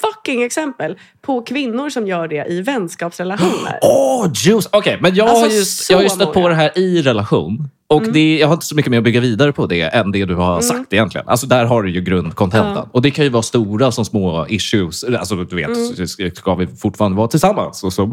fucking 0.00 0.42
exempel 0.42 0.98
på 1.22 1.42
kvinnor 1.42 1.90
som 1.90 2.06
gör 2.06 2.28
det 2.28 2.46
i 2.48 2.60
vänskapsrelationer. 2.62 3.78
Åh, 3.82 4.26
juice! 4.34 4.68
Okej, 4.72 4.98
men 5.00 5.14
jag, 5.14 5.28
Alltså, 5.28 5.44
har 5.44 5.50
ju, 5.50 5.64
jag 5.88 5.96
har 5.96 6.02
ju 6.02 6.08
stött 6.08 6.32
på 6.32 6.38
många. 6.40 6.48
det 6.48 6.54
här 6.54 6.78
i 6.78 7.02
relation. 7.02 7.68
Och 7.92 8.02
det, 8.02 8.38
jag 8.38 8.46
har 8.46 8.54
inte 8.54 8.66
så 8.66 8.74
mycket 8.74 8.90
mer 8.90 8.98
att 8.98 9.04
bygga 9.04 9.20
vidare 9.20 9.52
på 9.52 9.66
det 9.66 9.80
än 9.80 10.12
det 10.12 10.24
du 10.24 10.34
har 10.34 10.60
sagt 10.60 10.92
egentligen. 10.92 11.28
Alltså 11.28 11.46
där 11.46 11.64
har 11.64 11.82
du 11.82 11.90
ju 11.90 12.00
grundcontentan. 12.00 12.72
Ja. 12.74 12.88
Och 12.92 13.02
det 13.02 13.10
kan 13.10 13.24
ju 13.24 13.30
vara 13.30 13.42
stora 13.42 13.92
som 13.92 14.04
små 14.04 14.46
issues. 14.48 15.04
Alltså 15.04 15.36
du 15.36 15.56
vet, 15.56 16.36
ska 16.36 16.54
vi 16.54 16.66
fortfarande 16.66 17.16
vara 17.16 17.28
tillsammans? 17.28 17.84
Och 17.84 17.92
så 17.92 18.06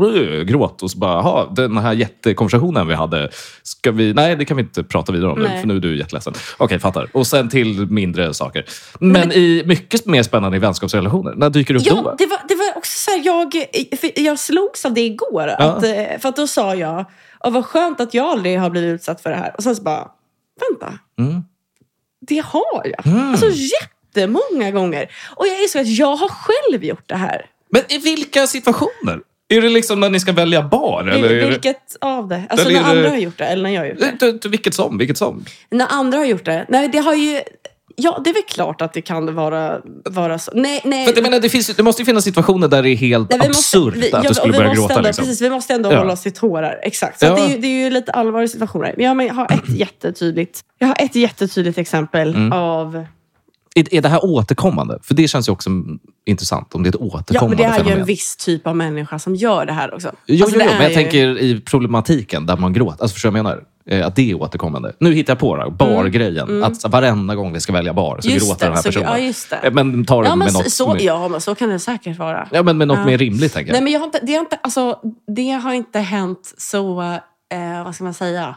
gråt 0.48 0.84
och 0.84 0.92
så 0.92 0.98
bara, 0.98 1.14
jaha, 1.14 1.48
den 1.56 1.78
här 1.78 1.94
jättekonversationen 1.94 2.88
vi 2.88 2.94
hade, 2.94 3.30
ska 3.64 3.92
vi, 3.92 4.14
nej 4.14 4.36
det 4.36 4.46
kan 4.46 4.58
vi 4.58 4.64
inte 4.64 4.84
prata 4.84 5.12
vidare 5.12 5.32
om 5.32 5.40
nu, 5.40 5.48
Nej. 5.48 5.60
för 5.60 5.68
nu 5.68 5.76
är 5.76 5.80
du 5.80 5.98
jätteledsen. 5.98 6.34
Okej, 6.58 6.80
fattar. 6.80 7.08
Och 7.12 7.28
sen 7.28 7.50
till 7.50 7.86
mindre 7.86 8.34
saker. 8.34 8.66
Men, 9.00 9.32
i 9.32 9.64
mycket 9.66 10.06
mer 10.06 10.24
spännande 10.24 10.58
i 10.58 10.60
vänskapsrelationer, 10.60 11.34
när 11.36 11.50
dyker 11.50 11.74
det 11.74 11.80
upp 11.80 11.86
Ja, 11.86 11.96
då? 11.96 12.16
det 12.18 12.26
var, 12.26 12.40
det 12.48 12.56
var 12.56 12.78
också 12.78 12.92
så 12.98 13.12
här, 13.12 13.26
jag, 13.26 13.66
jag 14.16 14.40
slogs 14.40 14.86
av 14.86 14.94
det 14.94 15.02
igår. 15.02 15.48
Att, 15.48 15.84
eh, 15.84 16.20
för 16.20 16.30
att 16.30 16.36
då 16.36 16.48
sa 16.48 16.76
jag, 16.76 17.06
och 17.44 17.54
vad 17.54 17.66
skönt 17.66 18.00
att 18.02 18.14
jag 18.14 18.26
aldrig 18.26 18.60
har 18.60 18.70
blivit 18.70 18.96
utsatt 18.96 19.22
för 19.22 19.30
det 19.30 19.36
här. 19.36 19.54
Och 19.58 19.64
sen 19.64 19.76
så 19.76 19.82
bara, 19.84 20.08
vänta. 20.70 21.00
Mm. 21.20 21.42
Det 22.28 22.38
har 22.46 22.82
jag. 22.86 23.14
Alltså 23.32 23.46
jättemånga 23.50 24.72
gånger. 24.72 25.12
Och 25.36 25.48
jag 25.48 25.64
är 25.64 25.68
så 25.68 25.80
att 25.80 25.88
jag 25.88 26.16
har 26.16 26.30
själv 26.30 26.84
gjort 26.84 27.04
det 27.10 27.16
här. 27.16 27.46
Men 27.72 27.82
i 27.90 27.98
vilka 27.98 28.48
situationer? 28.48 29.20
Är 29.52 29.62
det 29.62 29.70
liksom 29.70 30.00
när 30.00 30.10
ni 30.10 30.20
ska 30.20 30.32
välja 30.32 30.62
bar? 30.62 31.04
Eller 31.04 31.30
det, 31.30 31.50
Vilket 31.50 31.96
av 32.02 32.28
det? 32.28 32.44
Alltså 32.50 32.70
Eller 32.70 32.82
när 32.82 32.90
är 32.90 32.94
det- 32.94 33.00
andra 33.00 33.10
har 33.10 33.18
gjort 33.18 33.38
det 33.38 33.46
eller 33.46 33.64
när 33.64 33.70
jag 33.70 33.82
har 33.82 33.88
gjort 33.88 34.00
det? 34.00 34.16
Det- 34.20 34.32
det- 34.42 34.50
vilket 34.50 34.74
som? 34.74 34.98
Vilket 34.98 35.18
som? 35.18 35.46
När 35.70 35.88
andra 35.90 36.18
har 36.18 36.26
gjort 36.26 36.46
det? 36.46 36.66
Nej, 36.70 36.88
det 36.88 36.98
har 36.98 37.14
ju... 37.16 37.42
Ja, 37.96 38.22
det 38.24 38.30
är 38.30 38.34
väl 38.34 38.44
klart 38.48 38.82
att 38.82 38.94
det 38.94 39.02
kan 39.02 39.36
vara, 39.36 39.80
vara 40.10 40.40
så. 40.40 40.52
Nej, 40.56 40.82
nej. 40.86 41.04
För 41.06 41.12
att 41.12 41.18
jag 41.18 41.24
menar, 41.24 41.40
det, 41.40 41.50
finns, 41.50 41.68
det 41.76 41.84
måste 41.84 42.02
ju 42.02 42.06
finnas 42.06 42.24
situationer 42.24 42.68
där 42.68 42.84
det 42.84 42.90
är 42.90 42.96
helt 42.96 43.30
Nej, 43.30 43.40
vi 43.42 43.48
måste- 43.48 43.78
absurt 43.78 43.96
vi- 44.04 44.12
att 44.14 44.24
ja, 44.24 44.30
du 44.30 44.36
skulle 44.36 44.54
börja 44.54 44.68
måste 44.68 44.82
gråta. 44.82 44.94
Ändå, 44.94 45.08
liksom. 45.08 45.26
Precis, 45.26 45.42
vi 45.42 45.50
måste 45.50 45.74
ändå 45.74 45.92
Ja. 45.92 45.98
hålla 46.00 46.14
oss 46.14 46.22
till 46.22 46.32
tårar. 46.32 46.80
Exakt. 46.84 47.20
Så 47.20 47.26
Ja. 47.26 47.36
det, 47.36 47.42
är 47.42 47.50
ju, 47.50 47.58
det 47.58 47.68
är 47.68 47.84
ju 47.84 47.90
lite 47.90 48.12
allvarliga 48.12 48.48
situationer. 48.48 48.94
Men 48.98 49.06
jag 49.28 49.34
har 49.34 49.46
ett 49.52 49.70
jättetydligt, 49.78 50.62
jag 50.78 50.88
har 50.88 50.96
ett 51.00 51.16
jättetydligt 51.16 51.78
exempel 51.78 52.36
Mm. 52.36 52.52
av... 52.54 53.06
Är, 53.76 53.94
är 53.94 54.02
det 54.02 54.10
här 54.10 54.26
återkommande? 54.26 55.00
För 55.04 55.14
det 55.14 55.28
känns 55.28 55.48
ju 55.48 55.52
också 55.52 55.70
intressant 56.26 56.76
om 56.76 56.84
det 56.84 56.90
är 56.90 56.92
ett 56.92 56.96
Ja, 57.00 57.06
men 57.12 57.20
återkommande 57.20 57.56
det 57.64 57.64
är 57.64 57.84
ju 57.96 58.00
en 58.02 58.06
viss 58.06 58.36
typ 58.36 58.68
av 58.68 58.76
människa 58.76 59.20
som 59.20 59.36
gör 59.36 59.66
det 59.66 59.74
här 59.74 59.94
också. 59.94 60.12
Jo, 60.26 60.44
Alltså, 60.46 60.60
jo, 60.60 60.66
jo, 60.66 60.72
men 60.74 60.82
jag 60.82 60.90
ju- 60.90 60.96
tänker 60.96 61.40
i 61.40 61.62
problematiken 61.62 62.46
där 62.46 62.58
man 62.58 62.74
gråter. 62.74 63.02
Alltså, 63.02 63.14
förstår 63.14 63.30
du 63.30 63.32
vad 63.32 63.40
jag 63.40 63.44
menar? 63.44 63.64
Eh, 63.92 64.08
Att 64.08 64.16
det 64.16 64.32
är 64.32 64.42
återkommande. 64.42 64.94
Nu 65.00 65.14
hittar 65.14 65.32
jag 65.34 65.40
på 65.40 65.56
det. 65.56 65.70
Bargrejen. 65.72 66.64
Att 66.64 66.82
så 66.82 66.88
varenda 66.90 67.36
gång 67.36 67.54
vi 67.54 67.60
ska 67.60 67.74
välja 67.74 67.94
bar 67.94 68.20
så 68.22 68.28
Mm, 68.28 68.36
Just 68.36 68.48
gråter 68.48 68.60
det, 68.66 68.70
den 68.70 68.76
här 68.76 68.84
personen. 68.84 69.08
ja, 69.12 69.18
just 69.20 69.50
det. 69.50 69.56
Eh, 69.56 69.72
Men 69.74 70.06
ta 70.06 70.22
det 70.22 70.28
Ja, 70.28 70.36
men 70.36 70.46
med 70.46 70.52
så, 70.54 70.58
något, 70.60 70.72
så, 70.72 70.94
med, 70.94 71.02
ja, 71.02 71.28
men 71.28 71.42
så 71.42 71.56
kan 71.56 71.70
det 71.70 71.80
säkert 71.80 72.18
vara. 72.18 72.48
ja, 72.52 72.64
men 72.64 72.78
med 72.78 72.88
något 72.88 72.98
Ja. 72.98 73.06
mer 73.06 73.18
rimligt, 73.18 73.54
tänker 73.54 73.70
jag. 73.70 73.74
Nej, 73.76 73.84
men 73.84 73.94
jag 73.94 74.00
har 74.00 74.06
inte, 74.06 74.20
det, 74.24 74.34
har 74.34 74.40
inte, 74.40 74.60
alltså, 74.64 75.00
det 75.36 75.50
har 75.52 75.74
inte 75.74 76.00
hänt 76.00 76.54
så... 76.58 77.02
Eh, 77.54 77.84
vad 77.84 77.96
ska 77.96 78.04
man 78.04 78.14
säga? 78.14 78.56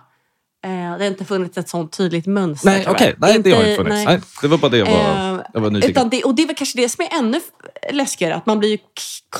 Eh, 0.65 0.71
det 0.71 1.05
har 1.05 1.05
inte 1.05 1.25
funnits 1.25 1.59
ett 1.59 1.69
sånt 1.69 1.93
tydligt 1.97 2.27
mönster. 2.27 2.71
Nej, 2.71 2.87
okej. 2.89 3.07
jag. 3.21 3.29
Nej, 3.29 3.39
det 3.43 3.51
har 3.51 3.59
Inte- 3.59 3.71
inte 3.71 3.77
funnits. 3.85 3.95
nej. 3.95 4.07
Nej. 4.07 4.21
det 4.43 4.49
var 4.49 4.59
bara 4.59 4.69
det 4.71 4.79
jag 4.79 4.87
var, 4.87 5.35
Eh, 5.35 5.41
jag 5.55 5.61
var 5.61 5.71
nyfiken 5.71 5.91
utan 5.91 6.09
det, 6.09 6.23
och 6.23 6.35
det 6.35 6.43
är 6.43 6.47
väl 6.47 6.57
kanske 6.57 6.79
det 6.81 6.89
som 6.89 7.05
är 7.05 7.19
ännu 7.19 7.41
läskigare, 7.93 8.35
att 8.35 8.47
man 8.47 8.59
blir 8.59 8.69
ju 8.71 8.79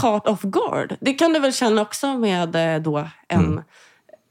caught 0.01 0.29
off 0.29 0.43
guard. 0.43 0.97
Det 1.01 1.13
kan 1.13 1.33
du 1.33 1.39
väl 1.41 1.53
känna 1.53 1.83
också 1.83 2.07
med 2.19 2.75
eh, 2.77 2.83
då 2.83 3.09
en 3.29 3.41
Mm. 3.45 3.63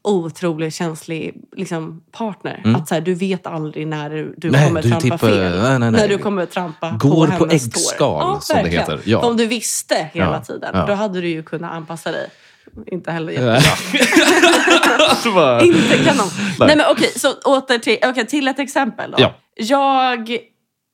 Otroligt 0.04 0.74
känslig 0.74 1.34
liksom, 1.56 2.04
partner. 2.12 2.64
Att 2.78 2.88
så 2.88 2.94
här, 2.94 3.02
du 3.02 3.14
vet 3.14 3.48
aldrig 3.48 3.88
när 3.88 4.10
du, 4.10 4.34
du 4.38 4.52
Nej, 4.52 4.68
kommer 4.68 4.82
du 4.82 4.90
trampa 4.90 5.08
eh, 5.08 5.18
fel. 5.18 5.62
nej, 5.62 5.80
nej. 5.80 5.92
När 5.92 6.08
du 6.08 6.18
kommer 6.18 6.46
trampa 6.46 6.92
Går 7.00 7.28
på 7.28 7.38
på 7.38 7.46
äggskal, 7.52 8.34
tår. 8.34 8.40
som 8.40 8.56
det 8.58 8.64
verkligen. 8.64 8.82
heter. 8.84 9.02
Ja. 9.06 9.20
Om 9.20 9.38
du 9.38 9.46
visste 9.48 10.10
hela 10.14 10.32
Ja, 10.32 10.42
tiden, 10.42 10.70
ja. 10.74 10.86
då 10.86 10.94
hade 10.94 11.22
du 11.22 11.28
ju 11.30 11.44
kunnat 11.44 11.72
anpassa 11.72 12.12
dig. 12.12 12.30
Inte 12.88 13.12
heller 13.12 13.34
jättebra. 13.34 13.60
Det 15.60 15.66
Inte 15.66 15.98
kanon. 15.98 16.28
Nej. 16.38 16.56
Nej. 16.60 16.78
men 16.78 16.86
okej, 16.92 17.12
så 17.16 17.34
åter 17.34 17.78
till, 17.78 17.98
okej, 18.04 18.28
till 18.28 18.48
ett 18.48 18.60
exempel 18.60 19.12
då. 19.12 19.18
Ja. 19.22 19.34
Jag 19.56 20.38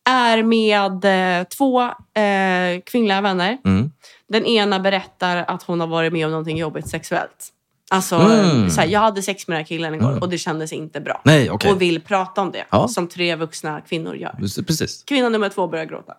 är 0.10 0.44
med 0.44 1.06
eh, 1.40 1.44
två 1.44 1.82
eh, 1.82 2.82
kvinnliga 2.86 3.22
vänner. 3.22 3.58
Mm. 3.66 3.92
Den 4.30 4.46
ena 4.46 4.80
berättar 4.80 5.38
att 5.48 5.64
hon 5.64 5.80
har 5.80 5.88
varit 5.88 6.14
med 6.14 6.26
om 6.26 6.32
någonting 6.32 6.58
jobbigt 6.58 6.88
sexuellt. 6.88 7.50
Alltså, 7.90 8.16
Mm. 8.16 8.70
så 8.70 8.82
här, 8.82 8.88
jag 8.88 9.00
hade 9.00 9.22
sex 9.22 9.48
med 9.48 9.56
den 9.56 9.60
här 9.64 9.68
killen 9.68 9.96
igår 9.96 10.22
och 10.22 10.30
det 10.30 10.38
kändes 10.38 10.74
inte 10.74 11.00
bra. 11.02 11.22
Nej, 11.26 11.50
okej. 11.52 11.72
Och 11.72 11.82
vill 11.82 12.02
prata 12.02 12.42
om 12.42 12.52
det, 12.52 12.66
Ja. 12.70 12.88
som 12.88 13.08
tre 13.08 13.36
vuxna 13.36 13.82
kvinnor 13.82 14.16
gör. 14.16 14.36
Precis. 14.68 15.04
Kvinna 15.04 15.30
nummer 15.30 15.50
två 15.50 15.68
börjar 15.68 15.86
gråta. 15.86 16.14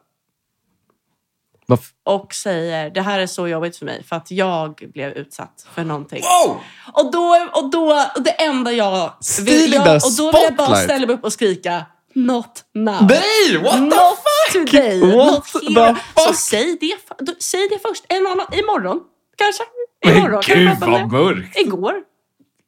Varf- 1.69 1.91
och 2.05 2.35
säger 2.35 2.91
det 2.91 3.01
här 3.01 3.21
är 3.21 3.27
så 3.27 3.49
jobbigt 3.49 3.77
för 3.77 3.85
mig 3.87 4.05
för 4.05 4.17
att 4.17 4.31
jag 4.31 4.85
blev 4.93 5.13
utsatt 5.13 5.67
för 5.75 5.85
någonting. 5.85 6.23
Wow! 6.47 6.57
Och 6.93 7.13
då, 7.13 7.49
och 7.53 7.71
då 7.71 8.05
och 8.17 8.23
det 8.23 8.31
enda 8.31 8.73
jag 8.73 9.13
in 9.39 9.73
jag, 9.73 10.01
the 10.01 10.07
och 10.07 10.13
då 10.19 10.33
vill 10.33 10.43
jag 10.43 10.55
bara 10.57 10.77
ställa 10.77 11.07
mig 11.07 11.15
upp 11.17 11.25
och 11.25 11.33
skrika 11.33 11.87
Not 12.15 12.65
now. 12.75 13.03
Nej, 13.09 13.63
what 13.63 13.73
the 13.73 13.81
Not 13.81 13.95
fuck? 14.53 14.71
today. 14.71 15.01
What 15.17 15.45
the 15.45 15.75
here. 15.75 15.97
Så 16.17 16.23
fuck? 16.27 16.37
säg 16.37 16.77
det, 16.81 16.97
säg 17.43 17.69
det 17.69 17.79
först. 17.89 18.05
En 18.09 18.27
annan, 18.27 18.47
imorgon 18.53 19.01
kanske. 19.39 19.63
Men 20.05 20.17
Imorgon. 20.17 20.43
jag 20.47 20.57
gud 20.59 20.79
vad 20.81 21.13
mörkt. 21.13 21.59
Igår. 21.59 21.95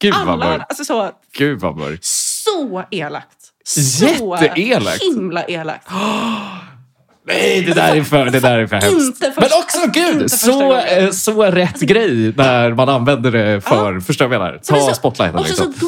Gud 0.00 0.14
vad 0.14 0.28
Alla, 0.28 0.46
mörkt. 0.48 0.64
alltså 0.68 0.84
så, 0.84 1.10
Gud 1.36 1.60
vad 1.60 1.76
mörkt. 1.76 2.04
så 2.04 2.84
elakt. 2.90 3.36
Så 3.64 4.04
Jätteelakt. 4.40 5.02
himla 5.02 5.44
elakt. 5.44 5.88
Nej, 7.26 7.62
det 7.62 7.72
där 7.74 7.96
är 7.96 8.02
för, 8.02 8.24
det 8.26 8.40
där 8.40 8.58
är 8.58 8.66
för 8.66 8.76
hemskt. 8.76 9.24
Först- 9.24 9.36
Men 9.36 9.48
också, 9.62 9.78
inte 9.84 10.00
gud, 10.00 10.30
så. 10.30 10.72
Alltså- 10.74 10.88
eh, 10.94 11.10
så 11.10 11.42
rätt 11.44 11.80
grej 11.80 12.34
när 12.36 12.70
man 12.74 12.88
använder 12.88 13.30
det 13.30 13.60
för, 13.60 14.00
förstår 14.00 14.24
jag 14.32 14.40
menar? 14.40 14.58
Så 14.62 14.74
det 14.74 14.80
är 14.80 14.86
Ta 14.88 14.94
spotlighten 14.94 15.38
Också 15.38 15.48
liksom. 15.48 15.72
så 15.72 15.80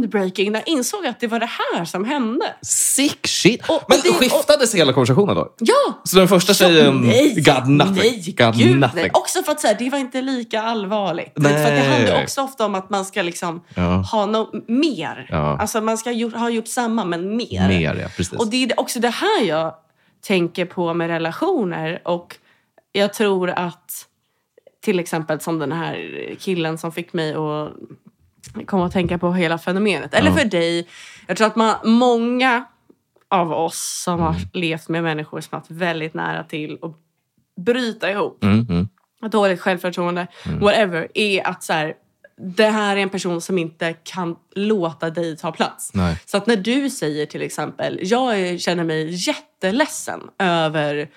groundbreaking 0.00 0.52
när 0.52 0.60
jag 0.60 0.68
insåg 0.68 1.06
att 1.06 1.20
det 1.20 1.26
var 1.26 1.40
det 1.40 1.48
här 1.74 1.84
som 1.84 2.04
hände. 2.04 2.44
Sick 2.62 3.26
shit. 3.26 3.62
Och- 3.68 3.74
och 3.76 3.82
Men 3.88 3.98
det- 4.02 4.08
och- 4.10 4.14
skiftades 4.16 4.74
hela 4.74 4.92
konversationen 4.92 5.34
då? 5.34 5.54
Ja! 5.58 6.00
Så 6.04 6.16
den 6.18 6.28
första 6.28 6.54
tjejen 6.54 7.00
nej, 7.00 7.34
got 7.40 7.68
nothing? 7.68 7.94
Nej, 7.94 8.34
got 8.38 8.54
gud, 8.56 8.78
nothing. 8.78 9.00
nej. 9.02 9.10
Också 9.14 9.42
för 9.42 9.52
att 9.52 9.60
så 9.60 9.66
här, 9.66 9.76
det 9.78 9.90
var 9.90 9.98
inte 9.98 10.22
lika 10.22 10.62
allvarligt. 10.62 11.32
För 11.34 11.40
att 11.48 11.52
det 11.56 11.62
Nej. 11.70 11.88
handlar 11.88 12.22
också 12.22 12.42
ofta 12.42 12.66
om 12.66 12.74
att 12.74 12.90
man 12.90 13.04
ska 13.04 13.22
liksom 13.22 13.60
Ja. 13.74 13.82
ha 14.12 14.26
något 14.26 14.68
mer. 14.68 15.26
Ja. 15.30 15.58
Alltså 15.58 15.80
man 15.80 15.98
ska 15.98 16.10
ha 16.10 16.14
gjort, 16.14 16.34
ha 16.34 16.50
gjort 16.50 16.68
samma 16.68 17.04
men 17.04 17.36
mer. 17.36 17.68
Mer, 17.68 17.94
ja. 18.02 18.08
Precis. 18.16 18.38
Och 18.38 18.46
det 18.50 18.64
är 18.64 18.80
också 18.80 19.00
det 19.00 19.08
här 19.10 19.44
jag 19.44 19.74
tänker 20.26 20.64
på 20.64 20.94
med 20.94 21.08
relationer. 21.08 22.00
Och 22.04 22.36
jag 22.92 23.12
tror 23.14 23.50
att 23.50 24.06
till 24.84 24.98
exempel 24.98 25.40
som 25.40 25.58
den 25.58 25.72
här 25.72 26.34
killen 26.40 26.78
som 26.78 26.92
fick 26.92 27.12
mig 27.12 27.34
att 27.34 27.72
komma 28.66 28.86
att 28.86 28.92
tänka 28.92 29.18
på 29.18 29.32
hela 29.32 29.58
fenomenet. 29.58 30.14
Eller 30.14 30.30
Ja. 30.30 30.36
för 30.36 30.44
dig. 30.44 30.88
Jag 31.26 31.36
tror 31.36 31.46
att 31.46 31.56
man, 31.56 31.74
många 31.84 32.64
av 33.28 33.52
oss 33.52 34.02
som 34.04 34.20
har 34.20 34.30
Mm. 34.34 34.42
levt 34.52 34.88
med 34.88 35.02
människor 35.02 35.40
som 35.40 35.48
har 35.52 35.60
varit 35.60 35.70
väldigt 35.70 36.14
nära 36.14 36.44
till 36.44 36.78
att 36.82 36.92
bryta 37.64 38.10
ihop, 38.10 38.44
Mm, 38.44 38.66
mm. 38.70 38.88
dåligt 39.30 39.60
självförtroende, 39.60 40.26
whatever, 40.60 41.08
är 41.14 41.46
att 41.46 41.62
så 41.62 41.72
här, 41.72 41.94
det 42.56 42.66
här 42.68 42.96
är 42.96 43.00
en 43.00 43.08
person 43.10 43.40
som 43.40 43.58
inte 43.58 43.92
kan 43.92 44.36
låta 44.54 45.10
dig 45.10 45.36
ta 45.36 45.52
plats. 45.52 45.90
Nej. 45.94 46.20
Så 46.26 46.36
att 46.36 46.46
när 46.46 46.56
du 46.56 46.90
säger 46.90 47.26
till 47.26 47.42
exempel, 47.42 47.98
jag 48.02 48.60
känner 48.60 48.84
mig 48.84 49.28
jätteledsen 49.28 50.20
över 50.38 51.08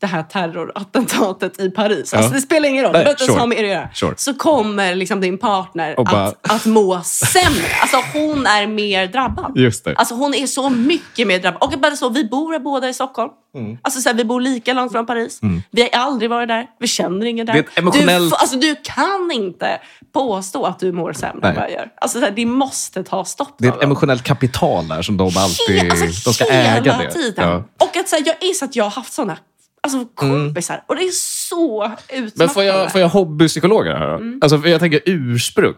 det 0.00 0.06
här 0.06 0.22
terrorattentatet 0.22 1.60
i 1.60 1.70
Paris. 1.70 2.14
Alltså 2.14 2.30
Ja. 2.30 2.34
det 2.34 2.40
spelar 2.40 2.68
ingen 2.68 2.84
roll, 2.84 2.92
det 2.92 2.98
behöver 2.98 3.10
inte 3.10 3.24
ens 3.24 3.38
ha 3.38 3.46
med 3.46 3.58
er 3.58 3.64
att 3.64 3.70
göra. 3.70 3.88
Sure. 3.94 4.14
Så 4.16 4.34
kommer 4.34 4.94
liksom 4.94 5.20
din 5.20 5.38
partner 5.38 5.94
bara- 5.96 6.24
att, 6.26 6.50
att 6.50 6.66
må 6.66 7.00
sämre. 7.02 7.66
Alltså 7.80 7.96
hon 8.12 8.46
är 8.46 8.66
mer 8.66 9.06
drabbad. 9.06 9.52
Just 9.56 9.84
det. 9.84 9.94
Alltså 9.96 10.14
hon 10.14 10.34
är 10.34 10.46
så 10.46 10.70
mycket 10.70 11.26
mer 11.26 11.38
drabbad. 11.38 11.62
Och 11.74 11.80
bara 11.80 11.96
så, 11.96 12.08
vi 12.08 12.24
bor 12.24 12.58
båda 12.58 12.88
i 12.88 12.94
Stockholm. 12.94 13.30
Mm. 13.56 13.78
Alltså 13.82 14.00
så 14.00 14.08
här, 14.08 14.16
vi 14.16 14.24
bor 14.24 14.40
lika 14.40 14.72
långt 14.72 14.92
från 14.92 15.06
Paris. 15.06 15.40
Vi 15.70 15.82
har 15.82 15.88
aldrig 16.00 16.30
varit 16.30 16.48
där. 16.48 16.66
Vi 16.80 16.86
känner 16.86 17.26
ingen 17.26 17.46
där. 17.46 17.64
Emotionellt- 17.74 18.30
du, 18.30 18.36
alltså, 18.36 18.56
du 18.56 18.76
kan 18.82 19.30
inte 19.32 19.80
påstå 20.14 20.64
att 20.64 20.78
du 20.78 20.92
mår 20.92 21.12
sämre 21.12 21.38
Nej. 21.42 21.50
än 21.50 21.56
vad 21.56 21.64
jag 21.64 21.72
gör. 21.72 21.88
Alltså, 22.00 22.18
så 22.18 22.24
här, 22.24 22.32
det 22.32 22.46
måste 22.46 23.04
ta 23.04 23.24
stopp. 23.24 23.54
Det 23.58 23.68
är 23.68 23.72
ett 23.72 23.82
emotionellt 23.82 24.22
kapital 24.22 24.88
där 24.88 25.02
som 25.02 25.16
de 25.16 25.24
alltid... 25.36 25.78
He- 25.82 25.90
alltså, 25.90 26.06
de 26.30 26.34
ska 26.34 26.44
äga 26.44 26.98
det. 26.98 27.10
tiden. 27.12 27.48
Ja. 27.48 27.64
Och 27.86 27.96
att 27.96 28.08
så 28.08 28.16
här, 28.16 28.22
jag 28.26 28.50
är 28.50 28.54
så 28.54 28.64
att 28.64 28.76
jag 28.76 28.84
har 28.84 28.90
haft 28.90 29.12
såna 29.12 29.36
alltså, 29.82 30.04
kompisar. 30.14 30.84
Och 30.86 30.96
det 30.96 31.02
är 31.02 31.10
så 31.10 31.84
utmattande. 31.84 32.16
Mm. 32.16 32.30
Men 32.34 32.48
får 32.48 32.64
jag, 32.64 32.92
får 32.92 33.00
jag 33.00 33.08
hobbypsykologer 33.08 33.94
här 33.94 34.08
då? 34.08 34.14
Mm. 34.14 34.38
Alltså, 34.42 34.68
jag 34.68 34.80
tänker 34.80 35.00
ursprung. 35.04 35.74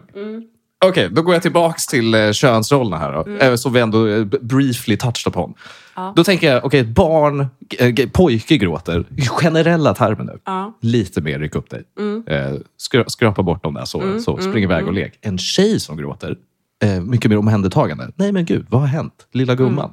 Okej, 0.85 1.09
då 1.11 1.21
går 1.21 1.33
jag 1.33 1.41
tillbaks 1.41 1.87
till 1.87 2.13
eh, 2.13 2.31
könsrollerna 2.31 2.97
här 2.97 3.11
då. 3.13 3.45
Eh, 3.45 3.55
som 3.55 3.73
vi 3.73 3.79
ändå 3.79 4.07
eh, 4.07 4.25
briefly 4.25 4.97
touched 4.97 5.27
upon. 5.27 5.43
Mm. 5.43 5.55
Ja. 5.95 6.13
Då 6.15 6.23
tänker 6.23 6.53
jag, 6.53 6.65
okej, 6.65 6.79
ett 6.79 6.87
barn, 6.87 7.47
eh, 7.79 8.09
pojke 8.09 8.57
gråter. 8.57 9.05
Generella 9.29 9.93
termer 9.93 10.23
nu. 10.23 10.39
Ja. 10.45 10.59
Mm. 10.59 10.73
Lite 10.81 11.21
mer 11.21 11.39
ryck 11.39 11.55
upp 11.55 11.69
dig. 11.69 11.83
Eh, 12.27 12.53
skra, 12.77 13.03
skrapa 13.07 13.43
bort 13.43 13.63
dem 13.63 13.73
där 13.73 13.85
så, 13.85 14.19
så 14.19 14.37
spring 14.37 14.63
iväg 14.63 14.87
och 14.87 14.93
lek. 14.93 15.17
En 15.21 15.37
tjej 15.37 15.79
som 15.79 15.97
gråter, 15.97 16.35
eh, 16.83 17.01
mycket 17.01 17.29
mer 17.29 17.37
omhändertagande. 17.37 18.11
Nej 18.15 18.31
men 18.31 18.45
gud, 18.45 18.65
vad 18.69 18.81
har 18.81 18.87
hänt? 18.87 19.27
Lilla 19.31 19.55
gumman. 19.55 19.91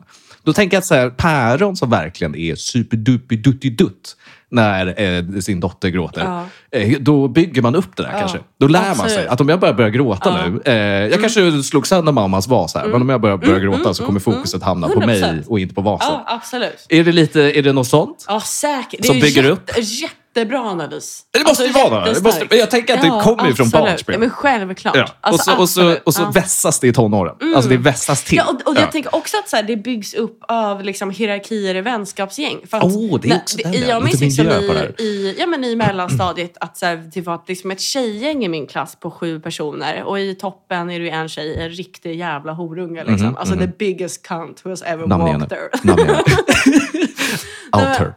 Mm. 0.48 0.52
Då 0.52 0.52
tänker 0.52 0.76
jag 0.76 0.78
att 0.80 0.86
så 0.86 0.94
här, 0.94 1.10
päron 1.10 1.76
som 1.76 1.90
verkligen 1.90 2.34
är 2.34 2.54
superdupidutti-dutt 2.54 4.16
när 4.50 5.00
eh, 5.00 5.40
sin 5.40 5.60
dotter 5.60 5.88
gråter. 5.88 6.24
Ja. 6.24 6.44
Eh, 6.78 6.98
då 7.00 7.28
bygger 7.28 7.62
man 7.62 7.74
upp 7.76 7.96
det 7.96 8.02
där 8.02 8.12
Ja, 8.12 8.18
kanske. 8.18 8.38
Då 8.60 8.66
lär 8.66 8.80
man 8.80 8.90
absolut. 8.90 9.12
sig 9.12 9.26
att 9.26 9.40
om 9.40 9.48
jag 9.48 9.60
börjar 9.60 9.74
börja 9.74 9.90
gråta 9.90 10.30
Ja. 10.30 10.38
Mm. 10.38 10.60
nu. 10.64 10.72
Eh, 10.72 11.10
jag 11.10 11.20
kanske 11.20 11.62
slog 11.62 11.86
sönder 11.86 12.12
mammas 12.12 12.48
vas 12.48 12.74
här, 12.74 12.86
men 12.86 13.02
om 13.02 13.08
jag 13.08 13.20
börjar 13.20 13.36
börja 13.36 13.58
gråta 13.58 13.94
så 13.94 14.04
kommer 14.06 14.20
fokuset 14.20 14.62
hamna 14.62 14.88
på 14.88 15.00
mig 15.00 15.22
100%. 15.22 15.46
och 15.46 15.60
inte 15.60 15.74
på 15.74 15.80
vasen. 15.80 16.08
Ja, 16.12 16.24
absolut. 16.26 16.86
Är 16.88 17.04
det 17.04 17.12
lite, 17.12 17.40
är 17.42 17.62
det 17.62 17.72
något 17.72 17.86
sånt? 17.88 18.24
Ja, 18.28 18.40
säkert. 18.40 19.06
Som 19.06 19.20
bygger 19.20 19.42
jätte, 19.42 19.48
upp? 19.48 19.70
Jättebra 20.38 20.58
analys. 20.60 21.22
Det 21.30 21.44
måste 21.48 21.64
ju 21.64 21.72
vara 21.72 22.04
det. 22.04 22.22
Måste, 22.22 22.56
jag 22.56 22.70
tänker 22.70 22.94
att 22.94 23.02
det 23.02 23.08
kommer 23.24 23.46
ju 23.48 23.54
från 23.54 23.70
barnsben. 23.70 24.12
Ja, 24.12 24.18
men 24.18 24.30
självklart. 24.30 24.96
Ja. 24.96 25.06
Alltså, 25.20 25.50
och 25.56 25.68
så, 25.68 25.86
och 25.90 25.94
så, 25.94 25.96
och 26.04 26.14
så 26.14 26.22
Ja. 26.22 26.30
vässas 26.30 26.80
det 26.80 26.88
i 26.88 26.92
tonåren. 26.92 27.34
Alltså 27.54 27.70
det 27.70 27.76
vässas 27.76 28.24
till. 28.24 28.36
Ja, 28.36 28.44
och, 28.44 28.54
och 28.70 28.76
jag 28.76 28.82
Ja. 28.82 28.86
tänker 28.90 29.14
också 29.14 29.36
att 29.38 29.48
så 29.48 29.56
här, 29.56 29.62
det 29.62 29.76
byggs 29.76 30.14
upp 30.14 30.38
av 30.48 30.82
liksom, 30.82 31.10
hierarkier 31.10 31.74
i 31.74 31.80
vänskapsgäng. 31.80 32.56
För 32.70 32.76
att, 32.78 32.84
Oh, 32.84 33.20
det 33.20 33.28
är 33.28 33.30
när- 33.30 33.36
också 33.36 33.56
den, 33.56 33.74
i- 33.74 33.80
ja. 33.80 33.86
Jag 33.88 34.04
minns 34.04 34.20
liksom 34.20 34.46
i, 34.48 35.02
i, 35.02 35.36
ja, 35.38 35.46
men 35.46 35.64
i 35.64 35.76
mellanstadiet 35.76 36.52
att 36.60 36.76
så 36.76 36.86
här, 36.86 37.10
det 37.14 37.20
var 37.20 37.40
liksom 37.46 37.70
ett 37.70 37.80
tjejgäng 37.80 38.44
i 38.44 38.48
min 38.48 38.66
klass 38.66 38.96
på 39.00 39.10
sju 39.10 39.40
personer. 39.40 40.02
Och 40.02 40.20
i 40.20 40.34
toppen 40.34 40.90
är 40.90 41.00
det 41.00 41.10
en 41.10 41.28
tjej, 41.28 41.56
en 41.62 41.70
riktig 41.70 42.16
jävla 42.18 42.52
horunge. 42.52 43.04
Liksom. 43.04 43.36
alltså 43.36 43.56
the 43.56 43.66
biggest 43.78 44.26
cunt 44.28 44.60
who 44.66 44.70
has 44.70 44.82
ever 44.82 45.06
Namn 45.06 45.24
walked 45.24 45.48
there. 45.48 45.68
Namn 47.72 47.84
igen. 47.84 47.90
Alter. 47.92 48.14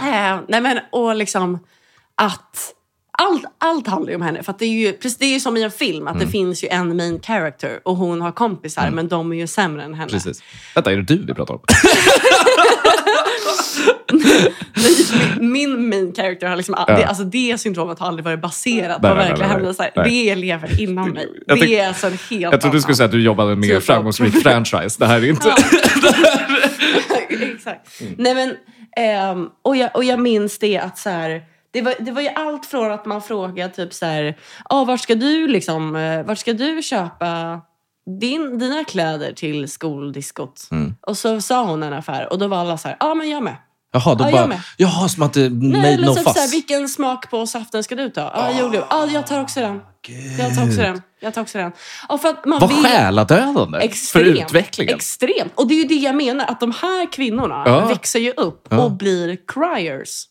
Eh, 0.00 0.40
nej 0.48 0.60
men, 0.60 0.78
och 0.92 1.14
liksom 1.16 1.58
att 2.14 2.70
allt, 3.18 3.44
allt 3.58 3.86
handlar 3.86 4.10
ju 4.10 4.16
om 4.16 4.22
henne. 4.22 4.42
För 4.42 4.52
att 4.52 4.58
det, 4.58 4.64
är 4.64 4.68
ju, 4.68 4.92
precis, 4.92 5.18
det 5.18 5.24
är 5.24 5.32
ju 5.32 5.40
som 5.40 5.56
i 5.56 5.62
en 5.62 5.70
film, 5.70 6.02
Mm. 6.02 6.12
att 6.14 6.20
det 6.20 6.26
finns 6.26 6.64
ju 6.64 6.68
en 6.68 6.96
main 6.96 7.20
character 7.22 7.80
och 7.84 7.96
hon 7.96 8.20
har 8.20 8.32
kompisar, 8.32 8.90
men 8.90 9.08
de 9.08 9.32
är 9.32 9.36
ju 9.36 9.46
sämre 9.46 9.82
än 9.84 9.94
henne. 9.94 10.10
Precis. 10.12 10.42
Vänta, 10.74 10.92
är 10.92 10.96
det 10.96 11.02
du 11.02 11.24
vi 11.26 11.34
pratar 11.34 11.54
om? 11.54 11.60
min, 15.40 15.52
min 15.52 15.88
main 15.88 16.14
character 16.14 16.46
har 16.46 16.56
liksom, 16.56 16.74
Ja. 16.78 16.96
det, 16.96 17.04
alltså 17.04 17.24
det 17.24 17.58
syndromet 17.60 17.98
har 17.98 18.06
aldrig 18.08 18.24
varit 18.24 18.40
baserat 18.40 19.02
Nej, 19.02 19.10
på 19.10 19.16
nej, 19.16 19.28
verkliga 19.28 19.46
nej, 19.48 19.56
nej. 19.56 19.56
händelser. 19.56 19.90
Nej. 19.96 20.26
Det 20.26 20.34
lever 20.34 20.80
inom 20.80 21.08
mig. 21.10 21.28
Jag 21.46 21.60
det 21.60 21.78
är 21.78 21.88
alltså 21.88 22.06
en 22.06 22.12
helt 22.30 22.52
Jag 22.52 22.60
trodde 22.60 22.76
du 22.76 22.80
skulle 22.80 22.96
säga 22.96 23.04
att 23.04 23.12
du 23.12 23.22
jobbade 23.22 23.46
med 23.48 23.52
en 23.54 23.60
mer 23.60 23.66
Typ 23.68 23.76
av- 23.76 23.80
framgångsrik 23.80 24.42
franchise. 24.42 24.96
Det 24.98 25.06
här 25.06 25.16
är 25.16 25.24
inte... 25.28 25.48
Exakt. 27.54 28.00
Nej, 28.16 28.34
men, 28.34 28.56
ehm, 28.96 29.50
och, 29.62 29.76
jag, 29.76 29.96
och 29.96 30.04
jag 30.04 30.20
minns 30.20 30.58
det 30.58 30.78
att 30.78 30.98
så 30.98 31.10
här, 31.10 31.42
det 31.70 31.82
var, 31.82 31.94
det 31.98 32.12
var 32.12 32.22
ju 32.22 32.28
allt 32.28 32.66
från 32.66 32.92
att 32.92 33.06
man 33.06 33.22
frågade 33.22 33.74
typ 33.74 33.94
så 33.94 34.06
här, 34.06 34.38
ah, 34.64 34.84
vart 34.84 35.00
ska 35.00 35.14
du 35.14 35.48
liksom, 35.48 35.96
eh, 35.96 36.22
vart 36.22 36.38
ska 36.38 36.52
du 36.52 36.82
köpa 36.82 37.60
din, 38.20 38.58
dina 38.58 38.84
kläder 38.84 39.32
till 39.32 39.68
skoldiskot? 39.68 40.68
Mm. 40.70 40.94
Och 41.00 41.18
så 41.18 41.40
sa 41.40 41.64
hon 41.64 41.82
en 41.82 41.92
affär 41.92 42.32
och 42.32 42.38
då 42.38 42.48
var 42.48 42.56
alla 42.56 42.78
så 42.78 42.88
här, 42.88 42.96
ja 43.00 43.10
ah, 43.10 43.14
men 43.14 43.30
jag 43.30 43.42
med. 43.42 43.56
Jaha, 43.94 44.14
då 44.14 44.24
Ja, 44.24 44.30
jag 44.30 44.48
bara... 44.48 44.60
Jaha, 44.76 45.08
som 45.08 45.22
att 45.22 45.32
det 45.32 45.48
Nej, 45.48 45.70
made 45.70 45.88
eller 45.88 46.06
no 46.06 46.14
typ 46.14 46.24
fuss. 46.24 46.52
vilken 46.54 46.88
smak 46.88 47.30
på 47.30 47.46
saften 47.46 47.84
ska 47.84 47.94
du 47.94 48.10
ta? 48.10 48.20
Ja, 48.20 48.30
ah, 48.34 48.50
jo 48.60 48.68
du. 48.68 48.84
Ah, 48.88 49.06
jag 49.06 49.26
tar 49.26 49.40
också 49.40 49.60
den. 49.60 49.80
Jag 50.38 50.54
tar 50.54 50.66
också 50.66 50.80
den. 50.80 51.02
Jag 51.20 51.34
tar 51.34 51.42
också 51.42 51.58
den. 51.58 51.72
Och 52.08 52.20
för 52.20 52.28
att 52.28 52.44
man 52.44 52.58
Vad 52.60 52.68
vill- 52.68 52.84
själadödande 52.84 53.78
för 53.78 53.86
Extremt, 53.86 54.38
utvecklingen. 54.40 54.94
Extremt. 54.94 55.52
Och 55.54 55.66
det 55.68 55.74
är 55.74 55.78
ju 55.78 55.84
det 55.84 55.94
jag 55.94 56.14
menar, 56.16 56.44
att 56.46 56.60
de 56.60 56.70
här 56.82 57.12
kvinnorna 57.12 57.62
Ja. 57.66 57.86
växer 57.86 58.18
ju 58.20 58.30
upp 58.30 58.66
Ja. 58.70 58.82
och 58.84 58.90
blir 58.92 59.38
criers. 59.46 60.24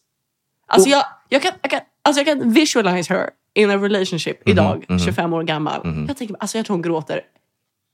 Alltså, 0.67 0.89
jag, 0.89 1.03
jag, 1.29 1.41
kan, 1.41 1.51
jag, 1.61 1.71
kan, 1.71 1.79
alltså 2.05 2.19
jag 2.23 2.25
kan 2.39 2.51
visualize 2.53 3.13
her 3.13 3.29
in 3.55 3.69
a 3.71 3.75
relationship 3.77 4.45
Mhm, 4.45 4.51
idag, 4.53 4.85
25 5.05 5.33
år 5.33 5.43
gammal. 5.43 6.05
Jag, 6.07 6.17
tänker, 6.17 6.35
alltså 6.39 6.57
jag 6.57 6.65
tror 6.65 6.73
hon 6.75 6.81
gråter 6.81 7.21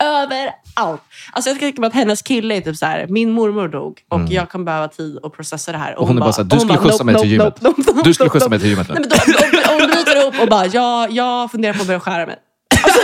överallt. 0.04 1.02
Alltså 1.32 1.50
jag 1.50 1.60
tänker 1.60 1.82
mig 1.82 1.88
att 1.88 1.94
hennes 1.94 2.22
kille 2.22 2.56
är 2.56 2.62
typ 2.62 2.78
så 2.78 2.86
här, 2.86 3.08
min 3.08 3.32
mormor 3.32 3.68
dog 3.68 4.00
och 4.10 4.22
jag 4.30 4.50
kan 4.52 4.66
behöva 4.66 4.88
tid 4.88 5.20
att 5.24 5.34
processa 5.34 5.72
det 5.72 5.78
här. 5.78 5.88
Mm. 5.88 6.00
Och 6.00 6.08
hon 6.08 6.18
är 6.18 6.22
bara 6.22 6.34
så 6.34 6.42
här, 6.42 6.50
du 6.50 6.56
hon 6.56 6.60
skulle 6.60 6.80
bara, 6.80 6.84
skjutsa 6.84 7.04
mig 7.04 7.16
till 7.16 7.32
gymmet. 7.32 7.62
Du 8.04 8.14
skulle 8.14 8.30
skjutsa 8.30 8.50
mig 8.50 8.60
till 8.60 8.70
gymmet. 8.70 8.90
Nej, 8.90 9.00
men 9.00 9.10
då, 9.10 9.16
då, 9.64 9.80
hon 9.80 9.88
bryter 9.88 10.22
ihop 10.22 10.42
och 10.42 10.48
bara, 10.48 10.66
ja, 10.66 11.08
jag 11.10 11.52
funderar 11.52 11.74
på 11.74 11.82
att 11.82 11.88
börja 11.88 12.00
skära 12.00 12.26
mig. 12.26 12.36
Alltså, 12.84 13.00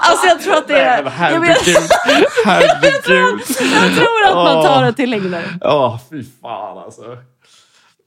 alltså 0.00 0.26
jag 0.26 0.40
tror 0.40 0.54
att 0.54 0.68
det 0.68 0.80
är... 0.80 0.96
Jag, 0.96 1.02
vet, 1.02 1.12
Herregud. 1.12 1.76
Herregud. 2.44 3.40
jag 3.72 3.94
tror 3.94 4.26
att 4.26 4.34
man 4.34 4.64
tar 4.64 4.84
det 4.84 4.92
till 4.92 5.10
längder. 5.10 5.58
Ja, 5.60 6.00
fy 6.10 6.24
fan 6.42 6.78
alltså. 6.78 7.02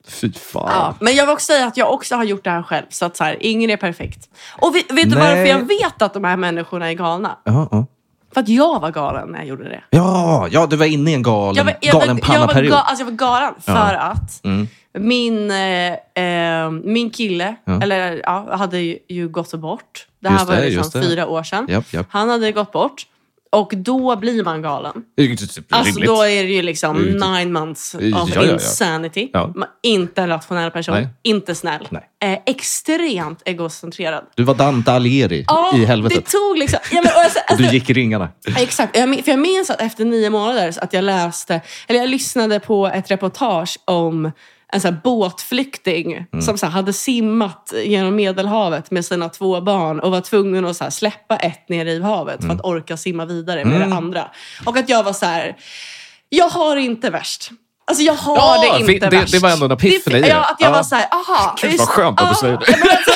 Fy 0.07 0.33
fan. 0.33 0.69
Ja, 0.71 0.95
men 0.99 1.15
jag 1.15 1.25
vill 1.25 1.33
också 1.33 1.45
säga 1.45 1.67
att 1.67 1.77
jag 1.77 1.93
också 1.93 2.15
har 2.15 2.23
gjort 2.23 2.43
det 2.43 2.49
här 2.49 2.63
själv. 2.63 2.85
Så 2.89 3.05
att 3.05 3.17
så 3.17 3.23
här, 3.23 3.37
ingen 3.39 3.69
är 3.69 3.77
perfekt. 3.77 4.29
Och 4.61 4.75
vet, 4.75 4.91
vet 4.91 5.09
du 5.09 5.15
varför 5.15 5.45
jag 5.45 5.59
vet 5.67 6.01
att 6.01 6.13
de 6.13 6.23
här 6.23 6.37
människorna 6.37 6.89
är 6.89 6.93
galna? 6.93 7.37
Ja, 7.43 7.67
ja. 7.71 7.85
För 8.33 8.41
att 8.41 8.49
jag 8.49 8.79
var 8.79 8.91
galen 8.91 9.29
när 9.29 9.37
jag 9.39 9.47
gjorde 9.47 9.63
det. 9.63 9.83
Ja, 9.89 10.47
ja, 10.51 10.65
du 10.67 10.75
var 10.75 10.85
inne 10.85 11.11
i 11.11 11.13
en 11.13 11.23
galen, 11.23 11.55
Jag 11.55 11.63
var, 11.63 11.77
jag, 11.81 11.93
galen 11.93 12.19
var, 12.27 12.35
jag, 12.35 12.47
var, 12.47 12.63
ga, 12.63 12.75
alltså 12.77 13.01
jag 13.01 13.11
var 13.11 13.17
galen 13.17 13.53
för 13.61 13.73
Ja. 13.93 13.99
att 13.99 14.43
Mm. 14.43 14.67
min, 14.97 15.51
eh, 15.51 16.23
eh, 16.63 16.71
min 16.71 17.09
kille, 17.09 17.55
Ja. 17.65 17.81
eller 17.81 18.21
ja, 18.23 18.55
hade 18.55 18.79
ju, 18.79 18.97
ju 19.09 19.27
gått 19.29 19.53
bort. 19.53 20.07
Det 20.19 20.29
här 20.29 20.35
Just 20.37 20.49
var 20.49 20.55
det, 20.55 20.69
liksom 20.69 21.01
fyra 21.01 21.27
år 21.27 21.43
sedan. 21.43 21.65
Japp, 21.69 21.93
japp. 21.93 22.05
Han 22.09 22.29
hade 22.29 22.51
gått 22.51 22.71
bort. 22.71 23.05
Och 23.53 23.71
då 23.75 24.15
blir 24.15 24.43
man 24.43 24.61
galen. 24.61 24.93
Typ 25.17 25.65
Alltså 25.69 25.99
då 25.99 26.21
är 26.21 26.43
det 26.43 26.49
ju 26.51 26.61
liksom 26.61 26.97
typ- 26.97 27.21
nine 27.21 27.53
months 27.53 27.95
Ja, 27.99 28.23
of 28.23 28.35
ja, 28.35 28.43
ja. 28.45 28.53
insanity. 28.53 29.29
Ja. 29.33 29.51
Man, 29.55 29.67
inte 29.83 30.21
en 30.21 30.29
rationell 30.29 30.71
person, 30.71 30.95
Nej. 30.95 31.07
inte 31.23 31.55
snäll. 31.55 31.87
Eh, 32.23 32.37
extremt 32.45 33.41
egocentrerad. 33.45 34.23
Du 34.35 34.43
var 34.43 34.53
Dante 34.55 34.91
Alighieri 34.91 35.45
Ja, 35.47 35.71
i 35.77 35.85
helvetet. 35.85 36.25
det 36.25 36.31
tog 36.31 36.57
liksom... 36.57 36.79
Ja, 36.91 37.01
men, 37.03 37.11
alltså, 37.23 37.39
Och 37.39 37.57
du 37.57 37.63
alltså, 37.63 37.73
gick 37.73 37.89
i 37.89 37.93
ringarna. 37.93 38.29
Exakt. 38.57 38.97
Jag, 38.97 39.09
för 39.25 39.31
jag 39.31 39.39
minns 39.39 39.69
att 39.69 39.81
efter 39.81 40.05
nio 40.05 40.29
månader 40.29 40.73
att 40.81 40.93
jag 40.93 41.03
läste, 41.03 41.61
eller 41.87 41.99
jag 41.99 42.09
lyssnade 42.09 42.59
på 42.59 42.87
ett 42.87 43.11
reportage 43.11 43.77
om 43.85 44.31
en 44.73 44.81
så 44.81 44.91
båtflykting 45.03 46.13
Mm. 46.13 46.41
som 46.41 46.57
så 46.57 46.67
hade 46.67 46.93
simmat 46.93 47.73
genom 47.85 48.15
Medelhavet 48.15 48.91
med 48.91 49.05
sina 49.05 49.29
två 49.29 49.61
barn 49.61 49.99
och 49.99 50.11
var 50.11 50.21
tvungen 50.21 50.65
att 50.65 50.77
så 50.77 50.91
släppa 50.91 51.35
ett 51.35 51.69
ner 51.69 51.85
i 51.85 52.01
havet 52.01 52.43
Mm. 52.43 52.49
för 52.49 52.55
att 52.55 52.65
orka 52.71 52.97
simma 52.97 53.25
vidare 53.25 53.65
med 53.65 53.81
det 53.89 53.95
andra. 53.95 54.27
Och 54.65 54.77
att 54.77 54.89
jag 54.89 55.03
var 55.03 55.13
så 55.13 55.25
här, 55.25 55.55
jag 56.29 56.49
har 56.49 56.75
inte 56.77 57.09
värst. 57.09 57.49
Alltså 57.85 58.03
jag 58.03 58.13
har 58.13 58.35
Ja, 58.37 58.61
det 58.61 58.79
inte 58.79 58.93
det- 58.93 59.09
det- 59.09 59.17
värst. 59.19 59.31
det 59.33 59.39
var 59.39 59.49
ändå 59.49 59.65
en 59.65 59.71
epiphany 59.71 60.17
i 60.17 60.21
Det- 60.21 60.27
det. 60.27 60.31
Ja, 60.33 60.41
att 60.41 60.55
jag 60.59 60.69
Ja. 60.69 60.73
var 60.73 60.83
så 60.83 60.95
här, 60.95 61.05
aha. 61.11 61.55
Gud, 61.61 61.77
vad 61.79 61.87
skönt 61.87 62.21
att 62.21 62.29
du 62.29 62.35
säger 62.35 62.57
det. 62.57 62.65
men 62.79 62.89
alltså, 62.89 63.11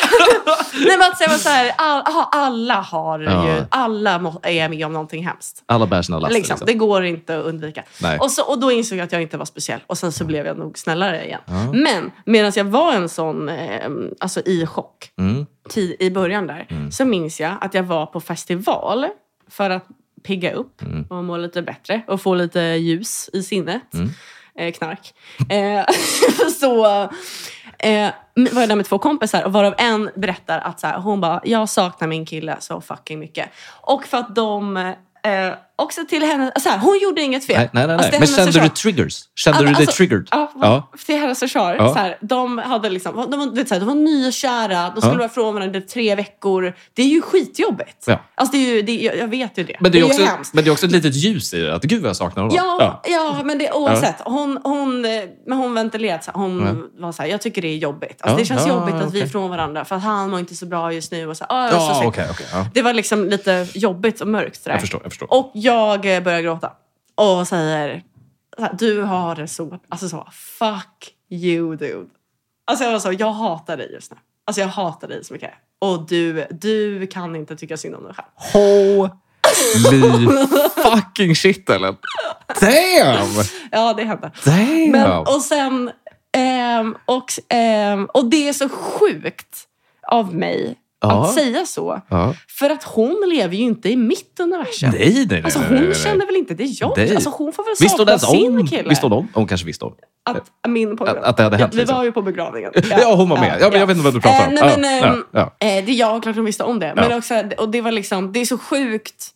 Nej 0.86 0.98
men 0.98 1.12
att 1.12 1.22
jag 1.22 1.30
var 1.30 1.36
så 1.38 1.50
här, 1.50 1.72
all, 1.78 2.02
aha, 2.02 2.30
alla 2.32 2.74
har 2.74 3.20
Ja. 3.20 3.56
ju, 3.56 3.64
alla 3.70 4.20
må, 4.20 4.40
är 4.44 4.70
med 4.70 4.86
om 4.86 4.94
någonting 4.94 5.26
hemskt. 5.28 5.64
Alla 5.66 5.88
bär 5.88 6.02
sina 6.02 6.20
laster. 6.20 6.36
Liksom, 6.36 6.54
Liksom. 6.54 6.66
Det 6.66 6.74
går 6.74 7.06
inte 7.06 7.38
att 7.40 7.46
undvika. 7.46 7.84
Nej. 8.02 8.20
Och, 8.20 8.32
så, 8.32 8.44
och 8.52 8.60
då 8.60 8.72
insåg 8.72 8.98
jag 8.98 9.06
att 9.06 9.12
jag 9.12 9.22
inte 9.22 9.38
var 9.38 9.46
speciell. 9.46 9.80
Och 9.88 9.98
sen 9.98 10.12
så 10.12 10.26
blev 10.26 10.46
jag 10.46 10.58
nog 10.58 10.78
snällare 10.78 11.26
igen. 11.26 11.42
Men 11.74 12.12
medan 12.26 12.52
jag 12.56 12.66
var 12.66 12.94
en 12.94 13.10
sån, 13.10 13.50
eh, 13.50 13.90
alltså 14.20 14.42
i 14.46 14.66
chock, 14.66 15.12
Mm. 15.20 15.46
tid, 15.70 15.96
i 16.00 16.10
början 16.10 16.48
där, 16.48 16.90
så 16.92 17.06
minns 17.06 17.40
jag 17.40 17.54
att 17.62 17.74
jag 17.74 17.84
var 17.84 18.06
på 18.06 18.20
festival 18.22 19.08
för 19.50 19.70
att 19.70 19.86
pigga 20.24 20.52
upp 20.54 20.82
Mm. 20.82 21.04
och 21.10 21.24
må 21.24 21.38
lite 21.38 21.62
bättre 21.62 22.02
och 22.08 22.22
få 22.22 22.36
lite 22.36 22.60
ljus 22.62 23.30
i 23.34 23.44
sinnet. 23.44 23.94
Mm. 23.94 24.10
Eh, 24.60 24.72
knark. 24.74 25.14
Eh, 25.50 25.86
så 26.60 27.10
eh, 27.80 28.10
var 28.34 28.62
jag 28.62 28.70
där 28.70 28.76
med 28.76 28.86
två 28.86 29.00
kompisar 29.00 29.44
och 29.44 29.54
varav 29.54 29.76
en 29.78 30.10
berättar 30.16 30.60
att 30.60 30.80
så 30.80 30.88
här, 30.88 31.00
hon 31.00 31.22
bara, 31.22 31.42
jag 31.44 31.70
saknar 31.70 32.08
min 32.08 32.26
kille 32.26 32.56
så 32.60 32.82
fucking 32.82 33.20
mycket. 33.20 33.50
Och 33.82 34.06
för 34.06 34.18
att 34.18 34.36
de 34.36 34.78
eh, 34.78 35.54
också 35.80 36.06
till 36.10 36.24
henne, 36.24 36.52
så 36.60 36.70
här, 36.70 36.78
hon 36.78 37.00
gjorde 37.00 37.22
inget 37.22 37.46
fel. 37.46 37.58
Nej, 37.58 37.70
nej, 37.74 37.88
nej. 37.88 37.96
Alltså, 37.96 38.20
Men 38.20 38.28
kände 38.52 38.60
du 38.60 38.70
triggers? 38.70 39.20
Kände 39.36 39.58
Alltså, 39.58 39.68
du 39.70 39.74
dig 39.74 39.82
alltså, 39.84 39.98
triggered? 39.98 40.28
Ja, 40.32 40.52
Ja. 40.62 40.92
till 41.06 41.18
hennes 41.20 41.40
försvar. 41.40 41.76
Ja. 41.80 41.94
Så 41.94 42.00
här, 42.00 42.18
de, 42.22 42.58
hade 42.58 42.90
liksom, 42.90 43.16
de, 43.32 43.40
var- 43.40 43.66
så 43.66 43.74
här, 43.74 43.80
de 43.80 43.86
var 43.88 43.96
nykära, 43.96 44.90
de 44.96 45.02
skulle 45.02 45.14
Ja. 45.14 45.18
vara 45.20 45.30
från 45.30 45.54
varandra 45.54 45.80
i 45.80 45.82
tre 45.82 46.16
veckor. 46.16 46.74
Det 46.94 47.02
är 47.02 47.08
ju 47.08 47.22
skitjobbigt. 47.22 48.04
Ja. 48.08 48.20
Alltså, 48.36 48.58
det 48.58 48.58
är 48.72 48.76
ju, 48.76 48.82
det, 48.82 48.94
jag, 49.18 49.28
vet 49.28 49.58
ju 49.58 49.64
det. 49.64 49.76
Men 49.80 49.92
det 49.92 49.98
är, 49.98 50.00
ju 50.00 50.06
också, 50.06 50.24
hemskt. 50.24 50.54
men 50.54 50.64
det 50.64 50.70
är 50.70 50.72
också 50.72 50.86
ett 50.86 50.92
litet 50.92 51.16
ljus 51.16 51.54
i 51.54 51.62
det. 51.62 51.76
Att 51.76 51.84
gud 51.84 52.02
vad 52.02 52.10
jag 52.10 52.16
saknar 52.16 52.44
honom. 52.44 52.58
Ja, 52.58 53.02
ja. 53.08 53.42
men 53.44 53.58
det, 53.58 53.72
oavsett. 53.72 54.16
Hon, 54.26 54.60
hon, 54.64 55.02
men 55.48 55.58
hon 55.58 55.74
ventilerade. 55.74 56.24
Så 56.24 56.32
här, 56.32 56.38
hon 56.40 56.88
var 57.00 57.12
så 57.12 57.22
här, 57.22 57.30
jag 57.30 57.42
tycker 57.42 57.62
det 57.62 57.68
är 57.68 57.78
jobbigt. 57.78 58.22
Alltså, 58.22 58.38
det 58.38 58.46
känns 58.46 58.68
jobbigt 58.68 58.96
att 58.96 59.14
vi 59.14 59.20
är 59.20 59.24
okej. 59.24 59.30
från 59.32 59.50
varandra. 59.50 59.86
För 59.86 59.96
att 59.96 60.04
han 60.04 60.30
mår 60.30 60.40
inte 60.40 60.56
så 60.56 60.66
bra 60.66 60.94
just 60.94 61.12
nu. 61.12 61.28
Och 61.28 61.38
så, 61.38 61.46
ah, 61.50 61.66
är 61.68 61.70
så 61.70 61.76
Ja, 61.76 61.96
synd." 61.96 62.08
okej, 62.08 62.28
okej. 62.32 62.46
ja. 62.52 62.66
Det 62.74 62.82
var 62.82 62.94
liksom 62.94 63.26
lite 63.30 63.68
jobbigt 63.74 64.22
och 64.22 64.28
mörkt. 64.28 64.62
Jag 64.64 64.82
förstår, 64.82 65.02
jag 65.04 65.12
förstår. 65.12 65.34
Och 65.34 65.52
jag 65.68 66.16
eh, 66.16 66.24
börjar 66.24 66.42
gråta. 66.42 66.72
Och 67.16 67.48
säger, 67.48 68.04
du 68.74 69.02
har 69.02 69.36
det 69.36 69.48
så... 69.48 69.80
Alltså 69.90 70.10
så, 70.10 70.28
fuck 70.32 71.14
you 71.30 71.76
dude. 71.76 72.10
Alltså 72.66 72.86
jag 72.86 72.92
var 72.92 73.00
så, 73.00 73.12
jag 73.12 73.32
hatar 73.32 73.78
dig 73.78 73.92
just 73.94 74.12
nu. 74.12 74.18
Alltså 74.46 74.62
jag 74.62 74.68
hatar 74.68 75.08
dig 75.08 75.24
så 75.24 75.34
mycket. 75.34 75.52
Och 75.80 76.08
du, 76.08 76.48
du 76.52 77.08
kan 77.08 77.36
inte 77.36 77.56
tycka 77.56 77.78
synd 77.78 77.96
om 77.96 78.04
dig 78.04 78.14
själv. 78.14 78.28
Holy 78.36 80.28
fucking 80.76 81.36
shit, 81.36 81.70
Ellen. 81.70 81.98
Damn! 82.62 83.44
Ja, 83.72 83.94
det 83.94 84.04
hände. 84.04 84.32
Damn! 84.46 84.92
Men, 84.92 85.20
och 85.20 85.42
sen... 85.42 85.92
ehm, 86.32 86.98
och, 87.06 87.26
ehm, 87.50 88.06
och 88.06 88.26
det 88.26 88.50
är 88.50 88.54
så 88.54 88.70
sjukt 88.70 89.68
av 90.08 90.36
mig 90.36 90.76
Ja. 91.02 91.24
att 91.26 91.34
säga 91.34 91.66
så. 91.66 92.02
Ja. 92.10 92.34
För 92.60 92.70
att 92.70 92.84
hon 92.84 93.24
lever 93.36 93.56
ju 93.56 93.64
inte 93.64 93.90
i 93.90 93.96
mitt 93.96 94.40
universum. 94.40 94.90
Nej, 94.90 95.14
nej, 95.14 95.28
nej. 95.30 95.44
Alltså 95.44 95.60
hon 95.60 95.76
nej, 95.78 95.86
nej. 95.86 95.96
känner 95.96 96.26
väl 96.26 96.36
inte 96.36 96.54
det 96.54 96.64
jag 96.64 96.94
Nej. 96.98 97.16
Alltså 97.16 97.30
hon 97.30 97.54
får 97.54 97.64
väl 97.64 97.90
sakna 97.90 98.20
sin 98.20 98.58
om? 98.60 98.68
kille. 98.68 98.90
Visste 98.90 99.06
hon 99.06 99.14
om? 99.14 99.28
Hon 99.34 99.48
kanske 99.48 99.68
visste 99.68 99.86
om. 99.86 99.94
Att, 100.30 100.68
min 100.68 100.98
på 100.98 101.04
Att- 101.04 101.18
att 101.18 101.38
det 101.38 101.44
hade 101.44 101.58
hänt, 101.58 101.74
Ja, 101.74 101.76
vi 101.76 101.82
liksom. 101.82 101.98
var 101.98 102.04
ju 102.04 102.12
på 102.12 102.22
begravningen. 102.22 102.72
Ja, 102.90 103.16
hon 103.16 103.30
var 103.30 103.38
med. 103.40 103.58
Ja, 103.62 103.70
men 103.72 103.80
jag 103.80 103.88
vet 103.88 103.98
inte 103.98 104.06
vad 104.06 104.14
du 104.14 104.22
pratar 104.22 104.48
om. 104.48 104.58
Eh, 104.58 104.78
nej, 104.78 105.00
Ja, 105.02 105.10
men, 105.10 105.24
ja, 105.32 105.54
ja. 105.60 105.68
eh, 105.68 105.86
det 105.86 105.92
är 105.92 105.96
jag, 105.96 106.24
klart 106.24 106.36
hon 106.36 106.46
visste 106.46 106.64
om 106.64 106.80
det. 106.80 106.94
Men 106.96 107.12
Ja. 107.12 107.18
också, 107.18 107.44
och 107.58 107.70
det 107.70 107.82
var 107.82 107.92
liksom, 107.92 108.32
det 108.32 108.40
är 108.40 108.46
så 108.46 108.58
sjukt. 108.58 109.28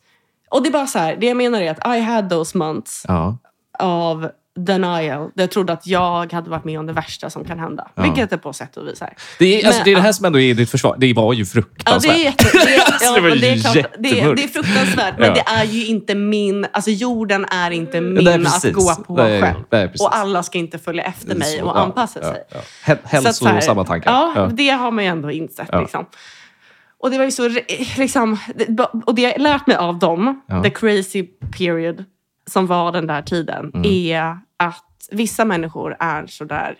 Och 0.49 0.63
det 0.63 0.69
är 0.69 0.71
bara 0.71 0.87
så 0.87 0.99
här, 0.99 1.15
det 1.19 1.25
jag 1.27 1.37
menar 1.37 1.61
är 1.61 1.71
att 1.71 1.97
I 1.97 1.99
had 1.99 2.29
those 2.29 2.57
months 2.57 3.05
Ja. 3.07 3.37
av 3.79 4.29
denial. 4.59 5.31
Där 5.35 5.43
jag 5.43 5.51
trodde 5.51 5.73
att 5.73 5.87
jag 5.87 6.33
hade 6.33 6.49
varit 6.49 6.63
med 6.65 6.79
om 6.79 6.85
det 6.85 6.93
värsta 6.93 7.29
som 7.29 7.43
kan 7.45 7.59
hända. 7.59 7.87
Vilket 7.95 8.29
det 8.29 8.37
på 8.37 8.53
sätt 8.53 8.77
och 8.77 8.87
vis 8.87 9.01
är. 9.01 9.13
Det 9.39 9.61
är, 9.61 9.65
alltså, 9.67 9.79
Men- 9.79 9.85
det 9.85 9.91
är 9.91 9.95
det 9.95 10.01
här 10.01 10.11
som 10.11 10.25
ändå 10.25 10.39
är 10.39 10.53
ditt 10.53 10.69
försvar. 10.69 10.95
Det 10.99 11.13
var 11.13 11.33
ju 11.33 11.39
Ja, 11.39 11.45
fruktansvärt. 11.45 12.13
det 12.15 12.21
är, 12.21 12.23
jätte, 12.25 12.43
det 12.53 12.59
är, 12.75 12.77
ja, 13.01 13.13
det 13.15 13.21
var 13.21 13.29
men 13.29 13.39
det 13.39 13.49
är, 13.49 13.59
klart, 13.61 13.73
det, 13.99 14.09
är, 14.09 14.13
jättemörkt. 14.15 14.41
det 14.41 14.59
är 14.59 14.63
fruktansvärt, 14.63 15.15
men 15.19 15.27
Ja. 15.27 15.33
det 15.33 15.43
är 15.47 15.63
ju 15.65 15.85
inte 15.87 16.15
min... 16.15 16.67
Alltså 16.73 16.91
jorden 16.91 17.45
är 17.45 17.71
inte 17.71 18.01
min 18.01 18.23
Nej, 18.23 18.45
att 18.45 18.73
gå 18.73 18.95
på 19.07 19.15
Nej, 19.15 19.41
själv. 19.41 19.55
nej, 19.69 19.91
och 19.99 20.15
alla 20.17 20.43
ska 20.43 20.57
inte 20.57 20.79
följa 20.79 21.03
efter 21.03 21.35
mig 21.35 21.57
Så, 21.59 21.65
och 21.65 21.77
ja, 21.77 21.81
anpassa 21.81 22.19
ja, 22.23 22.31
sig. 22.33 22.43
ja. 22.51 22.59
Häl- 22.83 23.21
Så 23.21 23.27
att 23.29 23.35
så 23.35 23.45
här, 23.45 23.53
Hälsosamma 23.53 23.85
tankar. 23.85 24.11
Ja, 24.11 24.31
Ja. 24.35 24.45
det 24.53 24.69
har 24.69 24.91
man 24.91 25.03
ju 25.03 25.09
ändå 25.09 25.31
insett. 25.31 25.69
Ja. 25.71 25.81
Liksom. 25.81 26.05
Och 26.99 27.11
det 27.11 27.17
var 27.17 27.25
ju 27.25 27.31
så, 27.31 27.49
liksom, 27.97 28.37
och 29.05 29.15
det 29.15 29.21
jag 29.21 29.41
lärt 29.41 29.67
mig 29.67 29.75
av 29.77 29.99
dem, 29.99 30.41
Ja. 30.47 30.63
the 30.63 30.69
crazy 30.69 31.23
period 31.57 32.05
som 32.51 32.67
var 32.67 32.91
den 32.91 33.07
där 33.07 33.21
tiden, 33.21 33.71
Mm. 33.73 33.85
är 33.91 34.37
att 34.57 34.85
vissa 35.11 35.45
människor 35.45 35.95
är 35.99 36.27
sådär 36.27 36.75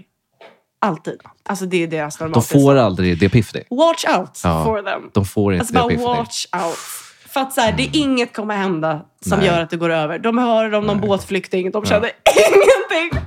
alltid. 0.82 1.22
Alltså 1.46 1.66
det 1.66 1.84
är 1.84 1.88
deras 1.88 2.18
De 2.18 2.24
normala 2.24 2.42
får 2.42 2.76
aldrig 2.76 3.20
det 3.20 3.26
epiphany. 3.26 3.64
Watch 3.70 4.06
out 4.18 4.42
Ja. 4.44 4.64
for 4.66 4.82
them. 4.82 5.10
De 5.14 5.26
får 5.26 5.54
inte 5.54 5.62
Alltså 5.62 5.74
det 5.74 5.80
bara 5.80 5.92
epiphany. 5.94 6.18
watch 6.18 6.46
out. 6.54 6.78
För 7.30 7.42
att 7.42 7.54
så 7.54 7.62
här, 7.62 7.72
det 7.78 7.84
är 7.84 7.90
inget 7.94 8.34
kommer 8.36 8.56
hända 8.58 9.06
som 9.26 9.40
Nej. 9.40 9.48
gör 9.48 9.62
att 9.62 9.70
det 9.70 9.78
går 9.78 9.90
över. 9.90 10.20
De 10.20 10.38
hör 10.38 10.74
om 10.74 10.86
någon 10.86 10.98
Nej. 10.98 11.08
båtflykting, 11.08 11.72
de 11.72 11.86
känner 11.86 12.10
ingenting. 12.38 13.22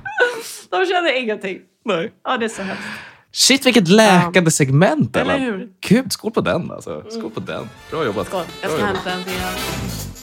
De 0.71 0.85
känner 0.85 1.19
ingenting. 1.21 1.59
Nej. 1.85 2.11
Ja, 2.23 2.37
det 2.37 2.45
är 2.45 2.49
så 2.49 2.61
hemskt. 2.61 2.83
Shit, 3.31 3.65
vilket 3.65 3.87
läkande 3.87 4.51
segment. 4.51 5.15
Eller 5.15 5.39
hur? 5.39 5.69
Gud, 5.87 6.11
skål 6.13 6.31
på 6.31 6.41
den 6.41 6.71
alltså. 6.71 7.03
Skål 7.09 7.31
på 7.31 7.39
den. 7.39 7.69
Bra 7.91 8.05
jobbat. 8.05 8.27
Skål. 8.27 8.43
Jag 8.61 8.71
ska 8.71 8.85
hämta 8.85 9.11
en 9.11 9.23
till. 9.23 10.14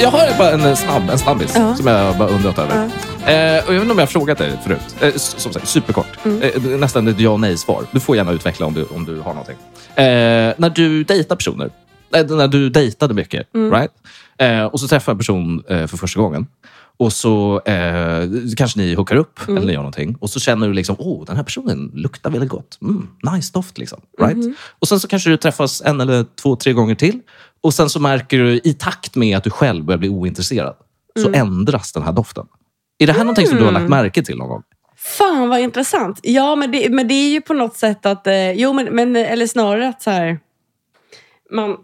Jag 0.00 0.10
har 0.10 0.38
bara 0.38 0.50
en 0.50 0.60
eh, 0.60 0.74
snabb, 0.74 1.10
en 1.10 1.18
snabbis 1.18 1.52
Ja. 1.56 1.74
som 1.76 1.86
jag 1.86 2.18
bara 2.18 2.28
undrat 2.28 2.58
över. 2.58 2.74
Eh, 2.76 3.64
och 3.68 3.74
jag 3.74 3.80
vet 3.80 3.82
inte 3.82 3.92
om 3.92 3.98
jag 3.98 4.02
har 4.02 4.06
frågat 4.06 4.38
dig 4.38 4.58
förut. 4.64 4.96
Eh, 5.00 5.14
som 5.16 5.52
sagt, 5.52 5.68
superkort. 5.68 6.06
Mm. 6.24 6.42
Eh, 6.42 6.62
nästan 6.80 7.08
ett 7.08 7.20
ja 7.20 7.30
och 7.30 7.40
nej-svar. 7.40 7.84
Du 7.92 8.00
får 8.00 8.16
gärna 8.16 8.32
utveckla 8.32 8.66
om 8.66 8.74
du, 8.74 8.84
om 8.84 9.04
du 9.04 9.20
har 9.20 9.34
någonting. 9.34 9.56
Eh, 9.94 10.54
när 10.58 10.70
du 10.70 11.04
dejtar 11.04 11.36
personer, 11.36 11.70
eh, 12.16 12.26
när 12.26 12.48
du 12.48 12.70
dejtade 12.70 13.14
mycket, 13.14 13.54
Mm. 13.54 13.72
right? 13.72 13.90
Och 14.72 14.80
så 14.80 14.88
träffar 14.88 15.12
en 15.12 15.18
person 15.18 15.62
för 15.68 15.96
första 15.96 16.20
gången. 16.20 16.46
Och 16.98 17.12
så 17.12 17.60
eh, 17.64 18.28
kanske 18.56 18.78
ni 18.78 18.94
hookar 18.94 19.16
upp 19.16 19.48
Mm. 19.48 19.62
eller 19.62 19.72
gör 19.72 19.78
någonting. 19.80 20.16
Och 20.20 20.30
så 20.30 20.40
känner 20.40 20.66
du 20.68 20.72
liksom, 20.74 20.96
åh, 20.98 21.24
den 21.26 21.36
här 21.36 21.42
personen 21.42 21.90
luktar 21.94 22.30
väldigt 22.30 22.50
gott. 22.50 22.78
Mm, 22.82 23.08
nice 23.32 23.52
doft 23.52 23.78
liksom. 23.78 24.00
Right? 24.20 24.36
Mm-hmm. 24.36 24.52
Och 24.78 24.88
sen 24.88 25.00
så 25.00 25.08
kanske 25.08 25.30
du 25.30 25.36
träffas 25.36 25.82
en 25.84 26.00
eller 26.00 26.26
två, 26.42 26.56
tre 26.56 26.72
gånger 26.72 26.94
till. 26.94 27.20
Och 27.66 27.74
sen 27.74 27.90
så 27.90 28.00
märker 28.00 28.38
du 28.38 28.60
i 28.64 28.74
takt 28.78 29.14
med 29.14 29.36
att 29.36 29.44
du 29.44 29.50
själv 29.50 29.84
börjar 29.84 29.98
bli 29.98 30.08
ointresserad, 30.08 30.74
så 31.18 31.28
Mm. 31.28 31.40
ändras 31.40 31.92
den 31.92 32.02
här 32.02 32.12
doften. 32.12 32.46
Är 32.98 33.06
det 33.06 33.12
här 33.12 33.18
någonting 33.20 33.46
som 33.46 33.56
du 33.58 33.64
har 33.64 33.72
lagt 33.72 33.88
märke 33.88 34.22
till 34.22 34.36
någon 34.36 34.48
gång? 34.48 34.62
Fan 34.96 35.48
vad 35.48 35.60
intressant. 35.60 36.20
Ja, 36.22 36.56
men 36.56 36.70
det, 36.72 36.88
men 36.90 37.08
det 37.08 37.14
är 37.14 37.28
ju 37.30 37.40
på 37.40 37.54
något 37.54 37.76
sätt 37.76 38.06
att... 38.06 38.26
Eh, 38.26 38.52
jo, 38.52 38.72
men, 38.72 38.86
men 38.86 39.16
eller 39.16 39.46
snarare 39.46 39.88
att 39.88 40.02
så 40.02 40.10
här... 40.10 40.38
Man 41.50 41.76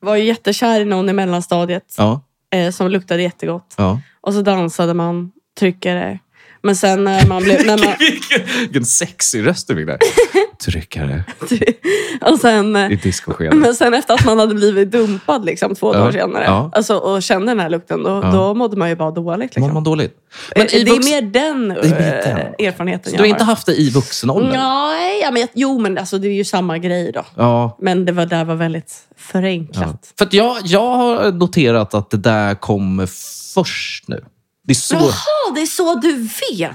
var 0.00 0.16
ju 0.16 0.24
jättekär 0.24 0.80
i 0.80 0.84
någon 0.84 1.08
i 1.08 1.12
mellanstadiet 1.12 1.94
Ja. 1.98 2.20
eh, 2.52 2.70
som 2.70 2.88
luktade 2.90 3.22
jättegott. 3.22 3.74
ja. 3.76 4.00
Och 4.20 4.34
så 4.34 4.42
dansade 4.42 4.94
man 4.94 5.32
tryckare. 5.58 6.18
Men 6.62 6.76
sen 6.76 7.04
när 7.04 7.26
man 7.26 7.42
blev... 7.42 7.66
När 7.66 7.78
man, 7.78 7.94
Vilken, 7.98 8.40
vilken 8.60 8.84
sexig 8.84 9.46
röst 9.46 9.68
du 9.68 9.76
fick 9.76 9.86
där. 9.86 9.98
Tryckare 10.58 11.24
och 12.20 12.38
sen, 12.38 12.76
i 12.76 12.96
discoskedet. 12.96 13.54
men 13.58 13.74
sen 13.74 13.94
efter 13.94 14.14
att 14.14 14.24
man 14.24 14.38
hade 14.38 14.54
blivit 14.54 14.90
dumpad 14.90 15.44
liksom, 15.44 15.74
två 15.74 15.92
dagar 15.92 16.12
senare 16.12 16.44
ja. 16.44 16.70
alltså, 16.74 16.96
och 16.96 17.22
kände 17.22 17.46
den 17.46 17.60
här 17.60 17.70
lukten, 17.70 18.02
då, 18.02 18.20
Ja. 18.22 18.30
då 18.32 18.54
mådde 18.54 18.76
man 18.76 18.88
ju 18.88 18.96
bara 18.96 19.10
dåligt. 19.10 19.54
Liksom. 19.56 19.74
man 19.74 19.84
dåligt? 19.84 20.14
Men 20.56 20.66
i 20.74 20.84
det 20.84 20.90
vux- 20.90 21.08
är 21.08 21.22
mer 21.22 21.22
den, 21.22 21.70
är 21.70 21.74
mer 21.82 22.22
den. 22.26 22.38
eh, 22.58 22.66
erfarenheten 22.68 23.04
Så 23.10 23.14
jag 23.14 23.18
du 23.18 23.22
har 23.22 23.26
inte 23.28 23.44
har. 23.44 23.52
haft 23.52 23.66
det 23.66 23.74
i 23.74 23.90
vuxen 23.90 24.30
ålder? 24.30 24.52
Nej, 24.58 25.20
ja, 25.22 25.30
men, 25.30 25.48
jo, 25.54 25.78
men 25.78 25.98
alltså, 25.98 26.18
det 26.18 26.28
är 26.28 26.32
ju 26.32 26.44
samma 26.44 26.78
grej 26.78 27.12
då. 27.12 27.24
Ja. 27.36 27.76
Men 27.80 28.04
det 28.04 28.12
var 28.12 28.26
där 28.26 28.44
var 28.44 28.54
väldigt 28.54 28.94
förenklat. 29.16 30.12
För 30.18 30.28
jag, 30.30 30.56
jag 30.64 30.90
har 30.96 31.32
noterat 31.32 31.94
att 31.94 32.10
det 32.10 32.16
där 32.16 32.54
kommer 32.54 33.06
först 33.54 34.08
nu. 34.08 34.24
Det 34.66 34.72
är 34.72 34.74
så... 34.74 34.94
Jaha, 34.94 35.54
det 35.54 35.60
är 35.60 35.66
så 35.66 35.94
du 35.94 36.12
vet! 36.16 36.70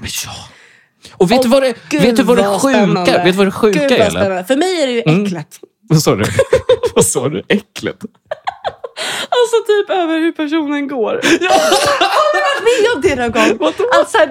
Ja. 1.10 1.16
Och 1.18 1.30
vet 1.30 1.42
du 1.42 1.48
vad 1.48 1.62
det, 1.62 1.74
Gud, 1.88 2.02
vet 2.02 2.16
du 2.16 2.22
vad 2.22 2.36
det 2.36 2.42
vad 2.42 2.60
sjuka 2.62 2.76
spännande. 2.78 3.12
Vet 3.12 3.24
du 3.24 3.32
vad 3.32 3.46
det 3.46 3.50
sjuka 3.50 3.80
Gud, 3.80 3.92
är? 3.92 4.10
spännande. 4.10 4.44
För 4.44 4.56
mig 4.56 4.82
är 4.82 4.86
det 4.86 4.92
ju 4.92 5.02
Mm. 5.06 5.24
äcklet. 5.24 5.58
Vad 5.88 6.02
sa 6.02 6.14
du? 6.16 6.24
vad 6.94 7.04
sa 7.06 7.28
du? 7.28 7.42
Äcklet? 7.48 7.96
Alltså 9.28 9.56
typ 9.66 9.90
över 9.90 10.18
hur 10.18 10.32
personen 10.32 10.88
går. 10.88 11.12
Har 11.12 12.32
du 12.34 12.40
varit 12.40 12.64
med 12.64 12.94
om 12.94 13.00
det 13.02 13.16
någon 13.16 13.58
gång? 13.58 13.68
Att 14.00 14.10
så 14.10 14.18
här, 14.18 14.26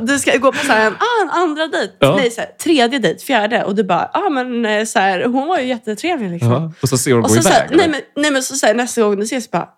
du, 0.00 0.06
du 0.06 0.18
ska 0.18 0.36
gå 0.36 0.52
på 0.52 0.58
så 0.58 0.72
här, 0.72 0.86
en, 0.86 0.92
ah, 0.94 1.22
en 1.22 1.30
andra 1.30 1.66
dejt, 1.66 1.92
Ja. 1.98 2.16
nej, 2.16 2.30
så 2.30 2.40
här, 2.40 2.50
tredje 2.62 2.98
dejt, 2.98 3.24
fjärde 3.24 3.64
och 3.64 3.74
du 3.74 3.84
bara, 3.84 4.10
ah, 4.12 4.30
men, 4.30 4.64
eh, 4.66 4.84
så 4.84 4.98
här, 4.98 5.24
hon 5.24 5.48
var 5.48 5.58
ju 5.58 5.66
jättetrevlig. 5.66 6.30
Liksom. 6.30 6.50
Ja. 6.52 6.72
Och 6.82 6.88
så 6.88 6.98
ser 6.98 7.12
hon 7.12 7.22
Och 7.24 7.28
gå 7.28 7.34
så, 7.42 7.48
iväg? 7.48 7.68
nej, 7.72 7.88
men, 7.88 8.00
nej 8.16 8.30
men 8.30 8.42
så, 8.42 8.54
så 8.54 8.72
nästa 8.72 9.02
gång 9.02 9.16
du 9.16 9.22
ses 9.22 9.50
bara, 9.50 9.68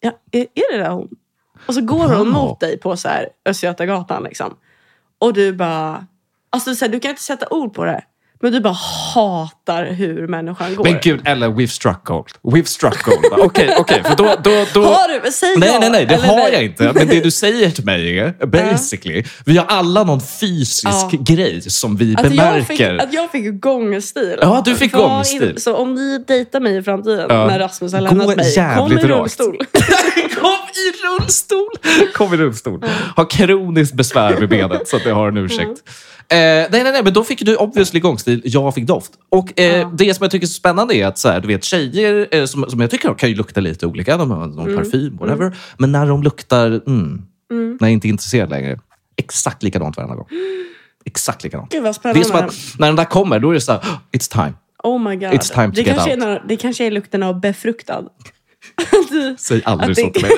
ja, 0.00 0.10
är, 0.32 0.40
är 0.40 0.72
det 0.76 0.78
där 0.84 0.90
hon? 0.90 1.08
Och 1.66 1.74
så 1.74 1.80
går 1.80 2.08
hon 2.08 2.28
mot 2.28 2.60
dig 2.60 2.78
på 2.78 2.96
så 2.96 3.08
här, 3.08 3.28
Östgötagatan 3.46 4.22
liksom. 4.22 4.54
Och 5.24 5.32
du 5.32 5.52
bara, 5.52 6.06
alltså 6.52 6.74
så 6.74 6.84
här, 6.84 6.92
du 6.92 7.00
kan 7.00 7.10
inte 7.10 7.22
sätta 7.22 7.46
ord 7.50 7.74
på 7.74 7.84
det. 7.84 8.02
Men 8.42 8.52
du 8.52 8.60
bara 8.60 8.76
hatar 9.14 9.84
hur 9.86 10.26
människan 10.28 10.74
går. 10.74 10.84
Men 10.84 10.98
gud, 11.02 11.20
eller 11.28 11.48
we've 11.48 11.66
struck 11.66 12.04
gold. 12.04 12.26
We've 12.42 12.64
struck 12.64 13.02
gold. 13.02 13.24
Okej, 13.44 13.76
okej. 13.78 14.02
För 14.04 14.16
då, 14.16 14.24
då, 14.42 14.64
då... 14.74 14.84
Har 14.84 15.24
du? 15.24 15.30
Säg 15.32 15.54
Nej, 15.56 15.68
ja, 15.72 15.78
nej, 15.80 15.90
nej. 15.90 16.06
Det 16.06 16.14
eller 16.14 16.26
har 16.26 16.36
nej. 16.36 16.52
jag 16.52 16.64
inte. 16.64 16.92
Men 16.94 17.08
det 17.08 17.20
du 17.20 17.30
säger 17.30 17.70
till 17.70 17.84
mig 17.84 18.34
basically, 18.46 19.24
vi 19.46 19.56
har 19.56 19.66
alla 19.66 20.04
någon 20.04 20.20
fysisk 20.20 20.84
Ja. 20.84 21.10
grej 21.20 21.60
som 21.62 21.96
vi 21.96 22.14
Att 22.16 22.34
jag, 22.34 22.66
fick, 22.66 22.78
bemärker. 22.78 22.96
att 23.06 23.12
jag 23.12 23.30
fick 23.30 23.60
gångstil. 23.60 24.38
Ja, 24.40 24.62
du 24.64 24.74
fick 24.74 24.92
gångstil. 24.92 25.60
Så 25.60 25.74
om 25.76 25.94
ni 25.94 26.18
dejtar 26.26 26.60
mig 26.60 26.76
i 26.76 26.82
framtiden 26.82 27.26
Ja. 27.28 27.46
när 27.46 27.58
Rasmus 27.58 27.92
har 27.92 28.00
lämnat 28.00 28.36
mig, 28.36 28.54
kom 28.76 28.92
i 28.92 28.96
rullstol. 28.96 29.58
Kom 30.44 30.68
i 30.74 30.92
rullstol! 31.22 31.68
Kom 32.14 32.34
i 32.34 32.36
rullstol. 32.36 32.84
Har 33.16 33.30
kroniskt 33.30 33.94
besvär 33.94 34.38
med 34.40 34.48
benet, 34.48 34.88
så 34.88 34.96
att 34.96 35.04
jag 35.06 35.14
har 35.14 35.28
en 35.28 35.36
ursäkt. 35.36 35.82
Eh, 36.28 36.36
nej, 36.36 36.68
nej, 36.70 36.82
nej, 36.84 37.00
men 37.04 37.12
då 37.12 37.24
fick 37.24 37.40
du 37.42 37.56
obviously 37.56 38.00
gångstil, 38.00 38.40
jag 38.44 38.74
fick 38.74 38.86
doft. 38.86 39.12
Och 39.28 39.60
eh, 39.60 39.76
Ja. 39.80 39.90
det 39.94 40.14
som 40.14 40.22
jag 40.24 40.30
tycker 40.30 40.46
är 40.46 40.48
så 40.48 40.54
spännande 40.54 40.94
är 40.96 41.06
att 41.06 41.18
så 41.18 41.28
här, 41.28 41.40
du 41.40 41.48
vet, 41.48 41.64
tjejer 41.64 42.28
eh, 42.30 42.44
som, 42.44 42.70
som 42.70 42.80
jag 42.80 42.90
tycker 42.90 43.14
kan 43.14 43.28
ju 43.28 43.34
lukta 43.34 43.60
lite 43.60 43.86
olika, 43.86 44.16
de 44.16 44.30
har 44.30 44.46
någon 44.46 44.76
parfym, 44.76 45.16
whatever. 45.16 45.56
Men 45.78 45.92
när 45.92 46.06
de 46.06 46.22
luktar, 46.22 46.66
mm, 46.86 47.22
när 47.50 47.76
jag 47.88 47.90
inte 47.92 48.08
är 48.08 48.10
intresserad 48.10 48.50
längre, 48.50 48.78
exakt 49.16 49.62
likadant 49.62 49.96
varenda 49.96 50.14
gång. 50.14 50.26
Exakt 51.04 51.44
likadant. 51.44 51.72
Gud 51.72 51.82
vad 51.82 51.90
Det 51.90 51.94
spännande. 51.94 52.20
är 52.20 52.24
som 52.24 52.36
att 52.36 52.54
när 52.78 52.86
den 52.86 52.96
där 52.96 53.04
kommer, 53.04 53.38
då 53.38 53.50
är 53.50 53.54
det 53.54 53.60
så 53.60 53.72
här, 53.72 53.78
"Oh, 53.80 53.98
it's 54.12 54.32
time. 54.32 54.52
Oh 54.84 54.98
my 55.10 55.16
god. 55.16 55.28
It's 55.32 55.54
time 55.54 55.66
to 55.66 55.72
det, 55.74 55.80
get 55.82 55.94
kanske 55.96 56.14
out. 56.14 56.22
Är 56.22 56.42
det 56.48 56.56
kanske 56.56 56.86
är 56.86 56.90
lukten 56.90 57.22
av 57.22 57.40
befruktad. 57.40 58.02
Du- 59.10 59.36
Säg 59.38 59.62
aldrig 59.64 59.96
så 59.98 60.10
till 60.10 60.22
mig. 60.22 60.30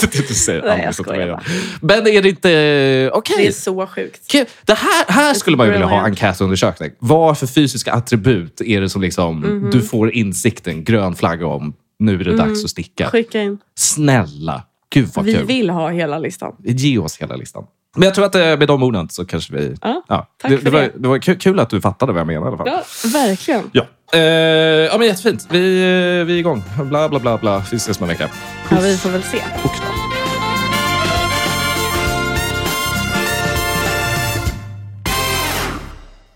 Så 0.00 0.04
att 0.06 0.12
du 0.12 0.18
inte 0.18 0.34
säger 0.34 0.60
Nej, 0.62 0.68
jag 0.68 0.74
aldrig 0.78 0.94
så 0.94 1.02
till 1.04 1.10
skojar 1.12 1.26
mig. 1.26 1.36
bara. 1.36 1.42
Men 1.80 2.06
är 2.06 2.22
det 2.22 2.28
inte... 2.28 3.10
Okej. 3.14 3.36
Det 3.38 3.46
är 3.46 3.52
så 3.52 3.86
sjukt. 3.86 4.32
Det 4.64 4.74
här, 4.78 5.04
här 5.12 5.34
skulle 5.34 5.56
man 5.56 5.66
ju 5.66 5.72
vilja 5.72 5.86
ha 5.86 6.00
enkätundersökning. 6.00 6.90
Vad 6.98 7.38
för 7.38 7.46
fysiska 7.46 7.92
attribut 7.92 8.60
är 8.60 8.80
det 8.80 8.88
som 8.88 9.02
liksom, 9.02 9.40
Mhm. 9.40 9.70
du 9.70 9.82
får 9.82 10.10
insikten, 10.14 10.84
grön 10.84 11.14
flagga 11.16 11.46
om, 11.46 11.74
nu 11.98 12.20
är 12.20 12.24
det 12.24 12.36
dags 12.36 12.64
att 12.64 12.70
sticka. 12.70 13.10
Skicka 13.10 13.42
in. 13.42 13.58
Snälla, 13.78 14.62
gud 14.92 15.08
vad 15.14 15.24
Vi 15.24 15.34
kul. 15.34 15.46
vill 15.46 15.70
ha 15.70 15.88
hela 15.90 16.18
listan. 16.18 16.52
Ge 16.64 16.98
oss 16.98 17.16
hela 17.18 17.36
listan. 17.36 17.64
Men 17.98 18.06
jag 18.06 18.14
tror 18.14 18.24
att 18.24 18.34
eh, 18.34 18.40
med 18.40 18.68
de 18.68 18.82
orden 18.82 19.08
så 19.08 19.24
kanske 19.24 19.54
vi... 19.54 19.76
Ja, 19.82 20.02
tack 20.08 20.50
det, 20.50 20.58
för 20.58 20.64
det, 20.64 20.70
var, 20.70 20.80
det. 20.80 20.92
det 20.94 21.08
var 21.08 21.18
kul, 21.18 21.60
att 21.60 21.70
du 21.70 21.80
fattade 21.80 22.12
vad 22.12 22.20
jag 22.20 22.26
menade 22.26 22.46
i 22.46 22.48
alla 22.48 22.56
fall. 22.56 22.68
Ja, 22.68 22.82
verkligen. 23.12 23.70
Ja. 23.72 23.86
Eh, 24.12 24.20
ja, 24.20 24.98
men 24.98 25.06
jättefint. 25.06 25.46
Vi, 25.50 25.58
eh, 25.58 26.26
vi 26.26 26.34
är 26.34 26.38
igång. 26.38 26.62
Bla, 26.84 27.08
bla, 27.08 27.18
bla, 27.18 27.38
bla. 27.38 27.62
Vi 27.70 27.76
ses 27.76 27.98
om 27.98 28.04
en 28.04 28.08
vecka. 28.08 28.30
Ja, 28.70 28.76
vi 28.80 28.96
får 28.96 29.10
väl 29.10 29.22
se. 29.22 29.36
Och. 29.64 29.70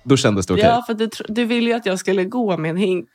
Då 0.05 0.17
kändes 0.17 0.47
det 0.47 0.55
okej. 0.55 0.65
Ja, 0.65 0.85
för 0.87 0.95
du, 0.95 1.09
du 1.29 1.45
ville 1.45 1.71
ju 1.71 1.77
att 1.77 1.87
jag 1.87 1.99
skulle 1.99 2.25
gå 2.25 2.57
med 2.57 2.71
en 2.71 2.77
hink. 2.77 3.09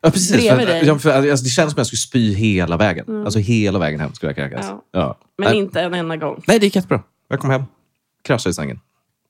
Ja, 0.00 0.10
precis. 0.10 0.48
För, 0.48 0.56
dig. 0.56 0.82
ja, 0.86 0.98
för, 0.98 1.30
alltså, 1.30 1.44
det 1.44 1.50
känns 1.50 1.72
som 1.72 1.74
att 1.74 1.78
jag 1.78 1.86
skulle 1.86 1.98
spy 1.98 2.34
hela 2.34 2.76
vägen. 2.76 3.24
Alltså 3.24 3.38
hela 3.38 3.78
vägen 3.78 4.00
hem 4.00 4.14
skulle 4.14 4.30
jag 4.30 4.36
kräkas. 4.36 4.66
Ja. 4.68 4.82
Ja. 4.92 5.18
Men 5.38 5.48
Nej. 5.48 5.58
inte 5.58 5.80
en 5.80 5.94
enda 5.94 6.16
gång. 6.16 6.42
Nej, 6.46 6.58
det 6.58 6.66
gick 6.66 6.76
jättebra. 6.76 7.02
Jag 7.28 7.40
kom 7.40 7.50
hem, 7.50 7.62
kraschade 8.26 8.50
i 8.50 8.54
sängen. 8.54 8.80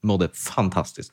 Mådde 0.02 0.28
fantastiskt. 0.28 1.12